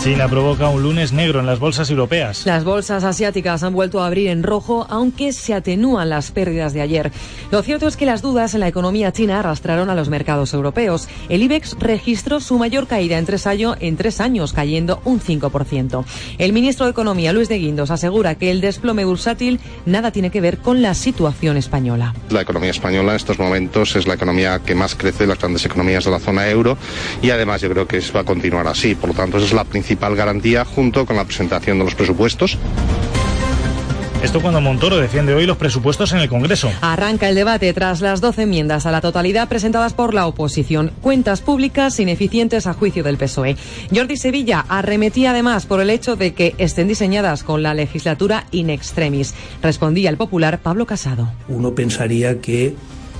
China 0.05 0.27
provoca 0.27 0.69
un 0.69 0.83
lunes 0.83 1.13
negro 1.13 1.39
en 1.39 1.47
las 1.47 1.57
bolsas 1.57 1.89
europeas. 1.89 2.45
Las 2.45 2.63
bolsas 2.63 3.03
asiáticas 3.03 3.63
han 3.63 3.73
vuelto 3.73 4.03
a 4.03 4.05
abrir 4.05 4.27
en 4.27 4.43
rojo, 4.43 4.85
aunque 4.87 5.33
se 5.33 5.55
atenúan 5.55 6.09
las 6.09 6.29
pérdidas 6.29 6.73
de 6.73 6.81
ayer. 6.81 7.11
Lo 7.49 7.63
cierto 7.63 7.87
es 7.87 7.97
que 7.97 8.05
las 8.05 8.21
dudas 8.21 8.53
en 8.53 8.59
la 8.59 8.67
economía 8.67 9.11
china 9.11 9.39
arrastraron 9.39 9.89
a 9.89 9.95
los 9.95 10.09
mercados 10.09 10.53
europeos. 10.53 11.09
El 11.27 11.41
IBEX 11.41 11.75
registró 11.79 12.39
su 12.39 12.59
mayor 12.59 12.85
caída 12.85 13.17
en 13.17 13.25
tres, 13.25 13.47
en 13.47 13.97
tres 13.97 14.21
años, 14.21 14.53
cayendo 14.53 15.01
un 15.05 15.19
5%. 15.19 16.05
El 16.37 16.53
ministro 16.53 16.85
de 16.85 16.91
Economía, 16.91 17.33
Luis 17.33 17.49
de 17.49 17.57
Guindos, 17.57 17.89
asegura 17.89 18.35
que 18.35 18.51
el 18.51 18.61
desplome 18.61 19.05
bursátil 19.05 19.59
nada 19.87 20.11
tiene 20.11 20.29
que 20.29 20.39
ver 20.39 20.59
con 20.59 20.83
la 20.83 20.93
situación 20.93 21.57
española. 21.57 22.13
La 22.29 22.41
economía 22.41 22.69
española 22.69 23.13
en 23.13 23.15
estos 23.15 23.39
momentos 23.39 23.95
es 23.95 24.05
la 24.05 24.13
economía 24.13 24.59
que 24.59 24.75
más 24.75 24.93
crece 24.93 25.23
de 25.23 25.29
las 25.29 25.39
grandes 25.39 25.65
economías 25.65 26.05
de 26.05 26.11
la 26.11 26.19
zona 26.19 26.47
euro 26.47 26.77
y 27.23 27.31
además 27.31 27.61
yo 27.61 27.71
creo 27.71 27.87
que 27.87 27.99
va 28.15 28.19
a 28.19 28.23
continuar 28.23 28.67
así. 28.67 28.93
Por 28.93 29.09
lo 29.09 29.15
tanto, 29.15 29.37
esa 29.37 29.47
es 29.47 29.53
la 29.53 29.63
principal 29.63 29.94
garantía 29.99 30.65
junto 30.65 31.05
con 31.05 31.15
la 31.15 31.25
presentación 31.25 31.79
de 31.79 31.85
los 31.85 31.95
presupuestos. 31.95 32.57
Esto 34.25 34.41
cuando 34.41 34.59
Montoro 34.59 34.97
defiende 34.97 35.35
hoy 35.35 35.45
los 35.45 35.57
presupuestos 35.57 36.11
en 36.13 36.17
el 36.17 36.29
Congreso. 36.29 36.71
Arranca 36.81 37.29
el 37.29 37.35
debate 37.35 37.71
tras 37.73 38.01
las 38.01 38.21
12 38.21 38.43
enmiendas 38.43 38.87
a 38.87 38.91
la 38.91 38.99
totalidad 38.99 39.47
presentadas 39.47 39.93
por 39.93 40.15
la 40.15 40.25
oposición. 40.25 40.91
Cuentas 41.01 41.41
públicas 41.41 41.99
ineficientes 41.99 42.65
a 42.65 42.73
juicio 42.73 43.03
del 43.03 43.17
PSOE. 43.17 43.55
Jordi 43.93 44.17
Sevilla 44.17 44.65
arremetía 44.67 45.29
además 45.29 45.67
por 45.67 45.79
el 45.79 45.91
hecho 45.91 46.15
de 46.15 46.33
que 46.33 46.55
estén 46.57 46.87
diseñadas 46.87 47.43
con 47.43 47.61
la 47.61 47.75
legislatura 47.75 48.47
in 48.49 48.71
extremis. 48.71 49.35
Respondía 49.61 50.09
el 50.09 50.17
popular 50.17 50.59
Pablo 50.59 50.87
Casado. 50.87 51.31
Uno 51.47 51.75
pensaría 51.75 52.41
que 52.41 52.75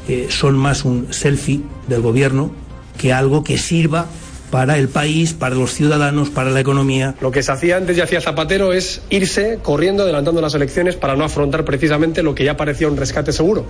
eh, 0.07 0.28
son 0.30 0.55
más 0.55 0.86
un 0.86 1.13
selfie 1.13 1.61
del 1.88 2.01
gobierno 2.01 2.49
que 2.97 3.13
algo 3.13 3.43
que 3.43 3.59
sirva 3.59 4.07
para 4.52 4.78
el 4.78 4.89
país, 4.89 5.34
para 5.34 5.56
los 5.56 5.74
ciudadanos, 5.74 6.30
para 6.30 6.50
la 6.50 6.60
economía. 6.60 7.16
Lo 7.22 7.32
que 7.32 7.43
se 7.43 7.52
hacía 7.52 7.78
antes 7.78 7.98
y 7.98 8.02
hacía 8.02 8.22
Zapatero 8.22 8.74
es 8.74 9.02
irse 9.10 9.60
corriendo, 9.62 10.04
adelantando 10.04 10.41
las 10.41 10.56
elecciones 10.56 10.96
para 10.96 11.16
no 11.16 11.24
afrontar 11.24 11.66
precisamente 11.66 12.24
lo 12.24 12.36
que 12.36 12.43
ya 12.43 12.58
parecía 12.58 12.88
un 12.88 12.98
rescate 12.98 13.32
seguro. 13.32 13.66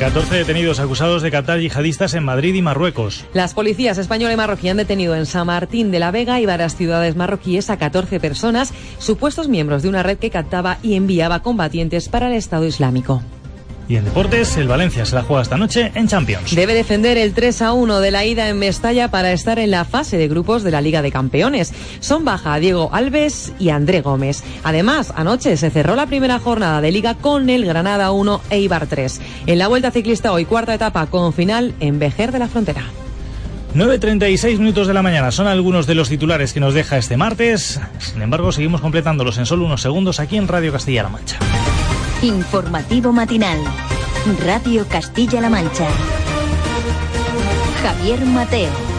14 0.00 0.34
detenidos 0.34 0.80
acusados 0.80 1.20
de 1.20 1.30
captar 1.30 1.60
yihadistas 1.60 2.14
en 2.14 2.24
Madrid 2.24 2.54
y 2.54 2.62
Marruecos. 2.62 3.26
Las 3.34 3.52
policías 3.52 3.98
española 3.98 4.32
y 4.32 4.36
marroquí 4.36 4.70
han 4.70 4.78
detenido 4.78 5.14
en 5.14 5.26
San 5.26 5.46
Martín 5.46 5.90
de 5.90 5.98
la 5.98 6.10
Vega 6.10 6.40
y 6.40 6.46
varias 6.46 6.74
ciudades 6.74 7.16
marroquíes 7.16 7.68
a 7.68 7.76
14 7.76 8.18
personas, 8.18 8.72
supuestos 8.98 9.48
miembros 9.48 9.82
de 9.82 9.90
una 9.90 10.02
red 10.02 10.16
que 10.16 10.30
captaba 10.30 10.78
y 10.82 10.94
enviaba 10.94 11.42
combatientes 11.42 12.08
para 12.08 12.28
el 12.28 12.32
Estado 12.32 12.64
Islámico. 12.64 13.22
Y 13.90 13.96
en 13.96 14.04
deportes, 14.04 14.56
el 14.56 14.68
Valencia 14.68 15.04
se 15.04 15.16
la 15.16 15.22
juega 15.24 15.42
esta 15.42 15.56
noche 15.56 15.90
en 15.96 16.06
Champions. 16.06 16.54
Debe 16.54 16.74
defender 16.74 17.18
el 17.18 17.34
3 17.34 17.60
a 17.62 17.72
1 17.72 17.98
de 17.98 18.12
la 18.12 18.24
ida 18.24 18.48
en 18.48 18.56
Mestalla 18.56 19.10
para 19.10 19.32
estar 19.32 19.58
en 19.58 19.72
la 19.72 19.84
fase 19.84 20.16
de 20.16 20.28
grupos 20.28 20.62
de 20.62 20.70
la 20.70 20.80
Liga 20.80 21.02
de 21.02 21.10
Campeones. 21.10 21.74
Son 21.98 22.24
baja 22.24 22.60
Diego 22.60 22.90
Alves 22.92 23.52
y 23.58 23.70
André 23.70 24.00
Gómez. 24.00 24.44
Además, 24.62 25.12
anoche 25.16 25.56
se 25.56 25.70
cerró 25.70 25.96
la 25.96 26.06
primera 26.06 26.38
jornada 26.38 26.80
de 26.80 26.92
Liga 26.92 27.16
con 27.16 27.50
el 27.50 27.66
Granada 27.66 28.12
1 28.12 28.42
e 28.50 28.60
Ibar 28.60 28.86
3. 28.86 29.20
En 29.46 29.58
la 29.58 29.66
Vuelta 29.66 29.90
Ciclista 29.90 30.30
hoy, 30.30 30.44
cuarta 30.44 30.72
etapa 30.72 31.06
con 31.06 31.32
final 31.32 31.74
en 31.80 31.98
Vejer 31.98 32.30
de 32.30 32.38
la 32.38 32.46
Frontera. 32.46 32.84
9.36 33.74 34.58
minutos 34.58 34.86
de 34.86 34.94
la 34.94 35.02
mañana 35.02 35.32
son 35.32 35.48
algunos 35.48 35.88
de 35.88 35.96
los 35.96 36.08
titulares 36.08 36.52
que 36.52 36.60
nos 36.60 36.74
deja 36.74 36.96
este 36.96 37.16
martes. 37.16 37.80
Sin 37.98 38.22
embargo, 38.22 38.52
seguimos 38.52 38.82
completándolos 38.82 39.36
en 39.38 39.46
solo 39.46 39.64
unos 39.64 39.82
segundos 39.82 40.20
aquí 40.20 40.36
en 40.36 40.46
Radio 40.46 40.70
Castilla-La 40.70 41.08
Mancha. 41.08 41.40
Informativo 42.22 43.12
matinal. 43.14 43.58
Radio 44.44 44.86
Castilla-La 44.86 45.48
Mancha. 45.48 45.88
Javier 47.82 48.26
Mateo. 48.26 48.89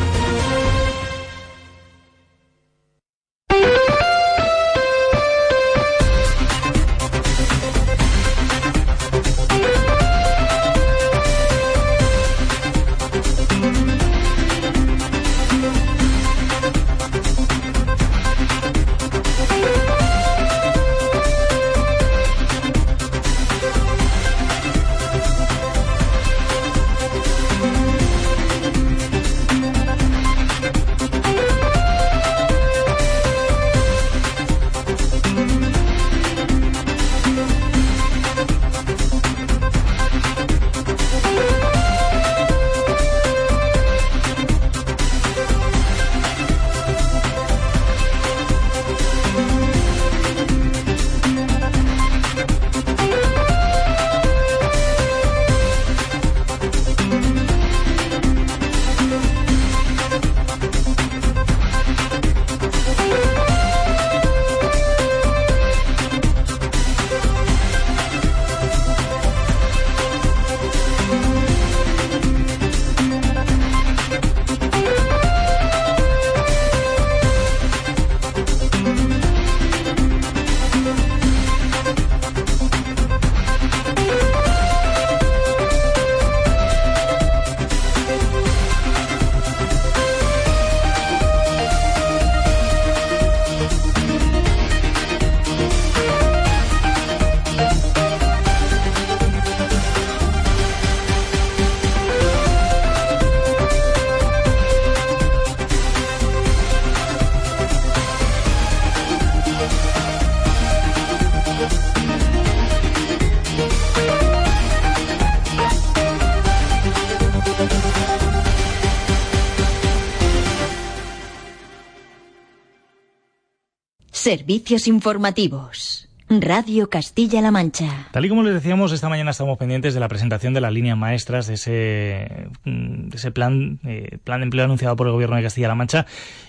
Servicios 124.31 124.87
informativos. 124.87 126.07
Radio 126.39 126.89
Castilla-La 126.89 127.51
Mancha. 127.51 128.07
Tal 128.11 128.23
y 128.23 128.29
como 128.29 128.43
les 128.43 128.53
decíamos, 128.53 128.93
esta 128.93 129.09
mañana 129.09 129.31
estamos 129.31 129.57
pendientes 129.57 129.93
de 129.93 129.99
la 129.99 130.07
presentación 130.07 130.53
de 130.53 130.61
las 130.61 130.71
líneas 130.71 130.97
maestras 130.97 131.47
de 131.47 131.55
ese, 131.55 132.47
de 132.63 133.17
ese 133.17 133.31
plan, 133.31 133.79
eh, 133.83 134.17
plan 134.23 134.39
de 134.39 134.45
empleo 134.45 134.63
anunciado 134.63 134.95
por 134.95 135.07
el 135.07 135.13
Gobierno 135.13 135.35
de 135.35 135.43
Castilla-La 135.43 135.75
Mancha 135.75 136.05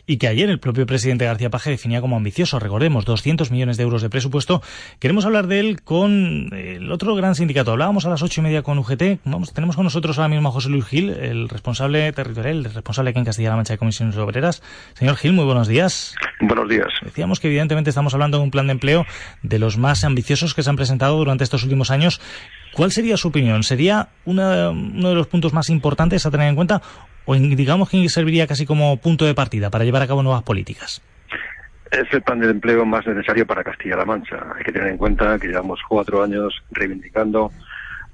y 0.06 0.18
que 0.18 0.28
ayer 0.28 0.50
el 0.50 0.60
propio 0.60 0.86
presidente 0.86 1.24
García 1.24 1.50
Paje 1.50 1.70
definía 1.70 2.00
como 2.00 2.16
ambicioso. 2.16 2.60
Recordemos, 2.60 3.04
200 3.04 3.50
millones 3.50 3.76
de 3.76 3.82
euros 3.82 4.02
de 4.02 4.10
presupuesto. 4.10 4.62
Queremos 5.00 5.24
hablar 5.24 5.48
de 5.48 5.58
él 5.58 5.82
con 5.82 6.50
el 6.52 6.92
otro 6.92 7.16
gran 7.16 7.34
sindicato. 7.34 7.72
Hablábamos 7.72 8.06
a 8.06 8.10
las 8.10 8.22
ocho 8.22 8.40
y 8.40 8.44
media 8.44 8.62
con 8.62 8.78
UGT. 8.78 9.20
Vamos, 9.24 9.52
tenemos 9.52 9.74
con 9.74 9.84
nosotros 9.84 10.18
ahora 10.18 10.28
mismo 10.28 10.48
a 10.48 10.52
José 10.52 10.68
Luis 10.68 10.84
Gil, 10.84 11.10
el 11.10 11.48
responsable 11.48 12.12
territorial, 12.12 12.58
el 12.58 12.64
responsable 12.72 13.10
aquí 13.10 13.18
en 13.18 13.24
Castilla-La 13.24 13.56
Mancha 13.56 13.74
de 13.74 13.78
Comisiones 13.78 14.16
Obreras. 14.16 14.62
Señor 14.94 15.16
Gil, 15.16 15.32
muy 15.32 15.44
buenos 15.44 15.66
días. 15.66 16.14
Buenos 16.40 16.68
días. 16.68 16.88
Decíamos 17.02 17.40
que 17.40 17.48
evidentemente 17.48 17.90
estamos 17.90 18.14
hablando 18.14 18.38
de 18.38 18.44
un 18.44 18.50
plan 18.50 18.66
de 18.66 18.72
empleo 18.72 19.06
de 19.42 19.58
los 19.58 19.71
más 19.76 20.04
ambiciosos 20.04 20.54
que 20.54 20.62
se 20.62 20.70
han 20.70 20.76
presentado 20.76 21.16
durante 21.16 21.44
estos 21.44 21.62
últimos 21.62 21.90
años. 21.90 22.20
¿Cuál 22.72 22.92
sería 22.92 23.16
su 23.16 23.28
opinión? 23.28 23.62
¿Sería 23.62 24.08
una, 24.24 24.70
uno 24.70 25.08
de 25.10 25.14
los 25.14 25.26
puntos 25.26 25.52
más 25.52 25.68
importantes 25.70 26.24
a 26.24 26.30
tener 26.30 26.48
en 26.48 26.54
cuenta 26.54 26.82
o 27.24 27.34
digamos 27.34 27.88
que 27.88 28.08
serviría 28.08 28.46
casi 28.46 28.66
como 28.66 28.96
punto 28.96 29.24
de 29.24 29.34
partida 29.34 29.70
para 29.70 29.84
llevar 29.84 30.02
a 30.02 30.06
cabo 30.06 30.22
nuevas 30.22 30.42
políticas? 30.42 31.02
Es 31.90 32.10
el 32.12 32.22
plan 32.22 32.40
de 32.40 32.50
empleo 32.50 32.84
más 32.86 33.06
necesario 33.06 33.46
para 33.46 33.62
Castilla-La 33.62 34.04
Mancha. 34.04 34.38
Hay 34.56 34.64
que 34.64 34.72
tener 34.72 34.88
en 34.88 34.96
cuenta 34.96 35.38
que 35.38 35.48
llevamos 35.48 35.78
cuatro 35.86 36.22
años 36.22 36.62
reivindicando 36.70 37.52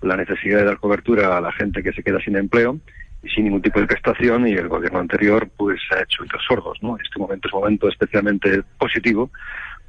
la 0.02 0.16
necesidad 0.16 0.58
de 0.58 0.64
dar 0.64 0.78
cobertura 0.78 1.36
a 1.36 1.40
la 1.40 1.52
gente 1.52 1.82
que 1.82 1.92
se 1.92 2.02
queda 2.02 2.18
sin 2.20 2.36
empleo 2.36 2.78
y 3.22 3.28
sin 3.30 3.44
ningún 3.44 3.62
tipo 3.62 3.80
de 3.80 3.86
prestación 3.86 4.46
y 4.46 4.52
el 4.52 4.68
gobierno 4.68 4.98
anterior 4.98 5.48
pues 5.56 5.80
ha 5.92 6.02
hecho 6.02 6.22
oídos 6.22 6.42
sordos. 6.46 6.78
¿no? 6.82 6.96
Este 7.02 7.18
momento 7.18 7.48
es 7.48 7.54
un 7.54 7.60
momento 7.60 7.88
especialmente 7.88 8.62
positivo 8.78 9.30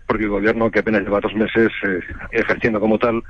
porque 0.10 0.24
el 0.24 0.32
gobierno 0.32 0.72
que 0.72 0.80
apenas 0.80 1.04
lleva 1.04 1.20
dos 1.20 1.36
meses 1.36 1.70
eh, 1.84 2.00
ejerciendo 2.32 2.80
como 2.80 2.98
tal 2.98 3.22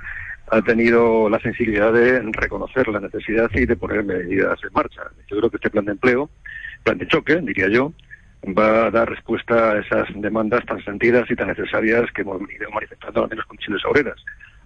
ha 0.49 0.61
tenido 0.61 1.29
la 1.29 1.37
sensibilidad 1.41 1.91
de 1.91 2.21
reconocer 2.31 2.87
la 2.87 3.01
necesidad 3.01 3.51
y 3.53 3.65
de 3.65 3.75
poner 3.75 4.05
medidas 4.05 4.57
en 4.63 4.69
marcha. 4.73 5.01
Yo 5.27 5.37
creo 5.37 5.49
que 5.49 5.57
este 5.57 5.69
plan 5.69 5.83
de 5.83 5.91
empleo, 5.91 6.29
plan 6.85 6.97
de 6.97 7.07
choque, 7.09 7.35
diría 7.41 7.67
yo, 7.67 7.91
va 8.57 8.85
a 8.85 8.91
dar 8.91 9.09
respuesta 9.09 9.73
a 9.73 9.79
esas 9.79 10.07
demandas 10.15 10.65
tan 10.65 10.81
sentidas 10.85 11.29
y 11.29 11.35
tan 11.35 11.49
necesarias 11.49 12.09
que 12.15 12.21
hemos 12.21 12.39
venido 12.39 12.71
manifestando 12.71 13.27
en 13.29 13.37
las 13.37 13.45
condiciones 13.45 13.83
obreras. 13.83 14.15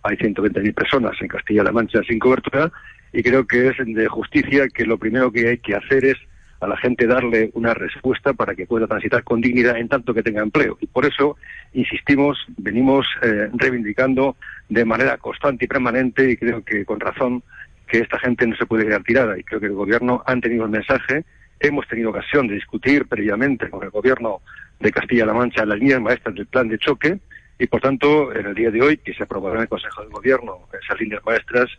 Hay 0.04 0.16
120.000 0.16 0.72
personas 0.76 1.20
en 1.20 1.28
Castilla-La 1.30 1.72
Mancha 1.72 2.04
sin 2.08 2.20
cobertura 2.20 2.72
y 3.12 3.24
creo 3.24 3.48
que 3.48 3.70
es 3.70 3.78
de 3.84 4.08
justicia 4.08 4.68
que 4.68 4.86
lo 4.86 5.00
primero 5.00 5.32
que 5.32 5.50
hay 5.50 5.58
que 5.58 5.76
hacer 5.76 6.06
es 6.06 6.18
a 6.64 6.68
la 6.68 6.78
gente 6.78 7.08
darle 7.08 7.52
una 7.54 7.74
respuesta 7.74 8.34
para 8.34 8.56
que 8.56 8.66
pueda 8.66 8.88
transitar 8.88 9.24
con 9.24 9.42
dignidad 9.42 9.78
en 9.78 9.90
tanto 9.90 10.14
que 10.14 10.24
tenga 10.24 10.42
empleo. 10.42 10.78
Y 10.80 10.88
por 10.88 11.06
eso 11.06 11.36
insistimos, 11.74 12.38
venimos 12.58 13.06
eh, 13.22 13.50
reivindicando 13.54 14.38
de 14.70 14.86
manera 14.86 15.18
constante 15.18 15.66
y 15.66 15.68
permanente, 15.68 16.32
y 16.32 16.38
creo 16.38 16.64
que 16.64 16.86
con 16.86 17.00
razón, 17.00 17.44
que 17.88 18.00
esta 18.00 18.18
gente 18.20 18.48
no 18.48 18.56
se 18.56 18.66
puede 18.66 18.86
quedar 18.86 19.04
tirada. 19.04 19.38
Y 19.38 19.44
creo 19.44 19.60
que 19.60 19.68
el 19.68 19.74
Gobierno 19.74 20.24
ha 20.26 20.36
tenido 20.38 20.66
el 20.66 20.72
mensaje. 20.72 21.26
Hemos 21.60 21.88
tenido 21.88 22.10
ocasión 22.10 22.48
de 22.48 22.56
discutir 22.56 23.06
previamente 23.08 23.70
con 23.70 23.84
el 23.84 23.90
Gobierno 23.90 24.42
de 24.80 24.92
Castilla-La 24.92 25.34
Mancha 25.34 25.66
las 25.66 25.80
líneas 25.80 26.02
maestras 26.02 26.36
del 26.36 26.48
plan 26.48 26.68
de 26.68 26.78
choque. 26.78 27.20
Y 27.60 27.68
por 27.68 27.82
tanto, 27.82 28.34
en 28.34 28.48
el 28.48 28.56
día 28.56 28.72
de 28.72 28.82
hoy, 28.82 28.98
que 28.98 29.14
se 29.14 29.24
aprobará 29.24 29.58
en 29.58 29.62
el 29.64 29.68
Consejo 29.70 30.02
del 30.02 30.12
Gobierno 30.12 30.68
esas 30.82 31.00
líneas 31.00 31.22
maestras, 31.26 31.70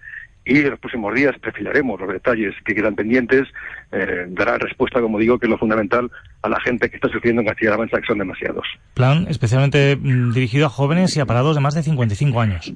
y 0.45 0.59
en 0.59 0.71
los 0.71 0.79
próximos 0.79 1.15
días 1.15 1.39
perfilaremos 1.39 2.01
los 2.01 2.13
detalles 2.13 2.55
que 2.65 2.75
quedan 2.75 2.95
pendientes, 2.95 3.49
eh, 3.93 4.27
dará 4.29 4.59
respuesta, 4.59 5.01
como 5.01 5.19
digo, 5.19 5.39
que 5.39 5.47
es 5.47 5.51
lo 5.51 5.59
fundamental 5.59 6.11
a 6.43 6.49
la 6.49 6.61
gente 6.61 6.91
que 6.91 6.97
está 6.97 7.09
sufriendo 7.09 7.41
en 7.41 7.49
Castilla-La 7.49 7.79
Mancha, 7.79 8.01
que 8.01 8.07
son 8.07 8.19
demasiados. 8.19 8.67
Plan 8.95 9.27
especialmente 9.29 9.97
mm, 9.97 10.33
dirigido 10.33 10.67
a 10.67 10.71
jóvenes 10.71 11.17
y 11.17 11.21
a 11.21 11.27
parados 11.27 11.55
de 11.55 11.63
más 11.63 11.75
de 11.75 11.83
55 11.83 12.41
años. 12.41 12.73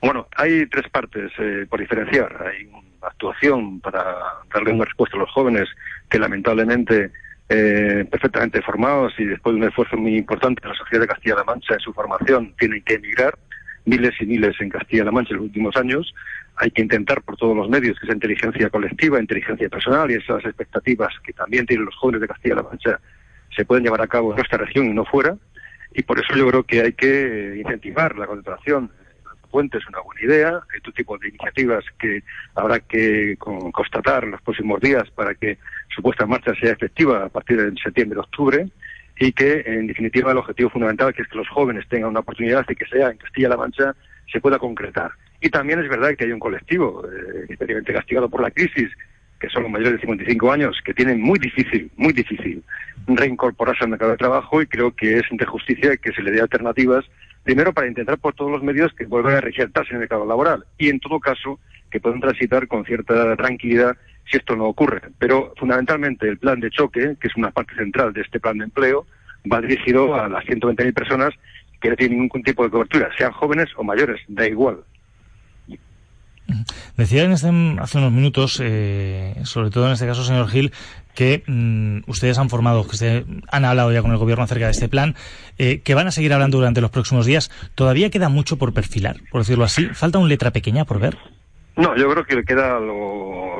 Bueno, 0.00 0.28
hay 0.36 0.66
tres 0.66 0.88
partes 0.90 1.32
eh, 1.38 1.66
por 1.68 1.80
diferenciar. 1.80 2.46
Hay 2.46 2.66
una 2.66 3.08
actuación 3.08 3.80
para 3.80 4.04
darle 4.54 4.72
una 4.72 4.84
respuesta 4.84 5.16
a 5.16 5.20
los 5.20 5.30
jóvenes 5.30 5.68
que 6.08 6.18
lamentablemente 6.18 7.10
eh, 7.48 8.04
perfectamente 8.10 8.62
formados 8.62 9.12
y 9.18 9.24
después 9.24 9.54
de 9.54 9.62
un 9.62 9.68
esfuerzo 9.68 9.96
muy 9.96 10.16
importante 10.16 10.60
de 10.62 10.68
la 10.68 10.74
sociedad 10.74 11.02
de 11.02 11.08
Castilla-La 11.08 11.44
Mancha 11.44 11.74
en 11.74 11.80
su 11.80 11.92
formación 11.92 12.54
tienen 12.58 12.82
que 12.82 12.94
emigrar 12.94 13.36
miles 13.84 14.12
y 14.20 14.26
miles 14.26 14.60
en 14.60 14.68
Castilla-La 14.68 15.12
Mancha 15.12 15.30
en 15.30 15.36
los 15.36 15.46
últimos 15.46 15.76
años 15.76 16.12
hay 16.56 16.70
que 16.70 16.82
intentar 16.82 17.22
por 17.22 17.36
todos 17.36 17.56
los 17.56 17.68
medios 17.68 17.98
que 17.98 18.06
esa 18.06 18.14
inteligencia 18.14 18.70
colectiva, 18.70 19.20
inteligencia 19.20 19.68
personal 19.68 20.10
y 20.10 20.14
esas 20.14 20.44
expectativas 20.44 21.12
que 21.22 21.32
también 21.32 21.66
tienen 21.66 21.84
los 21.86 21.94
jóvenes 21.96 22.22
de 22.22 22.28
Castilla-La 22.28 22.62
Mancha 22.62 23.00
se 23.54 23.64
pueden 23.64 23.84
llevar 23.84 24.00
a 24.02 24.06
cabo 24.06 24.30
en 24.30 24.36
nuestra 24.36 24.58
región 24.58 24.86
y 24.86 24.94
no 24.94 25.04
fuera. 25.04 25.36
Y 25.92 26.02
por 26.02 26.18
eso 26.18 26.34
yo 26.34 26.46
creo 26.48 26.62
que 26.62 26.82
hay 26.82 26.92
que 26.92 27.56
incentivar 27.58 28.16
la 28.16 28.26
contratación. 28.26 28.90
Puente 29.50 29.78
es 29.78 29.86
una 29.88 30.00
buena 30.00 30.20
idea, 30.20 30.60
todo 30.82 30.92
tipo 30.92 31.16
de 31.18 31.28
iniciativas 31.28 31.84
que 31.98 32.22
habrá 32.54 32.80
que 32.80 33.36
constatar 33.38 34.24
en 34.24 34.32
los 34.32 34.42
próximos 34.42 34.80
días 34.80 35.08
para 35.10 35.34
que 35.34 35.58
su 35.94 36.02
puesta 36.02 36.24
en 36.24 36.30
marcha 36.30 36.54
sea 36.60 36.72
efectiva 36.72 37.24
a 37.24 37.28
partir 37.28 37.62
de 37.62 37.80
septiembre-octubre 37.80 38.66
y 39.18 39.32
que, 39.32 39.62
en 39.64 39.86
definitiva, 39.86 40.32
el 40.32 40.38
objetivo 40.38 40.68
fundamental 40.68 41.14
que 41.14 41.22
es 41.22 41.28
que 41.28 41.38
los 41.38 41.48
jóvenes 41.48 41.88
tengan 41.88 42.10
una 42.10 42.20
oportunidad 42.20 42.66
de 42.66 42.74
que 42.74 42.84
sea 42.86 43.10
en 43.10 43.16
Castilla-La 43.18 43.56
Mancha 43.56 43.94
se 44.30 44.40
pueda 44.40 44.58
concretar. 44.58 45.12
Y 45.40 45.50
también 45.50 45.80
es 45.80 45.88
verdad 45.88 46.14
que 46.16 46.24
hay 46.24 46.32
un 46.32 46.40
colectivo 46.40 47.04
eh, 47.06 47.46
especialmente 47.48 47.92
castigado 47.92 48.28
por 48.28 48.42
la 48.42 48.50
crisis, 48.50 48.90
que 49.38 49.48
son 49.50 49.64
los 49.64 49.72
mayores 49.72 49.94
de 49.94 50.00
55 50.00 50.52
años, 50.52 50.80
que 50.84 50.94
tienen 50.94 51.20
muy 51.20 51.38
difícil, 51.38 51.90
muy 51.96 52.12
difícil 52.12 52.62
reincorporarse 53.06 53.84
al 53.84 53.90
mercado 53.90 54.12
de 54.12 54.16
trabajo 54.16 54.60
y 54.60 54.66
creo 54.66 54.94
que 54.94 55.18
es 55.18 55.22
de 55.30 55.46
justicia 55.46 55.96
que 55.96 56.12
se 56.12 56.22
le 56.22 56.32
dé 56.32 56.40
alternativas, 56.40 57.04
primero 57.44 57.72
para 57.72 57.86
intentar 57.86 58.18
por 58.18 58.34
todos 58.34 58.50
los 58.50 58.62
medios 58.62 58.92
que 58.94 59.06
vuelvan 59.06 59.34
a 59.34 59.40
reinsertarse 59.40 59.90
en 59.90 59.96
el 59.96 60.00
mercado 60.00 60.26
laboral 60.26 60.64
y 60.78 60.88
en 60.88 60.98
todo 60.98 61.20
caso 61.20 61.60
que 61.90 62.00
puedan 62.00 62.20
transitar 62.20 62.66
con 62.66 62.84
cierta 62.84 63.36
tranquilidad 63.36 63.96
si 64.28 64.38
esto 64.38 64.56
no 64.56 64.64
ocurre. 64.64 65.02
Pero 65.18 65.52
fundamentalmente 65.56 66.28
el 66.28 66.38
plan 66.38 66.58
de 66.58 66.70
choque, 66.70 67.16
que 67.20 67.28
es 67.28 67.36
una 67.36 67.50
parte 67.50 67.74
central 67.76 68.12
de 68.12 68.22
este 68.22 68.40
plan 68.40 68.58
de 68.58 68.64
empleo, 68.64 69.06
va 69.50 69.60
dirigido 69.60 70.14
a 70.14 70.28
las 70.28 70.44
120.000 70.44 70.92
personas 70.92 71.34
que 71.80 71.90
no 71.90 71.96
tienen 71.96 72.20
ningún 72.20 72.42
tipo 72.42 72.64
de 72.64 72.70
cobertura, 72.70 73.10
sean 73.16 73.32
jóvenes 73.32 73.68
o 73.76 73.84
mayores, 73.84 74.20
da 74.28 74.46
igual. 74.48 74.80
Decía 76.96 77.24
en 77.24 77.32
este, 77.32 77.48
hace 77.80 77.98
unos 77.98 78.12
minutos, 78.12 78.60
eh, 78.62 79.34
sobre 79.44 79.70
todo 79.70 79.86
en 79.86 79.92
este 79.92 80.06
caso, 80.06 80.24
señor 80.24 80.48
Gil, 80.48 80.72
que 81.14 81.42
mm, 81.46 82.08
ustedes 82.08 82.38
han 82.38 82.50
formado, 82.50 82.86
que 82.86 82.96
se, 82.96 83.24
han 83.50 83.64
hablado 83.64 83.92
ya 83.92 84.02
con 84.02 84.12
el 84.12 84.18
gobierno 84.18 84.44
acerca 84.44 84.66
de 84.66 84.72
este 84.72 84.88
plan, 84.88 85.14
eh, 85.58 85.80
que 85.80 85.94
van 85.94 86.06
a 86.06 86.10
seguir 86.12 86.32
hablando 86.32 86.58
durante 86.58 86.80
los 86.80 86.90
próximos 86.90 87.26
días. 87.26 87.50
Todavía 87.74 88.10
queda 88.10 88.28
mucho 88.28 88.58
por 88.58 88.72
perfilar, 88.72 89.16
por 89.30 89.40
decirlo 89.40 89.64
así. 89.64 89.86
¿Falta 89.86 90.18
un 90.18 90.28
letra 90.28 90.52
pequeña 90.52 90.84
por 90.84 91.00
ver? 91.00 91.16
No, 91.76 91.94
yo 91.96 92.10
creo 92.10 92.24
que 92.24 92.44
queda 92.44 92.78
lo, 92.80 93.56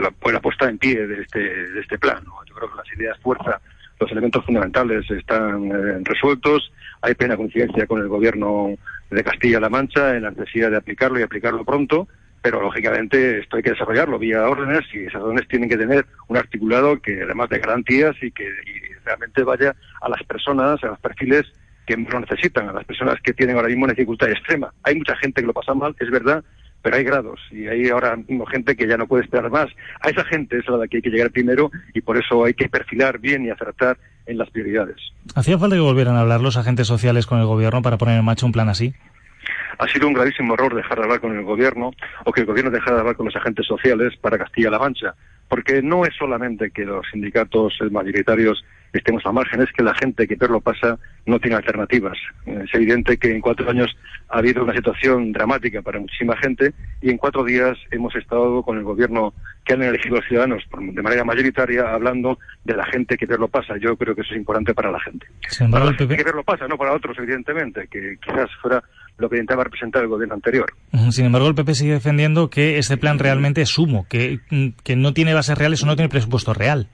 la, 0.00 0.40
puesta 0.40 0.68
en 0.68 0.78
pie 0.78 1.06
de 1.06 1.22
este, 1.22 1.40
de 1.40 1.80
este 1.80 1.98
plan. 1.98 2.22
Yo 2.46 2.54
creo 2.54 2.70
que 2.70 2.76
las 2.76 2.98
ideas 2.98 3.18
fuerza, 3.20 3.60
los 4.00 4.10
elementos 4.12 4.44
fundamentales 4.44 5.10
están 5.10 5.66
eh, 5.66 6.00
resueltos. 6.04 6.70
Hay 7.04 7.14
plena 7.14 7.36
coincidencia 7.36 7.86
con 7.86 8.00
el 8.00 8.08
gobierno 8.08 8.76
de 9.10 9.22
Castilla-La 9.22 9.68
Mancha 9.68 10.16
en 10.16 10.22
la 10.22 10.30
necesidad 10.30 10.70
de 10.70 10.78
aplicarlo 10.78 11.20
y 11.20 11.22
aplicarlo 11.22 11.62
pronto, 11.62 12.08
pero 12.40 12.62
lógicamente 12.62 13.40
esto 13.40 13.58
hay 13.58 13.62
que 13.62 13.72
desarrollarlo 13.72 14.18
vía 14.18 14.48
órdenes 14.48 14.86
y 14.94 15.04
esas 15.04 15.20
órdenes 15.20 15.46
tienen 15.46 15.68
que 15.68 15.76
tener 15.76 16.06
un 16.28 16.38
articulado 16.38 16.98
que 17.02 17.20
además 17.20 17.50
de 17.50 17.58
garantías 17.58 18.16
y 18.22 18.30
que 18.30 18.48
realmente 19.04 19.42
vaya 19.42 19.76
a 20.00 20.08
las 20.08 20.22
personas, 20.22 20.82
a 20.82 20.86
los 20.86 20.98
perfiles 20.98 21.44
que 21.86 21.94
lo 21.94 22.20
necesitan, 22.20 22.70
a 22.70 22.72
las 22.72 22.86
personas 22.86 23.20
que 23.22 23.34
tienen 23.34 23.56
ahora 23.56 23.68
mismo 23.68 23.84
una 23.84 23.92
dificultad 23.92 24.30
extrema. 24.30 24.72
Hay 24.82 24.94
mucha 24.94 25.14
gente 25.16 25.42
que 25.42 25.46
lo 25.46 25.52
pasa 25.52 25.74
mal, 25.74 25.94
es 26.00 26.10
verdad, 26.10 26.42
pero 26.80 26.96
hay 26.96 27.04
grados 27.04 27.38
y 27.50 27.66
hay 27.66 27.90
ahora 27.90 28.16
mismo 28.16 28.46
gente 28.46 28.76
que 28.76 28.88
ya 28.88 28.96
no 28.96 29.06
puede 29.06 29.24
esperar 29.24 29.50
más. 29.50 29.68
A 30.00 30.08
esa 30.08 30.24
gente 30.24 30.56
es 30.56 30.68
a 30.70 30.72
la 30.72 30.88
que 30.88 30.96
hay 30.96 31.02
que 31.02 31.10
llegar 31.10 31.30
primero 31.30 31.70
y 31.92 32.00
por 32.00 32.16
eso 32.16 32.46
hay 32.46 32.54
que 32.54 32.70
perfilar 32.70 33.18
bien 33.18 33.44
y 33.44 33.50
acertar 33.50 33.98
en 34.26 34.38
las 34.38 34.50
prioridades. 34.50 34.96
¿Hacía 35.34 35.58
falta 35.58 35.76
que 35.76 35.82
volvieran 35.82 36.16
a 36.16 36.20
hablar 36.20 36.40
los 36.40 36.56
agentes 36.56 36.86
sociales 36.86 37.26
con 37.26 37.38
el 37.38 37.46
gobierno 37.46 37.82
para 37.82 37.98
poner 37.98 38.18
en 38.18 38.24
marcha 38.24 38.46
un 38.46 38.52
plan 38.52 38.68
así? 38.68 38.94
Ha 39.78 39.88
sido 39.88 40.06
un 40.06 40.14
gravísimo 40.14 40.54
error 40.54 40.74
dejar 40.74 40.98
de 40.98 41.04
hablar 41.04 41.20
con 41.20 41.36
el 41.36 41.44
gobierno 41.44 41.92
o 42.24 42.32
que 42.32 42.42
el 42.42 42.46
gobierno 42.46 42.70
dejara 42.70 42.94
de 42.94 43.00
hablar 43.00 43.16
con 43.16 43.26
los 43.26 43.36
agentes 43.36 43.66
sociales 43.66 44.14
para 44.20 44.38
Castilla-La 44.38 44.78
Mancha, 44.78 45.14
porque 45.48 45.82
no 45.82 46.04
es 46.04 46.14
solamente 46.16 46.70
que 46.70 46.84
los 46.84 47.04
sindicatos 47.10 47.74
mayoritarios 47.90 48.64
estemos 48.98 49.24
a 49.26 49.32
margen, 49.32 49.62
es 49.62 49.72
que 49.72 49.82
la 49.82 49.94
gente 49.94 50.26
que 50.26 50.36
peor 50.36 50.50
lo 50.50 50.60
pasa 50.60 50.98
no 51.26 51.38
tiene 51.38 51.56
alternativas. 51.56 52.16
Es 52.46 52.72
evidente 52.74 53.16
que 53.16 53.32
en 53.32 53.40
cuatro 53.40 53.68
años 53.68 53.94
ha 54.28 54.38
habido 54.38 54.62
una 54.62 54.74
situación 54.74 55.32
dramática 55.32 55.82
para 55.82 55.98
muchísima 55.98 56.36
gente 56.36 56.72
y 57.00 57.10
en 57.10 57.16
cuatro 57.16 57.44
días 57.44 57.76
hemos 57.90 58.14
estado 58.14 58.62
con 58.62 58.78
el 58.78 58.84
gobierno 58.84 59.34
que 59.64 59.74
han 59.74 59.82
elegido 59.82 60.16
los 60.16 60.26
ciudadanos 60.26 60.62
de 60.78 61.02
manera 61.02 61.24
mayoritaria 61.24 61.92
hablando 61.92 62.38
de 62.64 62.76
la 62.76 62.84
gente 62.86 63.16
que 63.16 63.26
peor 63.26 63.40
lo 63.40 63.48
pasa. 63.48 63.74
Yo 63.78 63.96
creo 63.96 64.14
que 64.14 64.20
eso 64.22 64.32
es 64.32 64.38
importante 64.38 64.74
para 64.74 64.90
la 64.90 65.00
gente. 65.00 65.26
para 65.70 65.86
la 65.86 65.94
gente 65.94 66.16
que 66.16 66.24
peor 66.24 66.36
lo 66.36 66.44
pasa, 66.44 66.66
no 66.68 66.76
para 66.76 66.92
otros, 66.92 67.16
evidentemente, 67.18 67.88
que 67.90 68.16
quizás 68.24 68.50
fuera 68.60 68.82
lo 69.16 69.28
que 69.28 69.36
intentaba 69.36 69.64
representar 69.64 70.02
el 70.02 70.08
gobierno 70.08 70.34
anterior. 70.34 70.72
Sin 71.10 71.26
embargo, 71.26 71.48
el 71.48 71.54
PP 71.54 71.74
sigue 71.74 71.92
defendiendo 71.92 72.50
que 72.50 72.78
este 72.78 72.96
plan 72.96 73.18
realmente 73.18 73.62
es 73.62 73.68
sumo, 73.68 74.06
que, 74.08 74.40
que 74.82 74.96
no 74.96 75.14
tiene 75.14 75.34
bases 75.34 75.56
reales 75.56 75.82
o 75.82 75.86
no 75.86 75.96
tiene 75.96 76.08
presupuesto 76.08 76.52
real. 76.52 76.88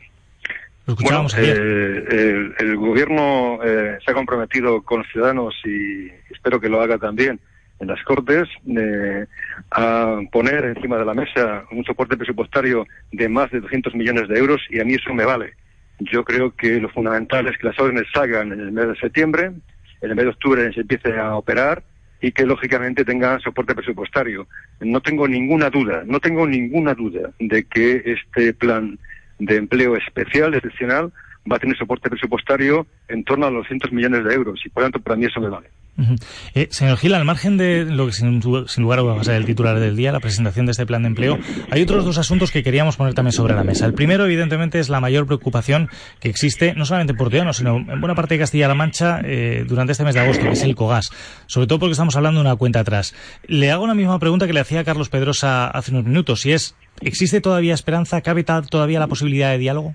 Lo 0.91 0.95
escuchábamos 0.95 1.35
Bueno, 1.37 1.51
ayer. 1.53 1.59
eh, 1.61 2.05
el, 2.11 2.55
el 2.69 2.77
gobierno 2.77 3.59
eh, 3.65 3.99
se 4.05 4.11
ha 4.11 4.15
comprometido 4.15 4.83
con 4.83 4.99
los 4.99 5.09
ciudadanos 5.13 5.55
y 5.65 6.09
espero 6.33 6.61
que 6.61 6.69
lo 6.69 6.81
haga 6.81 6.99
también 6.99 7.39
en 7.79 7.87
las 7.87 8.03
Cortes 8.03 8.49
eh, 8.67 9.25
a 9.71 10.21
poner 10.33 10.65
encima 10.67 10.99
de 10.99 11.05
la 11.05 11.15
mesa 11.15 11.65
un 11.71 11.85
soporte 11.85 12.17
presupuestario 12.17 12.87
de 13.13 13.29
más 13.29 13.51
de 13.51 13.61
200 13.61 13.95
millones 13.95 14.29
de 14.29 14.39
euros 14.39 14.61
y 14.69 14.81
a 14.81 14.85
mí 14.85 14.95
eso 14.95 15.15
me 15.15 15.25
vale. 15.25 15.55
Yo 16.01 16.25
creo 16.25 16.55
que 16.57 16.81
lo 16.81 16.89
fundamental 16.89 17.47
es 17.47 17.57
que 17.57 17.69
las 17.69 17.79
órdenes 17.79 18.07
salgan 18.13 18.53
en 18.53 18.61
el 18.61 18.73
mes 18.73 18.89
de 18.89 18.97
septiembre, 18.97 19.45
en 19.47 20.11
el 20.11 20.17
mes 20.17 20.25
de 20.25 20.31
octubre 20.31 20.73
se 20.73 20.81
empiece 20.81 21.17
a 21.19 21.37
operar 21.37 21.83
y 22.21 22.33
que 22.33 22.45
lógicamente 22.45 23.05
tengan 23.05 23.41
soporte 23.41 23.75
presupuestario. 23.75 24.47
No 24.81 25.01
tengo 25.01 25.27
ninguna 25.29 25.71
duda, 25.71 26.03
no 26.05 26.21
tengo 26.21 26.47
ninguna 26.47 26.95
duda 26.95 27.31
de 27.39 27.65
que 27.65 28.03
este 28.05 28.53
plan 28.53 28.99
de 29.41 29.57
empleo 29.57 29.97
especial, 29.97 30.55
excepcional, 30.55 31.13
va 31.51 31.57
a 31.57 31.59
tener 31.59 31.77
soporte 31.77 32.09
presupuestario 32.09 32.87
en 33.09 33.25
torno 33.25 33.47
a 33.47 33.51
los 33.51 33.65
200 33.65 33.93
millones 33.93 34.25
de 34.25 34.35
euros 34.35 34.61
y 34.65 34.69
por 34.69 34.85
tanto 34.85 35.01
para 35.01 35.17
mí 35.17 35.27
eso 35.27 35.41
me 35.41 35.49
vale. 35.49 35.69
Eh, 36.55 36.69
señor 36.71 36.97
Gil, 36.97 37.15
al 37.15 37.25
margen 37.25 37.57
de 37.57 37.85
lo 37.85 38.07
que 38.07 38.13
sin, 38.13 38.41
lugar 38.79 39.07
va 39.07 39.21
a 39.21 39.25
ser 39.25 39.37
el 39.37 39.45
titular 39.45 39.79
del 39.79 39.97
día, 39.97 40.13
la 40.13 40.21
presentación 40.21 40.67
de 40.67 40.73
este 40.73 40.87
plan 40.87 41.03
de 41.03 41.09
empleo, 41.09 41.39
hay 41.71 41.83
otros 41.83 42.05
dos 42.05 42.19
asuntos 42.19 42.51
que 42.51 42.63
queríamos 42.63 42.97
poner 42.97 43.15
también 43.15 43.33
sobre 43.33 43.55
la 43.55 43.65
mesa. 43.65 43.87
El 43.87 43.95
primero, 43.95 44.25
evidentemente, 44.25 44.79
es 44.79 44.89
la 44.89 45.01
mayor 45.01 45.27
preocupación 45.27 45.91
que 46.21 46.29
existe, 46.29 46.75
no 46.75 46.87
solamente 46.87 47.13
en 47.13 47.17
Puerto 47.17 47.37
Llano, 47.37 47.53
sino 47.53 47.77
en 47.77 48.01
buena 48.01 48.15
parte 48.15 48.35
de 48.35 48.41
Castilla-La 48.41 48.75
Mancha 48.75 49.21
eh, 49.25 49.65
durante 49.67 49.93
este 49.93 50.05
mes 50.05 50.15
de 50.15 50.21
agosto, 50.21 50.45
que 50.45 50.53
es 50.53 50.63
el 50.63 50.75
COGAS. 50.75 51.11
Sobre 51.47 51.67
todo 51.67 51.79
porque 51.79 51.93
estamos 51.93 52.17
hablando 52.17 52.41
de 52.41 52.47
una 52.47 52.57
cuenta 52.57 52.81
atrás. 52.81 53.15
Le 53.47 53.71
hago 53.71 53.87
la 53.87 53.95
misma 53.95 54.19
pregunta 54.19 54.47
que 54.47 54.53
le 54.53 54.61
hacía 54.61 54.85
Carlos 54.85 55.09
Pedrosa 55.09 55.69
hace 55.69 55.91
unos 55.91 56.05
minutos, 56.05 56.47
y 56.47 56.53
es, 56.53 56.77
¿existe 57.01 57.41
todavía 57.41 57.75
esperanza? 57.75 58.21
¿Cabe 58.21 58.45
todavía 58.45 58.99
la 58.99 59.07
posibilidad 59.07 59.51
de 59.51 59.59
diálogo? 59.59 59.95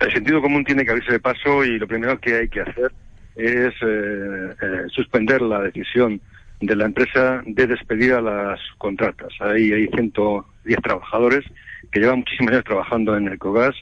El 0.00 0.12
sentido 0.12 0.42
común 0.42 0.64
tiene 0.64 0.84
que 0.84 0.90
abrirse 0.90 1.12
de 1.12 1.20
paso 1.20 1.64
y 1.64 1.78
lo 1.78 1.86
primero 1.86 2.18
que 2.20 2.36
hay 2.36 2.48
que 2.48 2.60
hacer 2.60 2.92
es 3.36 3.74
eh, 3.82 4.54
eh, 4.62 4.82
suspender 4.94 5.42
la 5.42 5.60
decisión 5.60 6.20
de 6.60 6.76
la 6.76 6.86
empresa 6.86 7.42
de 7.44 7.66
despedir 7.66 8.14
a 8.14 8.20
las 8.20 8.60
contratas. 8.78 9.32
Ahí 9.40 9.72
hay 9.72 9.88
110 9.88 10.80
trabajadores 10.82 11.44
que 11.90 12.00
llevan 12.00 12.18
muchísimos 12.18 12.52
años 12.52 12.64
trabajando 12.64 13.16
en 13.16 13.28
el 13.28 13.38
COGAS, 13.38 13.74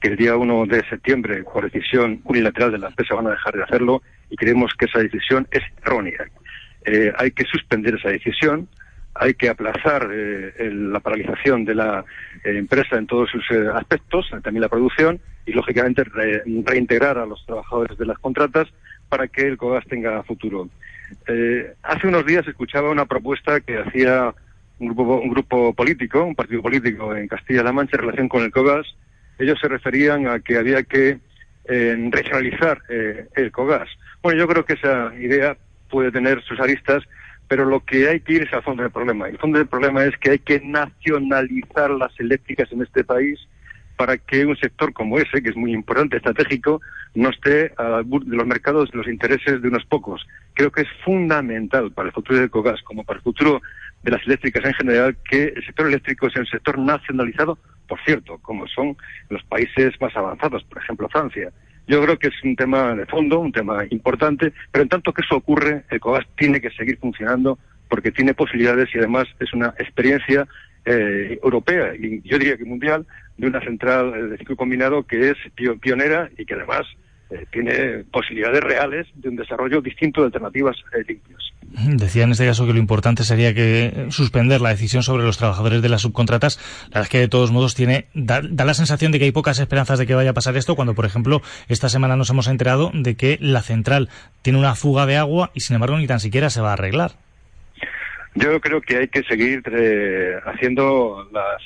que 0.00 0.08
el 0.08 0.16
día 0.16 0.36
1 0.36 0.66
de 0.66 0.88
septiembre, 0.88 1.42
por 1.42 1.70
decisión 1.70 2.20
unilateral 2.24 2.72
de 2.72 2.78
la 2.78 2.88
empresa, 2.88 3.14
van 3.14 3.26
a 3.26 3.30
dejar 3.30 3.54
de 3.54 3.64
hacerlo 3.64 4.02
y 4.30 4.36
creemos 4.36 4.72
que 4.78 4.86
esa 4.86 5.00
decisión 5.00 5.46
es 5.50 5.62
errónea. 5.84 6.26
Eh, 6.84 7.12
hay 7.18 7.30
que 7.32 7.44
suspender 7.44 7.96
esa 7.96 8.08
decisión, 8.08 8.68
hay 9.22 9.34
que 9.34 9.50
aplazar 9.50 10.08
eh, 10.10 10.70
la 10.72 11.00
paralización 11.00 11.66
de 11.66 11.74
la 11.74 12.04
eh, 12.42 12.56
empresa 12.56 12.96
en 12.96 13.06
todos 13.06 13.28
sus 13.30 13.44
eh, 13.50 13.66
aspectos, 13.74 14.30
también 14.42 14.62
la 14.62 14.68
producción, 14.68 15.20
y 15.44 15.52
lógicamente 15.52 16.04
re- 16.04 16.42
reintegrar 16.64 17.18
a 17.18 17.26
los 17.26 17.44
trabajadores 17.44 17.98
de 17.98 18.06
las 18.06 18.18
contratas 18.18 18.66
para 19.10 19.28
que 19.28 19.42
el 19.42 19.58
COGAS 19.58 19.84
tenga 19.86 20.22
futuro. 20.22 20.68
Eh, 21.26 21.74
hace 21.82 22.06
unos 22.06 22.24
días 22.24 22.46
escuchaba 22.48 22.90
una 22.90 23.04
propuesta 23.04 23.60
que 23.60 23.78
hacía 23.78 24.32
un 24.78 24.86
grupo, 24.88 25.20
un 25.20 25.30
grupo 25.30 25.74
político, 25.74 26.24
un 26.24 26.34
partido 26.34 26.62
político 26.62 27.14
en 27.14 27.28
Castilla-La 27.28 27.72
Mancha 27.72 27.96
en 27.96 28.02
relación 28.02 28.28
con 28.28 28.42
el 28.42 28.50
COGAS. 28.50 28.86
Ellos 29.38 29.58
se 29.60 29.68
referían 29.68 30.28
a 30.28 30.40
que 30.40 30.56
había 30.56 30.82
que 30.84 31.18
eh, 31.68 32.08
regionalizar 32.10 32.80
eh, 32.88 33.26
el 33.36 33.52
COGAS. 33.52 33.88
Bueno, 34.22 34.38
yo 34.38 34.48
creo 34.48 34.64
que 34.64 34.74
esa 34.74 35.12
idea 35.18 35.56
puede 35.90 36.10
tener 36.10 36.42
sus 36.44 36.58
aristas, 36.60 37.02
pero 37.50 37.64
lo 37.64 37.80
que 37.80 38.08
hay 38.08 38.20
que 38.20 38.34
ir 38.34 38.42
es 38.44 38.52
al 38.52 38.62
fondo 38.62 38.84
del 38.84 38.92
problema. 38.92 39.28
El 39.28 39.36
fondo 39.36 39.58
del 39.58 39.66
problema 39.66 40.04
es 40.04 40.16
que 40.18 40.30
hay 40.30 40.38
que 40.38 40.60
nacionalizar 40.60 41.90
las 41.90 42.12
eléctricas 42.20 42.70
en 42.70 42.80
este 42.80 43.02
país 43.02 43.40
para 43.96 44.16
que 44.18 44.46
un 44.46 44.56
sector 44.56 44.92
como 44.92 45.18
ese, 45.18 45.42
que 45.42 45.48
es 45.48 45.56
muy 45.56 45.72
importante, 45.72 46.18
estratégico, 46.18 46.80
no 47.16 47.28
esté 47.30 47.72
bur 48.04 48.24
de 48.24 48.36
los 48.36 48.46
mercados 48.46 48.92
de 48.92 48.98
los 48.98 49.08
intereses 49.08 49.60
de 49.60 49.66
unos 49.66 49.84
pocos. 49.86 50.24
Creo 50.54 50.70
que 50.70 50.82
es 50.82 50.88
fundamental 51.04 51.90
para 51.90 52.06
el 52.06 52.14
futuro 52.14 52.38
del 52.38 52.50
COGAS, 52.50 52.82
como 52.84 53.02
para 53.02 53.16
el 53.16 53.24
futuro 53.24 53.60
de 54.04 54.12
las 54.12 54.24
eléctricas 54.26 54.64
en 54.64 54.74
general, 54.74 55.16
que 55.28 55.46
el 55.46 55.66
sector 55.66 55.88
eléctrico 55.88 56.30
sea 56.30 56.42
un 56.42 56.46
sector 56.46 56.78
nacionalizado, 56.78 57.58
por 57.88 57.98
cierto, 58.04 58.38
como 58.42 58.68
son 58.68 58.96
los 59.28 59.42
países 59.42 60.00
más 60.00 60.16
avanzados, 60.16 60.62
por 60.62 60.78
ejemplo 60.78 61.08
Francia. 61.08 61.50
Yo 61.90 62.00
creo 62.04 62.16
que 62.20 62.28
es 62.28 62.44
un 62.44 62.54
tema 62.54 62.94
de 62.94 63.04
fondo, 63.06 63.40
un 63.40 63.50
tema 63.50 63.84
importante, 63.90 64.52
pero 64.70 64.84
en 64.84 64.88
tanto 64.88 65.12
que 65.12 65.22
eso 65.22 65.34
ocurre, 65.34 65.82
el 65.90 65.98
COGAS 65.98 66.24
tiene 66.36 66.60
que 66.60 66.70
seguir 66.70 66.96
funcionando 66.98 67.58
porque 67.88 68.12
tiene 68.12 68.32
posibilidades 68.32 68.88
y 68.94 68.98
además 68.98 69.26
es 69.40 69.52
una 69.52 69.74
experiencia 69.76 70.46
eh, 70.84 71.40
europea 71.42 71.92
y 71.96 72.22
yo 72.22 72.38
diría 72.38 72.56
que 72.56 72.64
mundial 72.64 73.04
de 73.38 73.48
una 73.48 73.60
central 73.60 74.30
de 74.30 74.38
ciclo 74.38 74.54
combinado 74.54 75.02
que 75.02 75.30
es 75.30 75.36
pio- 75.56 75.80
pionera 75.80 76.30
y 76.38 76.44
que 76.46 76.54
además 76.54 76.82
eh, 77.30 77.46
tiene 77.52 78.04
posibilidades 78.10 78.60
reales 78.62 79.06
de 79.14 79.28
un 79.28 79.36
desarrollo 79.36 79.80
distinto 79.80 80.20
de 80.20 80.26
alternativas 80.26 80.76
eh, 80.96 81.04
limpias. 81.06 81.40
Decía 81.72 82.24
en 82.24 82.32
este 82.32 82.46
caso 82.46 82.66
que 82.66 82.72
lo 82.72 82.80
importante 82.80 83.22
sería 83.22 83.54
que 83.54 83.86
eh, 83.86 84.06
suspender 84.10 84.60
la 84.60 84.70
decisión 84.70 85.04
sobre 85.04 85.22
los 85.24 85.38
trabajadores 85.38 85.82
de 85.82 85.88
las 85.88 86.02
subcontratas. 86.02 86.58
La 86.84 86.86
verdad 86.88 87.02
es 87.04 87.08
que 87.10 87.18
de 87.20 87.28
todos 87.28 87.52
modos 87.52 87.76
tiene 87.76 88.06
da, 88.12 88.40
da 88.42 88.64
la 88.64 88.74
sensación 88.74 89.12
de 89.12 89.18
que 89.20 89.26
hay 89.26 89.30
pocas 89.32 89.58
esperanzas 89.60 89.98
de 90.00 90.06
que 90.06 90.14
vaya 90.16 90.30
a 90.30 90.34
pasar 90.34 90.56
esto 90.56 90.74
cuando, 90.74 90.94
por 90.94 91.04
ejemplo, 91.06 91.42
esta 91.68 91.88
semana 91.88 92.16
nos 92.16 92.28
hemos 92.30 92.48
enterado 92.48 92.90
de 92.92 93.14
que 93.14 93.38
la 93.40 93.62
central 93.62 94.08
tiene 94.42 94.58
una 94.58 94.74
fuga 94.74 95.06
de 95.06 95.16
agua 95.16 95.50
y 95.54 95.60
sin 95.60 95.74
embargo 95.74 95.96
ni 95.98 96.08
tan 96.08 96.18
siquiera 96.18 96.50
se 96.50 96.60
va 96.60 96.70
a 96.70 96.72
arreglar. 96.72 97.12
Yo 98.34 98.60
creo 98.60 98.80
que 98.80 98.96
hay 98.96 99.08
que 99.08 99.22
seguir 99.24 99.62
eh, 99.72 100.34
haciendo 100.46 101.28
las, 101.32 101.62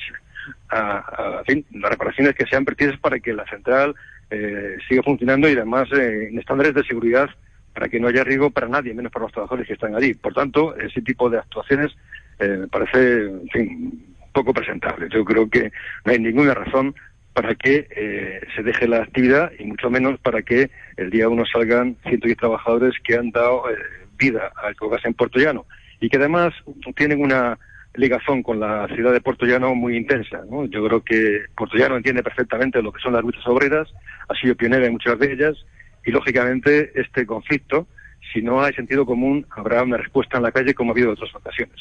a- 0.70 0.98
a- 0.98 1.38
en 1.40 1.44
fin, 1.44 1.64
las 1.80 1.90
reparaciones 1.90 2.34
que 2.34 2.46
sean 2.46 2.64
precisas 2.64 2.98
para 3.00 3.18
que 3.20 3.32
la 3.32 3.44
central 3.46 3.94
eh, 4.30 4.76
siga 4.88 5.02
funcionando 5.02 5.48
y 5.48 5.52
además 5.52 5.88
eh, 5.92 6.28
en 6.30 6.38
estándares 6.38 6.74
de 6.74 6.84
seguridad 6.84 7.28
para 7.72 7.88
que 7.88 7.98
no 7.98 8.08
haya 8.08 8.24
riesgo 8.24 8.50
para 8.50 8.68
nadie, 8.68 8.94
menos 8.94 9.12
para 9.12 9.24
los 9.24 9.32
trabajadores 9.32 9.66
que 9.66 9.74
están 9.74 9.94
allí. 9.94 10.14
Por 10.14 10.32
tanto, 10.32 10.76
ese 10.76 11.02
tipo 11.02 11.28
de 11.28 11.38
actuaciones 11.38 11.92
eh, 12.38 12.66
parece 12.70 13.30
poco 14.32 14.52
presentable. 14.52 15.08
Yo 15.10 15.24
creo 15.24 15.48
que 15.48 15.72
no 16.04 16.12
hay 16.12 16.18
ninguna 16.18 16.54
razón 16.54 16.94
para 17.32 17.54
que 17.56 17.88
eh, 17.90 18.40
se 18.54 18.62
deje 18.62 18.86
la 18.86 19.02
actividad 19.02 19.50
y 19.58 19.64
mucho 19.64 19.90
menos 19.90 20.20
para 20.20 20.42
que 20.42 20.70
el 20.96 21.10
día 21.10 21.28
uno 21.28 21.44
salgan 21.44 21.96
110 22.08 22.36
trabajadores 22.36 22.94
que 23.02 23.16
han 23.16 23.30
dado 23.30 23.68
eh, 23.70 23.76
vida 24.16 24.52
al 24.62 24.76
Cogas 24.76 25.04
en 25.04 25.14
Puerto 25.14 25.40
Llano 25.40 25.66
y 26.00 26.08
que 26.08 26.16
además 26.16 26.54
tienen 26.96 27.20
una 27.20 27.58
ligazón 27.94 28.42
con 28.42 28.60
la 28.60 28.86
ciudad 28.88 29.12
de 29.12 29.20
Puerto 29.20 29.46
Llano 29.46 29.74
muy 29.74 29.96
intensa. 29.96 30.42
¿no? 30.50 30.66
Yo 30.66 30.84
creo 30.86 31.02
que 31.02 31.46
Puerto 31.56 31.76
Llano 31.76 31.96
entiende 31.96 32.22
perfectamente 32.22 32.82
lo 32.82 32.92
que 32.92 33.00
son 33.00 33.12
las 33.12 33.22
luchas 33.22 33.46
obreras, 33.46 33.88
ha 34.28 34.34
sido 34.34 34.54
pionera 34.54 34.86
en 34.86 34.92
muchas 34.92 35.18
de 35.18 35.32
ellas 35.32 35.56
y 36.04 36.10
lógicamente 36.10 36.92
este 36.94 37.26
conflicto, 37.26 37.86
si 38.34 38.42
no 38.42 38.62
hay 38.62 38.74
sentido 38.74 39.06
común, 39.06 39.46
habrá 39.50 39.82
una 39.84 39.96
respuesta 39.96 40.38
en 40.38 40.42
la 40.42 40.50
calle 40.50 40.74
como 40.74 40.90
ha 40.90 40.92
habido 40.92 41.08
en 41.08 41.12
otras 41.12 41.34
ocasiones. 41.34 41.76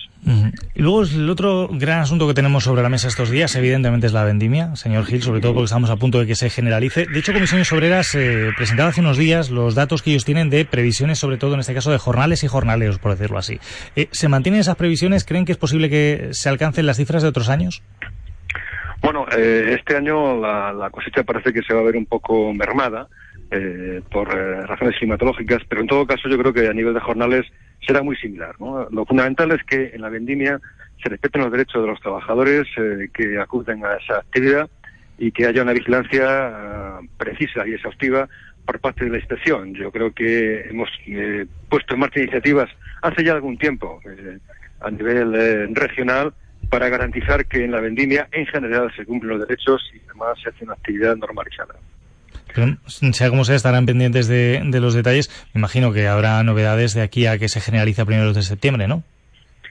Y 0.75 0.81
luego 0.81 1.03
el 1.03 1.29
otro 1.29 1.67
gran 1.71 2.01
asunto 2.01 2.27
que 2.27 2.35
tenemos 2.35 2.63
sobre 2.63 2.83
la 2.83 2.89
mesa 2.89 3.07
estos 3.07 3.31
días, 3.31 3.55
evidentemente, 3.55 4.05
es 4.05 4.13
la 4.13 4.23
vendimia, 4.23 4.75
señor 4.75 5.05
Gil, 5.05 5.23
sobre 5.23 5.41
todo 5.41 5.53
porque 5.53 5.65
estamos 5.65 5.89
a 5.89 5.95
punto 5.95 6.19
de 6.19 6.27
que 6.27 6.35
se 6.35 6.49
generalice. 6.51 7.07
De 7.07 7.19
hecho, 7.19 7.33
Comisiones 7.33 7.71
Obreras 7.73 8.13
eh, 8.13 8.51
presentaba 8.55 8.89
hace 8.89 9.01
unos 9.01 9.17
días 9.17 9.49
los 9.49 9.73
datos 9.73 10.03
que 10.03 10.11
ellos 10.11 10.25
tienen 10.25 10.51
de 10.51 10.63
previsiones, 10.63 11.17
sobre 11.17 11.37
todo 11.37 11.55
en 11.55 11.61
este 11.61 11.73
caso 11.73 11.91
de 11.91 11.97
jornales 11.97 12.43
y 12.43 12.47
jornaleros, 12.47 12.99
por 12.99 13.11
decirlo 13.11 13.39
así. 13.39 13.59
Eh, 13.95 14.07
¿Se 14.11 14.29
mantienen 14.29 14.61
esas 14.61 14.75
previsiones? 14.75 15.25
¿Creen 15.25 15.45
que 15.45 15.53
es 15.53 15.57
posible 15.57 15.89
que 15.89 16.29
se 16.31 16.49
alcancen 16.49 16.85
las 16.85 16.97
cifras 16.97 17.23
de 17.23 17.29
otros 17.29 17.49
años? 17.49 17.81
Bueno, 19.01 19.25
eh, 19.35 19.75
este 19.77 19.97
año 19.97 20.39
la, 20.39 20.71
la 20.71 20.89
cosecha 20.91 21.23
parece 21.23 21.51
que 21.51 21.63
se 21.63 21.73
va 21.73 21.81
a 21.81 21.83
ver 21.83 21.97
un 21.97 22.05
poco 22.05 22.53
mermada 22.53 23.07
eh, 23.55 24.01
por 24.11 24.27
eh, 24.35 24.65
razones 24.65 24.97
climatológicas, 24.97 25.61
pero 25.69 25.81
en 25.81 25.87
todo 25.87 26.07
caso 26.07 26.27
yo 26.27 26.39
creo 26.39 26.53
que 26.53 26.67
a 26.67 26.73
nivel 26.73 26.95
de 26.95 26.99
jornales 26.99 27.45
será 27.85 28.01
muy 28.01 28.15
similar. 28.15 28.55
¿no? 28.59 28.87
Lo 28.89 29.05
fundamental 29.05 29.51
es 29.51 29.63
que 29.63 29.91
en 29.93 30.01
la 30.01 30.09
vendimia 30.09 30.59
se 31.01 31.09
respeten 31.09 31.41
los 31.41 31.51
derechos 31.51 31.81
de 31.83 31.87
los 31.87 31.99
trabajadores 31.99 32.65
eh, 32.77 33.09
que 33.13 33.37
acuden 33.39 33.85
a 33.85 33.93
esa 33.95 34.17
actividad 34.17 34.69
y 35.19 35.31
que 35.31 35.45
haya 35.45 35.61
una 35.61 35.73
vigilancia 35.73 36.25
ah, 36.27 36.99
precisa 37.17 37.67
y 37.67 37.73
exhaustiva 37.73 38.27
por 38.65 38.79
parte 38.79 39.05
de 39.05 39.11
la 39.11 39.17
inspección. 39.17 39.75
Yo 39.75 39.91
creo 39.91 40.11
que 40.11 40.61
hemos 40.61 40.89
eh, 41.05 41.45
puesto 41.69 41.93
en 41.93 41.99
marcha 41.99 42.21
iniciativas 42.21 42.69
hace 43.03 43.23
ya 43.23 43.33
algún 43.33 43.57
tiempo 43.57 43.99
a 44.79 44.89
nivel 44.89 45.75
regional 45.75 46.33
para 46.69 46.89
garantizar 46.89 47.45
que 47.45 47.63
en 47.63 47.71
la 47.71 47.81
vendimia 47.81 48.27
en 48.31 48.47
general 48.47 48.91
se 48.95 49.05
cumplen 49.05 49.37
los 49.37 49.47
derechos 49.47 49.81
y 49.93 50.01
además 50.09 50.39
se 50.41 50.49
hace 50.49 50.63
una 50.63 50.73
actividad 50.73 51.15
normalizada. 51.17 51.75
Pero, 52.53 52.77
sea 52.87 53.29
como 53.29 53.45
sea, 53.45 53.55
estarán 53.55 53.85
pendientes 53.85 54.27
de, 54.27 54.61
de 54.63 54.79
los 54.79 54.93
detalles. 54.93 55.29
Me 55.53 55.59
imagino 55.59 55.91
que 55.93 56.07
habrá 56.07 56.41
novedades 56.43 56.93
de 56.93 57.01
aquí 57.01 57.25
a 57.25 57.37
que 57.37 57.49
se 57.49 57.59
generalice 57.61 58.01
a 58.01 58.05
primeros 58.05 58.35
de 58.35 58.41
septiembre, 58.43 58.87
¿no? 58.87 59.03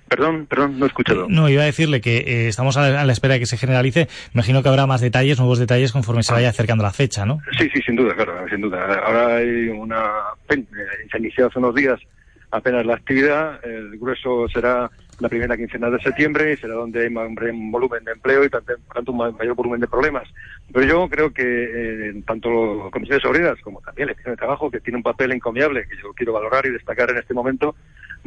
Perdón, 0.09 0.45
perdón, 0.47 0.78
no 0.78 0.85
he 0.85 0.89
escuchado. 0.89 1.26
No, 1.30 1.49
iba 1.49 1.62
a 1.62 1.66
decirle 1.66 2.03
que 2.03 2.18
eh, 2.18 2.49
estamos 2.49 2.76
a 2.76 2.87
la, 2.91 3.01
a 3.01 3.05
la 3.07 3.12
espera 3.12 3.35
de 3.35 3.41
que 3.41 3.47
se 3.47 3.57
generalice. 3.57 4.09
Imagino 4.35 4.62
que 4.62 4.68
habrá 4.68 4.87
más 4.87 5.01
detalles, 5.01 5.39
nuevos 5.39 5.59
detalles 5.59 5.91
conforme 5.91 6.22
se 6.22 6.35
vaya 6.35 6.51
acercando 6.51 6.83
la 6.85 6.93
fecha, 6.93 7.24
¿no? 7.24 7.39
Sí, 7.59 7.70
sí, 7.72 7.80
sin 7.87 7.97
duda, 7.97 8.14
claro, 8.14 8.45
sin 8.51 8.61
duda. 8.61 8.85
Ahora 9.07 9.37
hay 9.37 9.68
una... 9.68 10.05
eh, 10.51 10.64
Se 11.11 11.16
ha 11.16 11.18
iniciado 11.20 11.49
hace 11.49 11.59
unos 11.61 11.74
días 11.74 11.99
apenas 12.51 12.85
la 12.85 12.95
actividad, 12.97 13.64
el 13.64 13.99
grueso 13.99 14.47
será 14.53 14.91
la 15.23 15.29
primera 15.29 15.57
quincena 15.57 15.89
de 15.89 16.01
septiembre 16.01 16.53
y 16.53 16.57
será 16.57 16.75
donde 16.75 17.01
hay 17.01 17.07
un 17.07 17.70
volumen 17.70 18.05
de 18.05 18.11
empleo 18.11 18.45
y 18.45 18.49
por 18.49 18.64
tanto 18.64 19.12
un 19.12 19.18
mayor 19.18 19.55
volumen 19.55 19.81
de 19.81 19.87
problemas. 19.87 20.29
Pero 20.73 20.85
yo 20.85 21.09
creo 21.09 21.33
que 21.33 21.43
eh, 21.45 22.23
tanto 22.27 22.91
comisiones 22.91 23.25
obreras 23.25 23.57
como 23.62 23.81
también 23.81 24.07
la 24.07 24.12
Inspección 24.12 24.35
de 24.35 24.39
Trabajo, 24.39 24.68
que 24.68 24.81
tiene 24.81 24.97
un 24.97 25.05
papel 25.05 25.31
encomiable 25.31 25.87
que 25.89 25.97
yo 26.03 26.12
quiero 26.12 26.33
valorar 26.33 26.66
y 26.66 26.70
destacar 26.70 27.11
en 27.11 27.18
este 27.18 27.35
momento, 27.35 27.77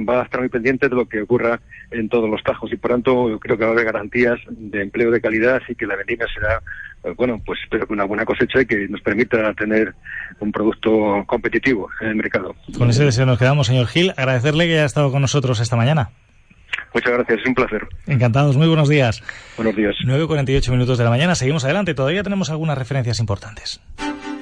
va 0.07 0.21
a 0.21 0.23
estar 0.23 0.39
muy 0.39 0.47
pendiente 0.47 0.87
de 0.87 0.95
lo 0.95 1.05
que 1.05 1.21
ocurra 1.21 1.59
en 1.91 2.07
todos 2.07 2.29
los 2.29 2.41
tajos 2.43 2.71
y 2.71 2.77
por 2.77 2.91
tanto 2.91 3.39
creo 3.41 3.57
que 3.57 3.63
va 3.65 3.71
a 3.71 3.73
haber 3.73 3.85
garantías 3.85 4.39
de 4.49 4.81
empleo 4.81 5.11
de 5.11 5.19
calidad 5.19 5.61
y 5.67 5.75
que 5.75 5.85
la 5.85 5.97
vendimia 5.97 6.27
será 6.33 6.61
eh, 7.03 7.13
bueno, 7.17 7.41
pues 7.45 7.59
espero 7.61 7.87
que 7.87 7.93
una 7.93 8.05
buena 8.05 8.23
cosecha 8.23 8.61
y 8.61 8.65
que 8.65 8.87
nos 8.87 9.01
permita 9.01 9.53
tener 9.53 9.93
un 10.39 10.51
producto 10.51 11.23
competitivo 11.27 11.89
en 11.99 12.07
el 12.07 12.15
mercado. 12.15 12.55
Con 12.77 12.89
ese 12.89 13.03
deseo 13.03 13.25
nos 13.25 13.37
quedamos, 13.37 13.67
señor 13.67 13.87
Gil. 13.87 14.13
Agradecerle 14.15 14.65
que 14.65 14.73
haya 14.73 14.85
estado 14.85 15.11
con 15.11 15.21
nosotros 15.21 15.59
esta 15.59 15.75
mañana. 15.75 16.09
Muchas 16.93 17.13
gracias, 17.13 17.39
es 17.39 17.45
un 17.45 17.55
placer. 17.55 17.87
Encantados, 18.07 18.55
muy 18.57 18.67
buenos 18.67 18.89
días. 18.89 19.21
Buenos 19.57 19.75
días. 19.75 19.95
9.48 20.05 20.71
minutos 20.71 20.97
de 20.97 21.03
la 21.03 21.09
mañana, 21.09 21.35
seguimos 21.35 21.63
adelante, 21.65 21.93
todavía 21.93 22.23
tenemos 22.23 22.49
algunas 22.49 22.77
referencias 22.77 23.19
importantes. 23.19 23.81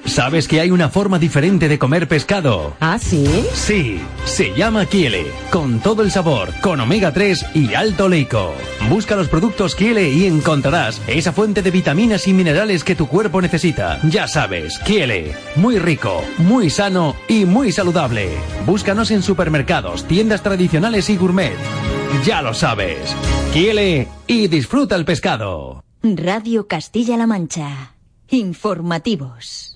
¿Sabes 0.06 0.50
que 0.50 0.60
hay 0.60 0.70
una 0.70 0.90
forma 0.90 1.18
diferente 1.18 1.70
de 1.70 1.80
comer 1.80 2.08
pescado? 2.08 2.76
¿Ah, 2.82 3.00
sí? 3.00 3.26
Sí, 3.54 4.02
se 4.26 4.54
llama 4.54 4.86
Kiele, 4.86 5.26
con 5.50 5.80
todo 5.80 6.04
el 6.04 6.12
sabor, 6.12 6.50
con 6.62 6.80
omega 6.82 7.14
3 7.14 7.46
y 7.56 7.74
alto 7.74 8.10
leico. 8.10 8.54
Busca 8.90 9.16
los 9.16 9.30
productos 9.30 9.76
Kiele 9.76 10.10
y 10.10 10.26
encontrarás 10.26 11.02
esa 11.08 11.32
fuente 11.32 11.62
de 11.62 11.72
vitaminas 11.72 12.28
y 12.28 12.34
minerales 12.34 12.84
que 12.84 12.96
tu 12.96 13.08
cuerpo 13.08 13.42
necesita. 13.42 14.00
Ya 14.04 14.28
sabes, 14.28 14.78
Kiele, 14.80 15.36
muy 15.56 15.80
rico, 15.80 16.22
muy 16.38 16.70
sano 16.70 17.16
y 17.30 17.46
muy 17.46 17.72
saludable. 17.72 18.30
Búscanos 18.66 19.10
en 19.10 19.24
supermercados, 19.24 20.06
tiendas 20.06 20.44
tradicionales 20.44 21.10
y 21.10 21.16
gourmet. 21.16 21.54
Ya 22.22 22.42
lo 22.42 22.54
sabes. 22.54 23.16
Kiele 23.52 24.08
y 24.28 24.48
disfruta 24.48 24.96
el 24.96 25.04
pescado. 25.04 25.84
Radio 26.04 26.68
Castilla-La 26.68 27.28
Mancha. 27.28 27.96
Informativos. 28.30 29.73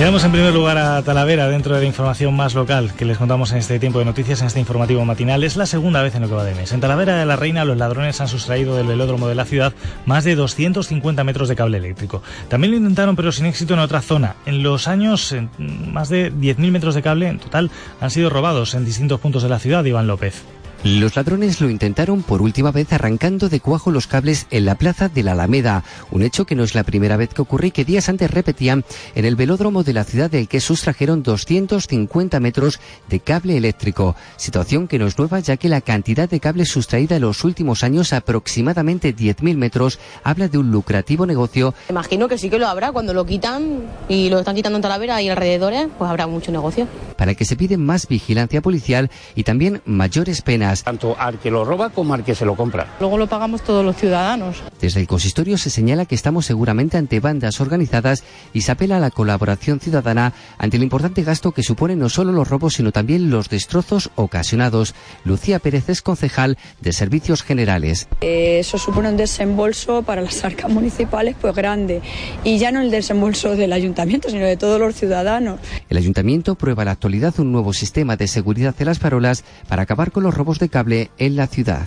Miramos 0.00 0.24
en 0.24 0.32
primer 0.32 0.54
lugar 0.54 0.78
a 0.78 1.02
Talavera 1.02 1.46
dentro 1.48 1.74
de 1.74 1.82
la 1.82 1.86
información 1.86 2.34
más 2.34 2.54
local 2.54 2.90
que 2.96 3.04
les 3.04 3.18
contamos 3.18 3.52
en 3.52 3.58
este 3.58 3.78
tiempo 3.78 3.98
de 3.98 4.06
noticias, 4.06 4.40
en 4.40 4.46
este 4.46 4.58
informativo 4.58 5.04
matinal. 5.04 5.44
Es 5.44 5.58
la 5.58 5.66
segunda 5.66 6.02
vez 6.02 6.14
en 6.14 6.22
lo 6.22 6.28
que 6.28 6.34
va 6.36 6.42
de 6.42 6.54
mes. 6.54 6.72
En 6.72 6.80
Talavera 6.80 7.18
de 7.18 7.26
la 7.26 7.36
Reina 7.36 7.66
los 7.66 7.76
ladrones 7.76 8.18
han 8.22 8.26
sustraído 8.26 8.74
del 8.76 8.86
velódromo 8.86 9.28
de 9.28 9.34
la 9.34 9.44
ciudad 9.44 9.74
más 10.06 10.24
de 10.24 10.36
250 10.36 11.22
metros 11.22 11.50
de 11.50 11.56
cable 11.56 11.76
eléctrico. 11.76 12.22
También 12.48 12.70
lo 12.70 12.78
intentaron 12.78 13.14
pero 13.14 13.30
sin 13.30 13.44
éxito 13.44 13.74
en 13.74 13.80
otra 13.80 14.00
zona. 14.00 14.36
En 14.46 14.62
los 14.62 14.88
años, 14.88 15.36
más 15.58 16.08
de 16.08 16.32
10.000 16.32 16.70
metros 16.70 16.94
de 16.94 17.02
cable 17.02 17.28
en 17.28 17.38
total 17.38 17.70
han 18.00 18.10
sido 18.10 18.30
robados 18.30 18.72
en 18.72 18.86
distintos 18.86 19.20
puntos 19.20 19.42
de 19.42 19.50
la 19.50 19.58
ciudad, 19.58 19.84
Iván 19.84 20.06
López. 20.06 20.42
Los 20.82 21.14
ladrones 21.14 21.60
lo 21.60 21.68
intentaron 21.68 22.22
por 22.22 22.40
última 22.40 22.70
vez 22.70 22.90
arrancando 22.94 23.50
de 23.50 23.60
cuajo 23.60 23.90
los 23.90 24.06
cables 24.06 24.46
en 24.50 24.64
la 24.64 24.76
plaza 24.76 25.10
de 25.10 25.22
la 25.22 25.32
Alameda, 25.32 25.84
un 26.10 26.22
hecho 26.22 26.46
que 26.46 26.54
no 26.54 26.64
es 26.64 26.74
la 26.74 26.84
primera 26.84 27.18
vez 27.18 27.34
que 27.34 27.42
ocurre 27.42 27.66
y 27.66 27.70
que 27.70 27.84
días 27.84 28.08
antes 28.08 28.30
repetían 28.30 28.86
en 29.14 29.26
el 29.26 29.36
velódromo 29.36 29.84
de 29.84 29.92
la 29.92 30.04
ciudad 30.04 30.30
del 30.30 30.48
que 30.48 30.58
sustrajeron 30.58 31.22
250 31.22 32.40
metros 32.40 32.80
de 33.10 33.20
cable 33.20 33.58
eléctrico, 33.58 34.16
situación 34.38 34.88
que 34.88 34.98
no 34.98 35.06
es 35.06 35.18
nueva 35.18 35.40
ya 35.40 35.58
que 35.58 35.68
la 35.68 35.82
cantidad 35.82 36.30
de 36.30 36.40
cable 36.40 36.64
sustraída 36.64 37.16
en 37.16 37.22
los 37.22 37.44
últimos 37.44 37.84
años, 37.84 38.14
aproximadamente 38.14 39.14
10.000 39.14 39.56
metros, 39.58 39.98
habla 40.24 40.48
de 40.48 40.56
un 40.56 40.70
lucrativo 40.70 41.26
negocio. 41.26 41.74
Imagino 41.90 42.26
que 42.26 42.38
sí 42.38 42.48
que 42.48 42.58
lo 42.58 42.66
habrá 42.66 42.90
cuando 42.90 43.12
lo 43.12 43.26
quitan 43.26 43.82
y 44.08 44.30
lo 44.30 44.38
están 44.38 44.56
quitando 44.56 44.76
en 44.76 44.82
Talavera 44.82 45.20
y 45.20 45.28
alrededores, 45.28 45.88
pues 45.98 46.08
habrá 46.08 46.26
mucho 46.26 46.50
negocio. 46.52 46.88
Para 47.18 47.34
que 47.34 47.44
se 47.44 47.54
pide 47.54 47.76
más 47.76 48.08
vigilancia 48.08 48.62
policial 48.62 49.10
y 49.34 49.42
también 49.42 49.82
mayores 49.84 50.40
penas 50.40 50.69
tanto 50.78 51.16
al 51.18 51.38
que 51.38 51.50
lo 51.50 51.64
roba 51.64 51.90
como 51.90 52.14
al 52.14 52.24
que 52.24 52.34
se 52.34 52.44
lo 52.44 52.56
compra. 52.56 52.86
Luego 53.00 53.18
lo 53.18 53.26
pagamos 53.26 53.62
todos 53.62 53.84
los 53.84 53.96
ciudadanos. 53.96 54.62
Desde 54.80 55.00
el 55.00 55.06
consistorio 55.06 55.58
se 55.58 55.70
señala 55.70 56.06
que 56.06 56.14
estamos 56.14 56.46
seguramente 56.46 56.96
ante 56.96 57.20
bandas 57.20 57.60
organizadas 57.60 58.24
y 58.52 58.62
se 58.62 58.72
apela 58.72 58.96
a 58.96 59.00
la 59.00 59.10
colaboración 59.10 59.80
ciudadana 59.80 60.32
ante 60.58 60.76
el 60.76 60.82
importante 60.82 61.22
gasto 61.22 61.52
que 61.52 61.62
suponen 61.62 61.98
no 61.98 62.08
solo 62.08 62.32
los 62.32 62.48
robos 62.48 62.74
sino 62.74 62.92
también 62.92 63.30
los 63.30 63.48
destrozos 63.48 64.10
ocasionados. 64.14 64.94
Lucía 65.24 65.58
Pérez 65.58 65.88
es 65.88 66.02
concejal 66.02 66.56
de 66.80 66.92
Servicios 66.92 67.42
Generales. 67.42 68.08
Eh, 68.20 68.58
eso 68.60 68.78
supone 68.78 69.08
un 69.08 69.16
desembolso 69.16 70.02
para 70.02 70.22
las 70.22 70.44
arcas 70.44 70.70
municipales 70.70 71.36
pues 71.40 71.54
grande 71.54 72.00
y 72.44 72.58
ya 72.58 72.70
no 72.70 72.80
el 72.80 72.90
desembolso 72.90 73.56
del 73.56 73.72
ayuntamiento 73.72 74.30
sino 74.30 74.44
de 74.44 74.56
todos 74.56 74.80
los 74.80 74.94
ciudadanos. 74.94 75.58
El 75.88 75.96
ayuntamiento 75.96 76.54
prueba 76.54 76.82
en 76.82 76.86
la 76.86 76.92
actualidad 76.92 77.34
un 77.38 77.52
nuevo 77.52 77.72
sistema 77.72 78.16
de 78.16 78.28
seguridad 78.28 78.74
de 78.74 78.84
las 78.84 78.98
farolas 78.98 79.44
para 79.68 79.82
acabar 79.82 80.12
con 80.12 80.22
los 80.22 80.34
robos 80.34 80.58
de 80.60 80.68
cable 80.68 81.10
en 81.18 81.36
la 81.36 81.46
ciudad. 81.46 81.86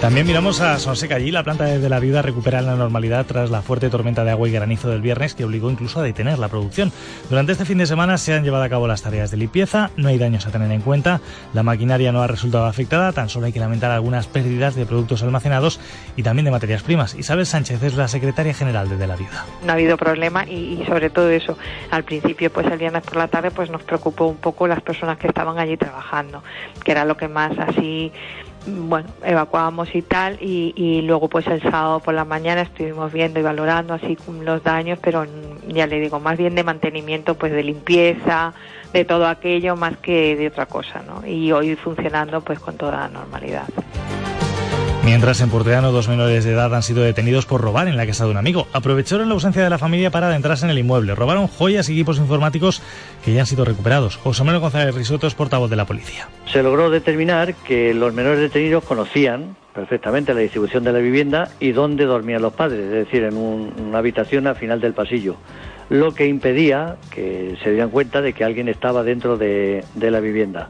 También 0.00 0.26
miramos 0.26 0.60
a 0.60 0.78
Sonseca. 0.78 1.16
Allí 1.16 1.30
la 1.30 1.42
planta 1.42 1.64
de 1.64 1.88
la 1.88 1.98
viuda 1.98 2.20
recupera 2.20 2.60
la 2.60 2.76
normalidad 2.76 3.24
tras 3.24 3.50
la 3.50 3.62
fuerte 3.62 3.88
tormenta 3.88 4.24
de 4.24 4.30
agua 4.30 4.46
y 4.46 4.52
granizo 4.52 4.90
del 4.90 5.00
viernes 5.00 5.34
que 5.34 5.44
obligó 5.44 5.70
incluso 5.70 6.00
a 6.00 6.02
detener 6.02 6.38
la 6.38 6.48
producción. 6.48 6.92
Durante 7.30 7.52
este 7.52 7.64
fin 7.64 7.78
de 7.78 7.86
semana 7.86 8.18
se 8.18 8.34
han 8.34 8.44
llevado 8.44 8.62
a 8.62 8.68
cabo 8.68 8.86
las 8.86 9.00
tareas 9.00 9.30
de 9.30 9.38
limpieza, 9.38 9.90
no 9.96 10.08
hay 10.08 10.18
daños 10.18 10.46
a 10.46 10.50
tener 10.50 10.70
en 10.70 10.82
cuenta, 10.82 11.22
la 11.54 11.62
maquinaria 11.62 12.12
no 12.12 12.22
ha 12.22 12.26
resultado 12.26 12.66
afectada, 12.66 13.12
tan 13.12 13.30
solo 13.30 13.46
hay 13.46 13.52
que 13.52 13.58
lamentar 13.58 13.90
algunas 13.90 14.26
pérdidas 14.26 14.74
de 14.74 14.84
productos 14.84 15.22
almacenados 15.22 15.80
y 16.14 16.22
también 16.22 16.44
de 16.44 16.50
materias 16.50 16.82
primas. 16.82 17.14
Isabel 17.14 17.46
Sánchez 17.46 17.82
es 17.82 17.96
la 17.96 18.06
secretaria 18.06 18.52
general 18.52 18.90
de, 18.90 18.98
de 18.98 19.06
la 19.06 19.16
viuda. 19.16 19.46
No 19.64 19.72
ha 19.72 19.74
habido 19.76 19.96
problema 19.96 20.44
y, 20.44 20.84
sobre 20.86 21.08
todo 21.08 21.30
eso, 21.30 21.56
al 21.90 22.04
principio 22.04 22.52
pues 22.52 22.66
el 22.66 22.78
viernes 22.78 23.02
por 23.02 23.16
la 23.16 23.28
tarde 23.28 23.50
pues 23.50 23.70
nos 23.70 23.82
preocupó 23.82 24.26
un 24.26 24.36
poco 24.36 24.68
las 24.68 24.82
personas 24.82 25.16
que 25.16 25.26
estaban 25.26 25.58
allí 25.58 25.78
trabajando, 25.78 26.42
que 26.84 26.92
era 26.92 27.06
lo 27.06 27.16
que 27.16 27.28
más 27.28 27.58
así 27.58 28.12
bueno, 28.66 29.08
evacuábamos 29.24 29.94
y 29.94 30.02
tal, 30.02 30.38
y, 30.40 31.02
luego 31.02 31.28
pues 31.28 31.46
el 31.46 31.62
sábado 31.62 32.00
por 32.00 32.14
la 32.14 32.24
mañana 32.24 32.62
estuvimos 32.62 33.12
viendo 33.12 33.38
y 33.40 33.42
valorando 33.42 33.94
así 33.94 34.16
los 34.42 34.62
daños, 34.62 34.98
pero 35.00 35.24
ya 35.68 35.86
le 35.86 36.00
digo, 36.00 36.20
más 36.20 36.36
bien 36.36 36.54
de 36.54 36.64
mantenimiento, 36.64 37.34
pues 37.34 37.52
de 37.52 37.62
limpieza, 37.62 38.54
de 38.92 39.04
todo 39.04 39.28
aquello, 39.28 39.76
más 39.76 39.96
que 39.98 40.36
de 40.36 40.48
otra 40.48 40.66
cosa, 40.66 41.02
¿no? 41.06 41.26
Y 41.26 41.52
hoy 41.52 41.76
funcionando 41.76 42.40
pues 42.40 42.58
con 42.58 42.76
toda 42.76 43.08
normalidad. 43.08 43.68
Mientras 45.06 45.40
en 45.40 45.50
Porteano 45.50 45.92
dos 45.92 46.08
menores 46.08 46.44
de 46.44 46.50
edad 46.50 46.74
han 46.74 46.82
sido 46.82 47.04
detenidos 47.04 47.46
por 47.46 47.60
robar 47.60 47.86
en 47.86 47.96
la 47.96 48.08
casa 48.08 48.24
de 48.24 48.32
un 48.32 48.38
amigo. 48.38 48.66
Aprovecharon 48.72 49.28
la 49.28 49.34
ausencia 49.34 49.62
de 49.62 49.70
la 49.70 49.78
familia 49.78 50.10
para 50.10 50.26
adentrarse 50.26 50.64
en 50.64 50.72
el 50.72 50.78
inmueble. 50.78 51.14
Robaron 51.14 51.46
joyas 51.46 51.88
y 51.88 51.92
equipos 51.92 52.18
informáticos 52.18 52.82
que 53.24 53.32
ya 53.32 53.42
han 53.42 53.46
sido 53.46 53.64
recuperados. 53.64 54.16
José 54.16 54.42
Manuel 54.42 54.62
González 54.62 54.92
Risoto 54.96 55.28
es 55.28 55.34
portavoz 55.36 55.70
de 55.70 55.76
la 55.76 55.84
policía. 55.84 56.28
Se 56.52 56.60
logró 56.60 56.90
determinar 56.90 57.54
que 57.54 57.94
los 57.94 58.12
menores 58.14 58.40
detenidos 58.40 58.82
conocían 58.82 59.54
perfectamente 59.72 60.34
la 60.34 60.40
distribución 60.40 60.82
de 60.82 60.92
la 60.92 60.98
vivienda 60.98 61.50
y 61.60 61.70
dónde 61.70 62.04
dormían 62.04 62.42
los 62.42 62.54
padres, 62.54 62.80
es 62.80 62.90
decir, 62.90 63.22
en 63.22 63.36
una 63.36 63.98
habitación 63.98 64.48
al 64.48 64.56
final 64.56 64.80
del 64.80 64.92
pasillo, 64.92 65.36
lo 65.88 66.14
que 66.14 66.26
impedía 66.26 66.96
que 67.10 67.56
se 67.62 67.70
dieran 67.70 67.90
cuenta 67.90 68.22
de 68.22 68.32
que 68.32 68.42
alguien 68.42 68.68
estaba 68.68 69.04
dentro 69.04 69.36
de, 69.36 69.84
de 69.94 70.10
la 70.10 70.18
vivienda 70.18 70.68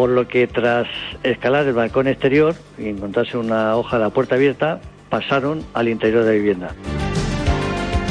por 0.00 0.08
lo 0.08 0.26
que 0.26 0.46
tras 0.46 0.88
escalar 1.22 1.66
el 1.66 1.74
balcón 1.74 2.08
exterior 2.08 2.54
y 2.78 2.88
encontrarse 2.88 3.36
una 3.36 3.76
hoja 3.76 3.98
de 3.98 4.04
la 4.04 4.08
puerta 4.08 4.36
abierta, 4.36 4.80
pasaron 5.10 5.62
al 5.74 5.90
interior 5.90 6.24
de 6.24 6.30
la 6.30 6.36
vivienda. 6.36 6.99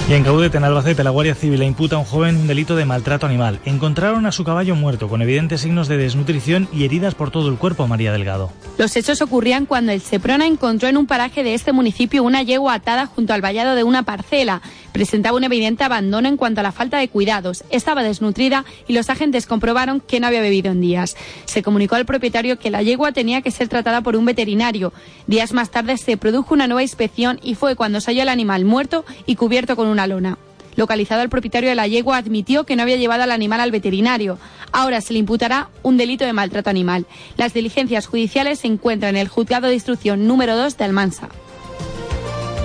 Y 0.10 0.14
en 0.16 0.24
Caudete, 0.24 0.58
en 0.58 0.64
Albacete, 0.64 1.04
la 1.04 1.12
Guardia 1.12 1.36
Civil 1.36 1.60
le 1.60 1.68
imputa 1.68 1.96
a 1.96 2.00
un 2.00 2.06
joven 2.06 2.36
un 2.36 2.48
delito 2.48 2.76
de 2.76 2.84
maltrato 2.84 3.28
animal. 3.28 3.60
Encontraron 3.64 4.26
a 4.26 4.32
su 4.32 4.44
caballo 4.44 4.76
muerto, 4.76 5.08
con 5.08 5.22
evidentes 5.22 5.62
signos 5.62 5.88
de 5.88 5.98
desnutrición 5.98 6.68
y 6.74 6.84
heridas 6.84 7.14
por 7.14 7.30
todo 7.30 7.48
el 7.48 7.60
cuerpo, 7.60 7.86
María 7.86 8.12
Delgado. 8.12 8.52
Los 8.80 8.96
hechos 8.96 9.22
ocurrían 9.22 9.68
cuando 9.68 9.92
el 9.92 10.02
Seprona 10.02 10.48
encontró 10.48 10.90
en 10.90 10.98
un 10.98 11.06
paraje 11.06 11.44
de 11.44 11.54
este 11.54 11.74
municipio 11.74 12.24
una 12.24 12.42
yegua 12.42 12.74
atada 12.74 13.06
junto 13.06 13.36
al 13.36 13.42
vallado 13.42 13.76
de 13.76 13.84
una 13.84 14.02
parcela. 14.02 14.64
Presentaba 14.94 15.38
un 15.38 15.44
evidente 15.44 15.84
abandono 15.84 16.28
en 16.28 16.38
cuanto 16.38 16.62
a 16.62 16.64
la 16.64 16.72
falta 16.72 16.98
de 16.98 17.08
cuidados. 17.10 17.64
Estaba 17.70 18.02
desnutrida 18.02 18.66
y 18.88 18.94
los 18.94 19.12
agentes 19.12 19.46
comprobaron 19.46 20.00
que 20.00 20.20
no 20.20 20.26
había 20.26 20.42
bebido 20.42 20.72
en 20.72 20.82
días. 20.82 21.16
Se 21.46 21.62
comunicó 21.62 21.94
al 21.94 22.08
propietario 22.08 22.58
que 22.58 22.72
la 22.72 22.82
yegua 22.82 23.12
tenía 23.12 23.44
que 23.44 23.52
ser 23.52 23.68
tratada 23.68 24.02
por 24.02 24.16
un 24.16 24.26
veterinario. 24.26 24.92
Días 25.28 25.54
más 25.54 25.70
tarde 25.70 25.98
se 25.98 26.18
produjo 26.18 26.56
una 26.56 26.66
nueva 26.66 26.82
inspección 26.82 27.40
y 27.44 27.54
fue 27.54 27.76
cuando 27.76 28.02
se 28.02 28.10
halló 28.10 28.24
el 28.24 28.30
animal 28.30 28.66
muerto 28.66 29.06
y 29.28 29.36
cubierto 29.36 29.76
con 29.76 29.88
una 29.88 29.99
lona. 30.08 30.38
Localizado 30.76 31.22
el 31.22 31.30
propietario 31.30 31.70
de 31.70 31.76
la 31.76 31.88
yegua 31.88 32.18
admitió 32.18 32.64
que 32.64 32.76
no 32.76 32.84
había 32.84 32.96
llevado 32.96 33.24
al 33.24 33.32
animal 33.32 33.60
al 33.60 33.72
veterinario. 33.72 34.38
Ahora 34.72 35.02
se 35.02 35.14
le 35.14 35.20
imputará 35.20 35.70
un 35.84 35.98
delito 35.98 36.26
de 36.26 36.34
maltrato 36.34 36.70
animal. 36.70 37.06
Las 37.36 37.54
diligencias 37.54 38.08
judiciales 38.08 38.60
se 38.60 38.68
encuentran 38.68 39.16
en 39.16 39.22
el 39.22 39.28
juzgado 39.28 39.68
de 39.68 39.74
instrucción 39.74 40.28
número 40.28 40.56
2 40.56 40.78
de 40.78 40.86
Almansa. 40.86 41.30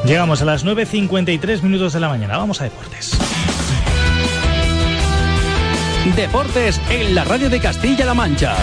Llegamos 0.07 0.43
a 0.43 0.45
las 0.45 0.65
9.53 0.65 1.63
minutos 1.63 1.95
de 1.95 2.01
la 2.01 2.09
mañana. 2.09 2.37
Vamos 2.37 2.61
a 2.61 2.65
deportes. 2.65 3.19
Deportes 6.15 6.81
en 6.91 7.15
la 7.15 7.25
radio 7.25 7.49
de 7.49 7.59
Castilla-La 7.59 8.15
Mancha. 8.15 8.55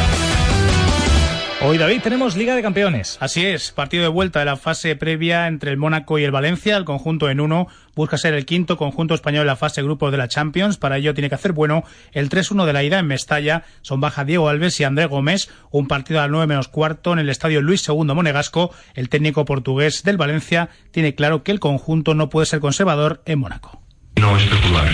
Hoy, 1.63 1.77
David, 1.77 2.01
tenemos 2.01 2.35
Liga 2.35 2.55
de 2.55 2.63
Campeones. 2.63 3.19
Así 3.21 3.45
es, 3.45 3.71
partido 3.71 4.01
de 4.01 4.09
vuelta 4.09 4.39
de 4.39 4.45
la 4.45 4.57
fase 4.57 4.95
previa 4.95 5.45
entre 5.45 5.69
el 5.69 5.77
Mónaco 5.77 6.17
y 6.17 6.23
el 6.23 6.31
Valencia. 6.31 6.75
El 6.75 6.85
conjunto 6.85 7.29
en 7.29 7.39
uno 7.39 7.67
busca 7.95 8.17
ser 8.17 8.33
el 8.33 8.47
quinto 8.47 8.77
conjunto 8.77 9.13
español 9.13 9.41
en 9.41 9.47
la 9.47 9.55
fase 9.55 9.83
grupo 9.83 10.09
de 10.09 10.17
la 10.17 10.27
Champions. 10.27 10.77
Para 10.77 10.97
ello 10.97 11.13
tiene 11.13 11.29
que 11.29 11.35
hacer 11.35 11.51
bueno 11.51 11.83
el 12.13 12.29
3-1 12.29 12.65
de 12.65 12.73
la 12.73 12.81
ida 12.81 12.97
en 12.97 13.05
Mestalla. 13.05 13.63
Son 13.83 14.01
baja 14.01 14.25
Diego 14.25 14.49
Alves 14.49 14.79
y 14.79 14.85
André 14.85 15.05
Gómez. 15.05 15.51
Un 15.69 15.87
partido 15.87 16.19
a 16.19 16.23
las 16.23 16.31
9 16.31 16.47
menos 16.47 16.67
cuarto 16.67 17.13
en 17.13 17.19
el 17.19 17.29
estadio 17.29 17.61
Luis 17.61 17.87
II 17.87 18.05
Monegasco. 18.05 18.73
El 18.95 19.09
técnico 19.09 19.45
portugués 19.45 20.01
del 20.01 20.17
Valencia 20.17 20.69
tiene 20.89 21.13
claro 21.13 21.43
que 21.43 21.51
el 21.51 21.59
conjunto 21.59 22.15
no 22.15 22.29
puede 22.29 22.47
ser 22.47 22.59
conservador 22.59 23.21
en 23.27 23.37
Mónaco. 23.37 23.79
No 24.15 24.35
especular. 24.35 24.89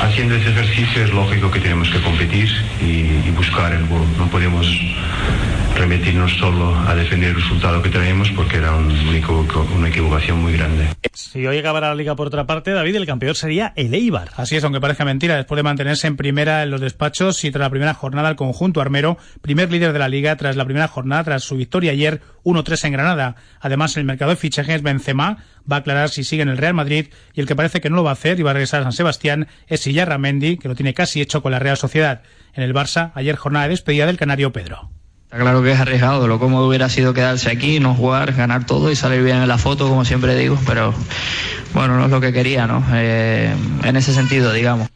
Haciendo 0.00 0.34
ese 0.34 0.50
ejercicio 0.50 1.04
es 1.04 1.10
lógico 1.12 1.50
que 1.50 1.60
tenemos 1.60 1.88
que 1.90 2.00
competir 2.02 2.48
y, 2.80 3.28
y 3.28 3.32
buscar 3.36 3.72
el 3.72 3.86
gol. 3.86 4.06
No 4.16 4.26
podemos 4.28 4.66
remitirnos 5.76 6.32
solo 6.38 6.74
a 6.74 6.94
defender 6.94 7.30
el 7.30 7.36
resultado 7.36 7.82
que 7.82 7.88
traemos 7.88 8.30
porque 8.30 8.56
era 8.56 8.74
un 8.74 8.90
una 9.76 9.88
equivocación 9.88 10.40
muy 10.40 10.52
grande. 10.52 10.88
Si 11.12 11.46
hoy 11.46 11.58
acabara 11.58 11.88
la 11.88 11.94
liga 11.94 12.14
por 12.16 12.26
otra 12.26 12.46
parte, 12.46 12.70
David, 12.70 12.96
el 12.96 13.06
campeón 13.06 13.34
sería 13.34 13.72
el 13.76 13.92
Eibar. 13.92 14.30
Así 14.36 14.56
es, 14.56 14.64
aunque 14.64 14.80
parezca 14.80 15.04
mentira, 15.04 15.36
después 15.36 15.56
de 15.56 15.62
mantenerse 15.62 16.06
en 16.06 16.16
primera 16.16 16.62
en 16.62 16.70
los 16.70 16.80
despachos 16.80 17.44
y 17.44 17.50
tras 17.50 17.62
la 17.62 17.70
primera 17.70 17.94
jornada 17.94 18.28
el 18.30 18.36
conjunto 18.36 18.80
armero, 18.80 19.18
primer 19.42 19.70
líder 19.70 19.92
de 19.92 19.98
la 19.98 20.08
liga 20.08 20.36
tras 20.36 20.56
la 20.56 20.64
primera 20.64 20.88
jornada, 20.88 21.24
tras 21.24 21.42
su 21.42 21.56
victoria 21.56 21.92
ayer 21.92 22.20
1-3 22.44 22.86
en 22.86 22.92
Granada. 22.92 23.36
Además, 23.60 23.96
el 23.96 24.04
mercado 24.04 24.30
de 24.30 24.36
fichajes 24.36 24.82
Benzema 24.82 25.38
va 25.70 25.76
a 25.76 25.78
aclarar 25.80 26.08
si 26.08 26.24
sigue 26.24 26.42
en 26.42 26.48
el 26.48 26.58
Real 26.58 26.74
Madrid 26.74 27.08
y 27.34 27.40
el 27.40 27.46
que 27.46 27.56
parece 27.56 27.80
que 27.80 27.90
no 27.90 27.96
lo 27.96 28.04
va 28.04 28.10
a 28.10 28.14
hacer 28.14 28.38
y 28.40 28.42
va 28.42 28.50
a 28.50 28.54
regresar 28.54 28.80
a 28.80 28.84
San 28.84 28.92
Sebastián 28.92 29.48
es 29.66 29.80
Sillarra 29.80 30.18
Mendy, 30.18 30.56
que 30.56 30.68
lo 30.68 30.74
tiene 30.74 30.94
casi 30.94 31.20
hecho 31.20 31.42
con 31.42 31.52
la 31.52 31.58
Real 31.58 31.76
Sociedad. 31.76 32.22
En 32.54 32.62
el 32.62 32.74
Barça, 32.74 33.12
ayer 33.14 33.36
jornada 33.36 33.64
de 33.64 33.70
despedida 33.70 34.06
del 34.06 34.16
canario 34.16 34.52
Pedro. 34.52 34.90
Está 35.30 35.42
claro 35.42 35.62
que 35.62 35.70
es 35.70 35.78
arriesgado, 35.78 36.26
lo 36.26 36.40
cómodo 36.40 36.66
hubiera 36.66 36.88
sido 36.88 37.14
quedarse 37.14 37.52
aquí, 37.52 37.78
no 37.78 37.94
jugar, 37.94 38.32
ganar 38.32 38.66
todo 38.66 38.90
y 38.90 38.96
salir 38.96 39.22
bien 39.22 39.36
en 39.36 39.46
la 39.46 39.58
foto, 39.58 39.88
como 39.88 40.04
siempre 40.04 40.34
digo, 40.34 40.58
pero 40.66 40.92
bueno, 41.72 41.96
no 41.96 42.06
es 42.06 42.10
lo 42.10 42.20
que 42.20 42.32
quería, 42.32 42.66
¿no? 42.66 42.84
Eh, 42.92 43.54
en 43.84 43.96
ese 43.96 44.12
sentido, 44.12 44.52
digamos. 44.52 44.88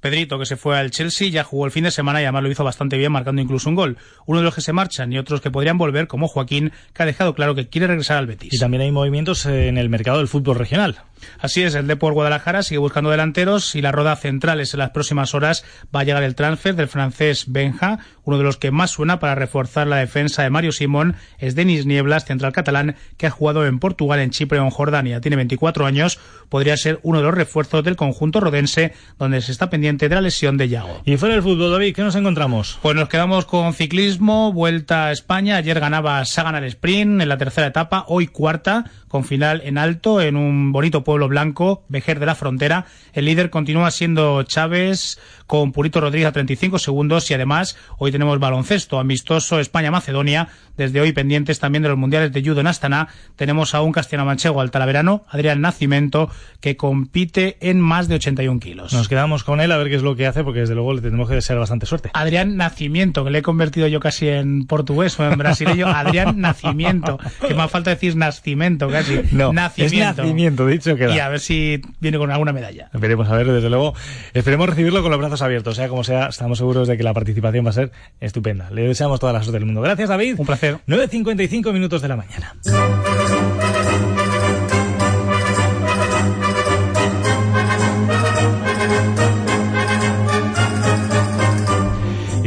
Pedrito, 0.00 0.38
que 0.38 0.44
se 0.44 0.58
fue 0.58 0.78
al 0.78 0.90
Chelsea, 0.90 1.30
ya 1.30 1.44
jugó 1.44 1.64
el 1.64 1.72
fin 1.72 1.84
de 1.84 1.90
semana 1.90 2.20
y 2.20 2.24
además 2.24 2.42
lo 2.42 2.50
hizo 2.50 2.62
bastante 2.62 2.98
bien, 2.98 3.10
marcando 3.10 3.40
incluso 3.40 3.70
un 3.70 3.74
gol. 3.74 3.96
Uno 4.26 4.40
de 4.40 4.44
los 4.44 4.54
que 4.54 4.60
se 4.60 4.74
marchan 4.74 5.14
y 5.14 5.18
otros 5.18 5.40
que 5.40 5.50
podrían 5.50 5.78
volver, 5.78 6.08
como 6.08 6.28
Joaquín, 6.28 6.72
que 6.92 7.02
ha 7.02 7.06
dejado 7.06 7.34
claro 7.34 7.54
que 7.54 7.70
quiere 7.70 7.86
regresar 7.86 8.18
al 8.18 8.26
Betis. 8.26 8.52
Y 8.52 8.58
también 8.58 8.82
hay 8.82 8.92
movimientos 8.92 9.46
en 9.46 9.78
el 9.78 9.88
mercado 9.88 10.18
del 10.18 10.28
fútbol 10.28 10.56
regional. 10.56 10.98
Así 11.38 11.62
es, 11.62 11.74
el 11.74 11.86
Depor 11.86 12.12
Guadalajara 12.12 12.62
sigue 12.62 12.78
buscando 12.78 13.10
delanteros 13.10 13.74
y 13.74 13.82
la 13.82 13.92
roda 13.92 14.16
centrales 14.16 14.74
en 14.74 14.78
las 14.78 14.90
próximas 14.90 15.34
horas 15.34 15.64
va 15.94 16.00
a 16.00 16.04
llegar 16.04 16.22
el 16.22 16.34
transfer 16.34 16.74
del 16.74 16.88
francés 16.88 17.46
Benja, 17.48 17.98
uno 18.24 18.38
de 18.38 18.44
los 18.44 18.56
que 18.56 18.70
más 18.70 18.90
suena 18.90 19.18
para 19.18 19.34
reforzar 19.34 19.86
la 19.86 19.96
defensa 19.96 20.42
de 20.42 20.50
Mario 20.50 20.72
Simón 20.72 21.16
es 21.38 21.54
Denis 21.54 21.86
Nieblas, 21.86 22.24
central 22.24 22.52
catalán, 22.52 22.96
que 23.16 23.26
ha 23.26 23.30
jugado 23.30 23.66
en 23.66 23.78
Portugal, 23.78 24.20
en 24.20 24.30
Chipre 24.30 24.60
o 24.60 24.64
en 24.64 24.70
Jordania. 24.70 25.20
Tiene 25.20 25.36
24 25.36 25.86
años, 25.86 26.18
podría 26.48 26.76
ser 26.76 27.00
uno 27.02 27.18
de 27.18 27.24
los 27.24 27.34
refuerzos 27.34 27.82
del 27.82 27.96
conjunto 27.96 28.40
rodense, 28.40 28.92
donde 29.18 29.40
se 29.40 29.52
está 29.52 29.68
pendiente 29.70 30.08
de 30.08 30.14
la 30.14 30.20
lesión 30.20 30.56
de 30.56 30.68
Yago. 30.68 31.02
Y 31.04 31.16
fuera 31.16 31.34
del 31.34 31.42
fútbol, 31.42 31.72
David, 31.72 31.94
¿qué 31.94 32.02
nos 32.02 32.14
encontramos? 32.14 32.78
Pues 32.82 32.94
nos 32.94 33.08
quedamos 33.08 33.46
con 33.46 33.74
ciclismo, 33.74 34.52
vuelta 34.52 35.06
a 35.06 35.12
España. 35.12 35.56
Ayer 35.56 35.80
ganaba 35.80 36.24
Sagan 36.24 36.54
al 36.54 36.64
sprint 36.64 37.20
en 37.20 37.28
la 37.28 37.38
tercera 37.38 37.66
etapa, 37.66 38.04
hoy 38.06 38.28
cuarta, 38.28 38.84
con 39.08 39.24
final 39.24 39.62
en 39.64 39.76
alto, 39.76 40.20
en 40.20 40.36
un 40.36 40.70
bonito 40.70 41.02
pueblo 41.02 41.09
blanco, 41.18 41.84
Vejer 41.88 42.20
de 42.20 42.26
la 42.26 42.34
Frontera. 42.34 42.86
El 43.12 43.24
líder 43.24 43.50
continúa 43.50 43.90
siendo 43.90 44.42
Chávez, 44.44 45.18
con 45.50 45.72
Purito 45.72 46.00
Rodríguez 46.00 46.28
a 46.28 46.32
35 46.32 46.78
segundos 46.78 47.28
y 47.28 47.34
además 47.34 47.76
hoy 47.98 48.12
tenemos 48.12 48.38
baloncesto 48.38 49.00
amistoso 49.00 49.58
España-Macedonia. 49.58 50.46
Desde 50.76 51.00
hoy 51.00 51.12
pendientes 51.12 51.58
también 51.58 51.82
de 51.82 51.88
los 51.88 51.98
mundiales 51.98 52.32
de 52.32 52.40
judo 52.40 52.60
en 52.60 52.68
Astana. 52.68 53.08
Tenemos 53.34 53.74
a 53.74 53.82
un 53.82 53.90
castellano 53.90 54.26
manchego 54.26 54.60
al 54.60 54.70
talaverano, 54.70 55.24
Adrián 55.28 55.60
Nacimento, 55.60 56.30
que 56.60 56.76
compite 56.76 57.56
en 57.68 57.80
más 57.80 58.06
de 58.06 58.14
81 58.14 58.60
kilos. 58.60 58.92
Nos 58.92 59.08
quedamos 59.08 59.42
con 59.42 59.60
él 59.60 59.72
a 59.72 59.76
ver 59.76 59.88
qué 59.88 59.96
es 59.96 60.02
lo 60.02 60.14
que 60.14 60.28
hace 60.28 60.44
porque 60.44 60.60
desde 60.60 60.76
luego 60.76 60.94
le 60.94 61.00
tenemos 61.00 61.28
que 61.28 61.34
desear 61.34 61.58
bastante 61.58 61.84
suerte. 61.84 62.10
Adrián 62.14 62.56
Nacimiento, 62.56 63.24
que 63.24 63.30
le 63.30 63.38
he 63.38 63.42
convertido 63.42 63.88
yo 63.88 63.98
casi 63.98 64.28
en 64.28 64.66
portugués 64.66 65.18
o 65.18 65.28
en 65.28 65.36
brasileño. 65.36 65.88
Adrián 65.88 66.40
Nacimiento, 66.40 67.18
que 67.44 67.54
me 67.54 67.66
falta 67.66 67.90
decir 67.90 68.14
nacimiento 68.14 68.88
casi. 68.88 69.20
No, 69.32 69.52
nacimiento. 69.52 69.96
Es 69.96 70.16
nacimiento, 70.16 70.66
dicho 70.68 70.94
queda. 71.00 71.16
Y 71.16 71.18
a 71.18 71.28
ver 71.28 71.40
si 71.40 71.82
viene 71.98 72.18
con 72.18 72.30
alguna 72.30 72.52
medalla. 72.52 72.88
Veremos 72.92 73.28
a 73.28 73.36
ver, 73.36 73.50
desde 73.50 73.68
luego. 73.68 73.94
Esperemos 74.34 74.68
recibirlo 74.68 75.02
con 75.02 75.10
los 75.10 75.18
brazos 75.18 75.42
abiertos, 75.42 75.76
sea 75.76 75.88
como 75.88 76.04
sea, 76.04 76.28
estamos 76.28 76.58
seguros 76.58 76.86
de 76.86 76.96
que 76.96 77.02
la 77.02 77.12
participación 77.12 77.66
va 77.66 77.70
a 77.70 77.74
ser 77.74 77.90
estupenda. 78.20 78.70
Le 78.70 78.82
deseamos 78.82 79.18
toda 79.18 79.32
la 79.32 79.42
suerte 79.42 79.58
del 79.58 79.66
mundo. 79.66 79.80
Gracias, 79.80 80.08
David. 80.08 80.36
Un 80.38 80.46
placer. 80.46 80.78
9.55 80.86 81.72
minutos 81.72 82.02
de 82.02 82.08
la 82.08 82.16
mañana. 82.16 82.54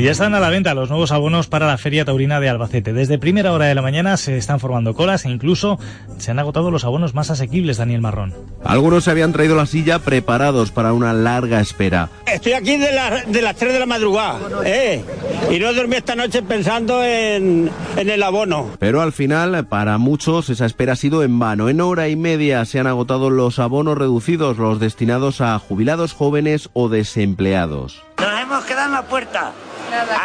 Y 0.04 0.08
ya 0.08 0.12
están 0.12 0.36
a 0.36 0.42
la 0.42 0.50
venta 0.50 0.74
los 0.74 0.90
nuevos 0.90 1.14
abonos 1.14 1.48
para 1.48 1.66
la 1.66 1.78
Feria 1.78 2.04
Taurina 2.04 2.42
de 2.42 2.50
Albacete. 2.50 2.92
Desde 2.92 3.18
primera 3.18 3.54
hora 3.54 3.68
de 3.68 3.74
la 3.74 3.82
mañana 3.82 4.18
se 4.18 4.36
están 4.36 4.60
formando 4.60 4.94
colas 4.96 5.24
e 5.24 5.30
incluso 5.30 5.80
se 6.18 6.30
han 6.30 6.40
agotado 6.40 6.72
los 6.72 6.84
abonos 6.84 7.14
más 7.14 7.30
asequibles, 7.30 7.78
Daniel 7.78 8.02
Marrón. 8.02 8.34
Algunos 8.66 9.06
se 9.06 9.12
habían 9.12 9.32
traído 9.32 9.56
la 9.56 9.66
silla 9.66 10.00
preparados 10.00 10.72
para 10.72 10.92
una 10.92 11.14
larga 11.14 11.62
espera. 11.62 12.10
Estoy 12.28 12.52
aquí 12.52 12.76
de, 12.76 12.92
la- 12.92 13.24
de 13.26 13.42
las 13.42 13.56
3 13.56 13.72
de 13.72 13.80
la 13.80 13.86
madrugada, 13.86 14.40
¿eh? 14.66 15.06
Y 15.50 15.58
no 15.60 15.74
dormí 15.74 15.96
esta 15.96 16.16
noche 16.18 16.42
pensando 16.44 17.02
en, 17.02 17.72
en 17.96 18.10
el 18.10 18.24
abono. 18.24 18.72
Pero 18.80 19.02
al 19.02 19.14
final, 19.14 19.68
para 19.68 19.98
muchos, 20.00 20.50
esa 20.50 20.66
espera 20.66 20.92
ha 20.94 20.98
sido 20.98 21.24
en 21.24 21.40
vano. 21.40 21.70
En 21.70 21.80
hora 21.80 22.10
y 22.10 22.18
media 22.18 22.66
se 22.66 22.78
han 22.78 22.88
agotado 22.88 23.30
los 23.30 23.58
abonos 23.58 23.98
reducidos, 23.98 24.58
los 24.58 24.82
destinados 24.82 25.40
a 25.40 25.58
jubilados 25.60 26.12
jóvenes 26.12 26.70
o 26.74 26.90
desempleados. 26.90 28.04
Nos 28.20 28.42
hemos 28.42 28.66
quedado 28.66 28.88
en 28.88 28.92
la 28.96 29.04
puerta. 29.04 29.54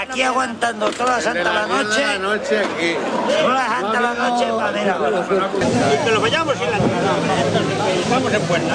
Aquí 0.01 0.23
aguantando 0.23 0.91
toda 0.91 1.17
la 1.17 1.21
santa 1.21 1.53
la 1.53 1.67
noche. 1.67 2.01
La 2.01 2.19
noche 2.19 2.59
aquí. 2.59 2.95
Toda 3.43 3.55
la 3.55 3.69
santa 3.69 4.01
la 4.01 4.15
noche 4.15 4.47
para 4.57 4.71
ver 4.71 4.91
ahora. 4.91 5.27
Que 6.05 6.11
lo 6.11 6.21
vayamos 6.21 6.55
en 6.55 6.71
la 6.71 6.79
Estamos 8.03 8.33
en 8.33 8.43
puerta. 8.43 8.75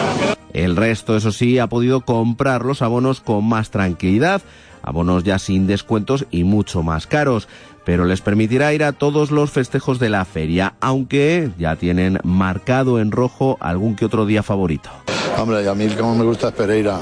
El 0.53 0.75
resto, 0.75 1.17
eso 1.17 1.31
sí, 1.31 1.57
ha 1.57 1.67
podido 1.67 2.01
comprar 2.01 2.63
los 2.63 2.83
abonos 2.83 3.21
con 3.21 3.43
más 3.43 3.71
tranquilidad, 3.71 4.41
abonos 4.83 5.23
ya 5.23 5.39
sin 5.39 5.65
descuentos 5.65 6.27
y 6.29 6.43
mucho 6.43 6.83
más 6.83 7.07
caros, 7.07 7.47
pero 7.85 8.05
les 8.05 8.21
permitirá 8.21 8.71
ir 8.71 8.83
a 8.83 8.91
todos 8.91 9.31
los 9.31 9.49
festejos 9.49 9.97
de 9.97 10.09
la 10.09 10.25
feria, 10.25 10.75
aunque 10.79 11.49
ya 11.57 11.75
tienen 11.75 12.19
marcado 12.23 12.99
en 12.99 13.11
rojo 13.11 13.57
algún 13.61 13.95
que 13.95 14.05
otro 14.05 14.27
día 14.27 14.43
favorito. 14.43 14.91
Hombre, 15.39 15.63
y 15.63 15.67
a 15.67 15.73
mí 15.73 15.87
como 15.89 16.13
me 16.13 16.23
gusta 16.23 16.49
es 16.49 16.53
Pereira 16.53 16.99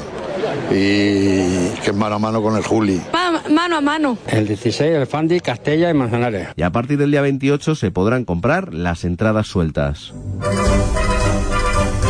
y 0.71 1.69
que 1.83 1.91
es 1.91 1.95
mano 1.95 2.15
a 2.15 2.19
mano 2.19 2.41
con 2.41 2.55
el 2.55 2.63
Juli. 2.63 3.01
Mano 3.49 3.77
a 3.77 3.81
mano. 3.81 4.17
El 4.27 4.47
16, 4.47 4.93
el 4.93 5.07
Fandi, 5.07 5.39
Castella 5.39 5.89
y 5.89 5.93
Manzanares. 5.93 6.49
Y 6.55 6.61
a 6.63 6.71
partir 6.71 6.97
del 6.97 7.11
día 7.11 7.21
28 7.21 7.75
se 7.75 7.91
podrán 7.91 8.25
comprar 8.25 8.73
las 8.73 9.03
entradas 9.03 9.47
sueltas. 9.47 10.13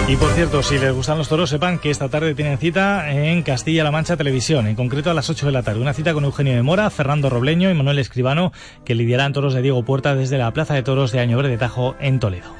Y 0.07 0.17
por 0.17 0.29
cierto, 0.31 0.61
si 0.61 0.77
les 0.77 0.93
gustan 0.93 1.17
los 1.17 1.29
toros, 1.29 1.49
sepan 1.49 1.79
que 1.79 1.89
esta 1.89 2.09
tarde 2.09 2.35
tienen 2.35 2.57
cita 2.57 3.11
en 3.11 3.43
Castilla-La 3.43 3.91
Mancha 3.91 4.17
Televisión, 4.17 4.67
en 4.67 4.75
concreto 4.75 5.09
a 5.09 5.13
las 5.13 5.29
8 5.29 5.45
de 5.45 5.51
la 5.53 5.63
tarde. 5.63 5.79
Una 5.79 5.93
cita 5.93 6.13
con 6.13 6.25
Eugenio 6.25 6.53
de 6.53 6.61
Mora, 6.63 6.89
Fernando 6.89 7.29
Robleño 7.29 7.71
y 7.71 7.73
Manuel 7.73 7.99
Escribano, 7.99 8.51
que 8.83 8.93
lidiarán 8.93 9.31
toros 9.31 9.53
de 9.53 9.61
Diego 9.61 9.85
Puerta 9.85 10.15
desde 10.15 10.37
la 10.37 10.51
Plaza 10.51 10.73
de 10.73 10.83
Toros 10.83 11.13
de 11.13 11.21
Año 11.21 11.37
Verde 11.37 11.57
Tajo 11.57 11.95
en 11.99 12.19
Toledo. 12.19 12.53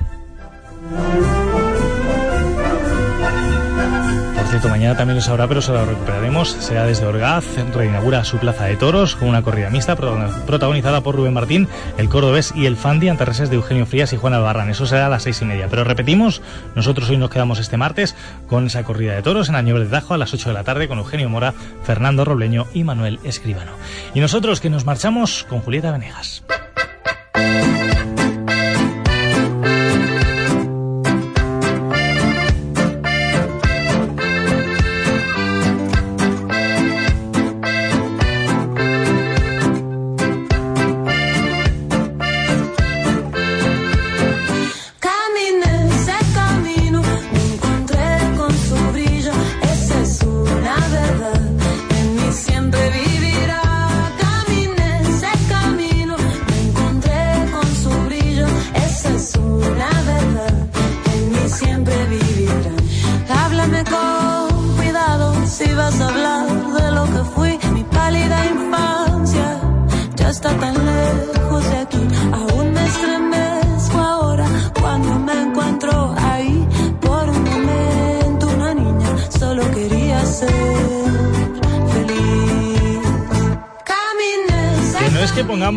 Mañana 4.69 4.97
también 4.97 5.15
lo 5.15 5.21
sabrá, 5.21 5.47
pero 5.47 5.61
se 5.61 5.71
lo 5.71 5.85
recuperaremos. 5.85 6.49
Será 6.49 6.85
desde 6.85 7.05
Orgaz, 7.05 7.45
reinaugura 7.73 8.23
su 8.25 8.37
plaza 8.37 8.65
de 8.65 8.75
toros 8.75 9.15
con 9.15 9.29
una 9.29 9.41
corrida 9.41 9.69
mixta 9.69 9.95
protagonizada 9.95 11.01
por 11.01 11.15
Rubén 11.15 11.33
Martín, 11.33 11.67
el 11.97 12.09
cordobés 12.09 12.53
y 12.55 12.65
el 12.65 12.75
Fandi 12.75 13.09
ante 13.09 13.25
de 13.25 13.55
Eugenio 13.55 13.85
Frías 13.85 14.11
y 14.13 14.17
Juan 14.17 14.33
Albarrán. 14.33 14.69
Eso 14.69 14.85
será 14.85 15.05
a 15.05 15.09
las 15.09 15.23
seis 15.23 15.41
y 15.41 15.45
media. 15.45 15.67
Pero 15.69 15.83
repetimos, 15.83 16.41
nosotros 16.75 17.09
hoy 17.09 17.17
nos 17.17 17.29
quedamos 17.29 17.59
este 17.59 17.77
martes 17.77 18.15
con 18.47 18.67
esa 18.67 18.83
corrida 18.83 19.13
de 19.13 19.21
toros 19.21 19.47
en 19.47 19.55
Añobre 19.55 19.85
de 19.85 19.89
Tajo 19.89 20.13
a 20.13 20.17
las 20.17 20.33
8 20.33 20.49
de 20.49 20.53
la 20.53 20.63
tarde 20.63 20.87
con 20.87 20.97
Eugenio 20.97 21.29
Mora, 21.29 21.53
Fernando 21.83 22.25
Robleño 22.25 22.67
y 22.73 22.83
Manuel 22.83 23.19
Escribano. 23.23 23.71
Y 24.13 24.19
nosotros 24.19 24.59
que 24.59 24.69
nos 24.69 24.85
marchamos 24.85 25.45
con 25.47 25.61
Julieta 25.61 25.91
Venegas. 25.91 26.43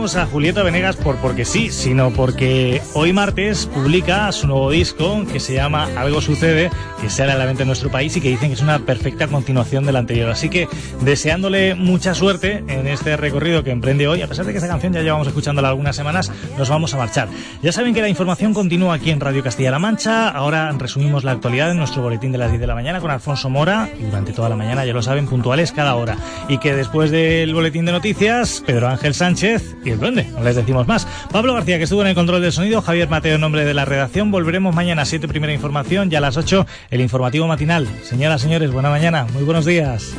A 0.05 0.26
Julieta 0.26 0.62
Venegas 0.62 0.96
por 0.96 1.16
porque 1.16 1.46
sí, 1.46 1.70
sino 1.70 2.11
porque 2.11 2.82
hoy 2.92 3.14
martes 3.14 3.64
publica 3.64 4.30
su 4.32 4.46
nuevo 4.46 4.70
disco 4.70 5.24
que 5.32 5.40
se 5.40 5.55
llama 5.55 5.88
Algo 5.96 6.20
Sucede, 6.20 6.70
que 7.00 7.09
sale 7.09 7.32
a 7.32 7.38
la 7.38 7.46
venta 7.46 7.62
en 7.62 7.68
nuestro 7.68 7.90
país 7.90 8.14
y 8.14 8.20
que 8.20 8.28
dicen 8.28 8.48
que 8.48 8.55
es 8.55 8.61
una 8.61 8.80
perfecta 8.80 9.28
continuación 9.28 9.86
del 9.86 9.96
anterior. 9.96 10.28
Así 10.28 10.50
que 10.50 10.68
deseándole 11.00 11.74
mucha 11.74 12.14
suerte 12.14 12.62
en 12.68 12.86
este 12.86 13.16
recorrido 13.16 13.64
que 13.64 13.70
emprende 13.70 14.07
hoy, 14.07 14.20
a 14.20 14.28
pesar 14.28 14.44
de 14.44 14.52
que 14.52 14.59
esta 14.59 14.68
canción 14.68 14.92
ya 14.92 15.00
llevamos 15.00 15.26
escuchándola 15.26 15.70
algunas 15.70 15.96
semanas, 15.96 16.30
nos 16.59 16.68
vamos 16.68 16.92
a 16.92 16.98
marchar. 16.98 17.28
Ya 17.62 17.72
saben 17.72 17.94
que 17.94 18.02
la 18.02 18.11
información 18.11 18.52
continúa 18.52 18.96
aquí 18.96 19.11
en 19.11 19.20
Radio 19.20 19.42
Castilla-La 19.42 19.78
Mancha. 19.78 20.28
Ahora 20.28 20.70
resumimos 20.72 21.24
la 21.24 21.32
actualidad 21.32 21.70
en 21.70 21.78
nuestro 21.78 22.02
boletín 22.02 22.30
de 22.30 22.36
las 22.36 22.50
10 22.50 22.61
de 22.61 22.66
la 22.66 22.74
mañana 22.74 23.00
con 23.00 23.11
Alfonso 23.11 23.48
Mora 23.48 23.88
durante 23.98 24.34
toda 24.34 24.50
la 24.50 24.57
mañana, 24.57 24.84
ya 24.84 24.92
lo 24.92 25.02
saben, 25.02 25.26
puntuales 25.26 25.72
cada 25.72 25.94
hora. 25.94 26.18
Y 26.48 26.59
que 26.59 26.74
después 26.74 27.11
del 27.11 27.55
boletín 27.55 27.86
de 27.86 27.92
noticias, 27.92 28.62
Pedro 28.66 28.88
Ángel 28.88 29.14
Sánchez 29.14 29.76
no 29.97 30.42
les 30.42 30.57
decimos 30.57 30.86
más. 30.86 31.07
Pablo 31.30 31.55
García, 31.55 31.78
que 31.78 31.84
estuvo 31.84 32.03
en 32.03 32.09
el 32.09 32.14
control 32.14 32.42
del 32.42 32.53
sonido, 32.53 32.82
Javier 32.82 33.09
Mateo 33.09 33.36
en 33.36 33.40
nombre 33.40 33.64
de 33.64 33.74
la 33.74 33.84
redacción. 33.84 34.30
Volveremos 34.30 34.74
mañana 34.74 35.03
a 35.03 35.05
7 35.05 35.28
primera 35.28 35.53
información 35.53 36.11
y 36.11 36.14
a 36.14 36.20
las 36.20 36.36
8 36.36 36.66
el 36.90 37.01
informativo 37.01 37.47
matinal. 37.47 37.88
Señoras, 38.03 38.42
señores, 38.42 38.72
buena 38.72 38.90
mañana, 38.90 39.26
muy 39.32 39.45
buenos 39.45 39.64
días. 39.64 40.14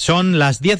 Son 0.00 0.38
las 0.38 0.62
10 0.62 0.68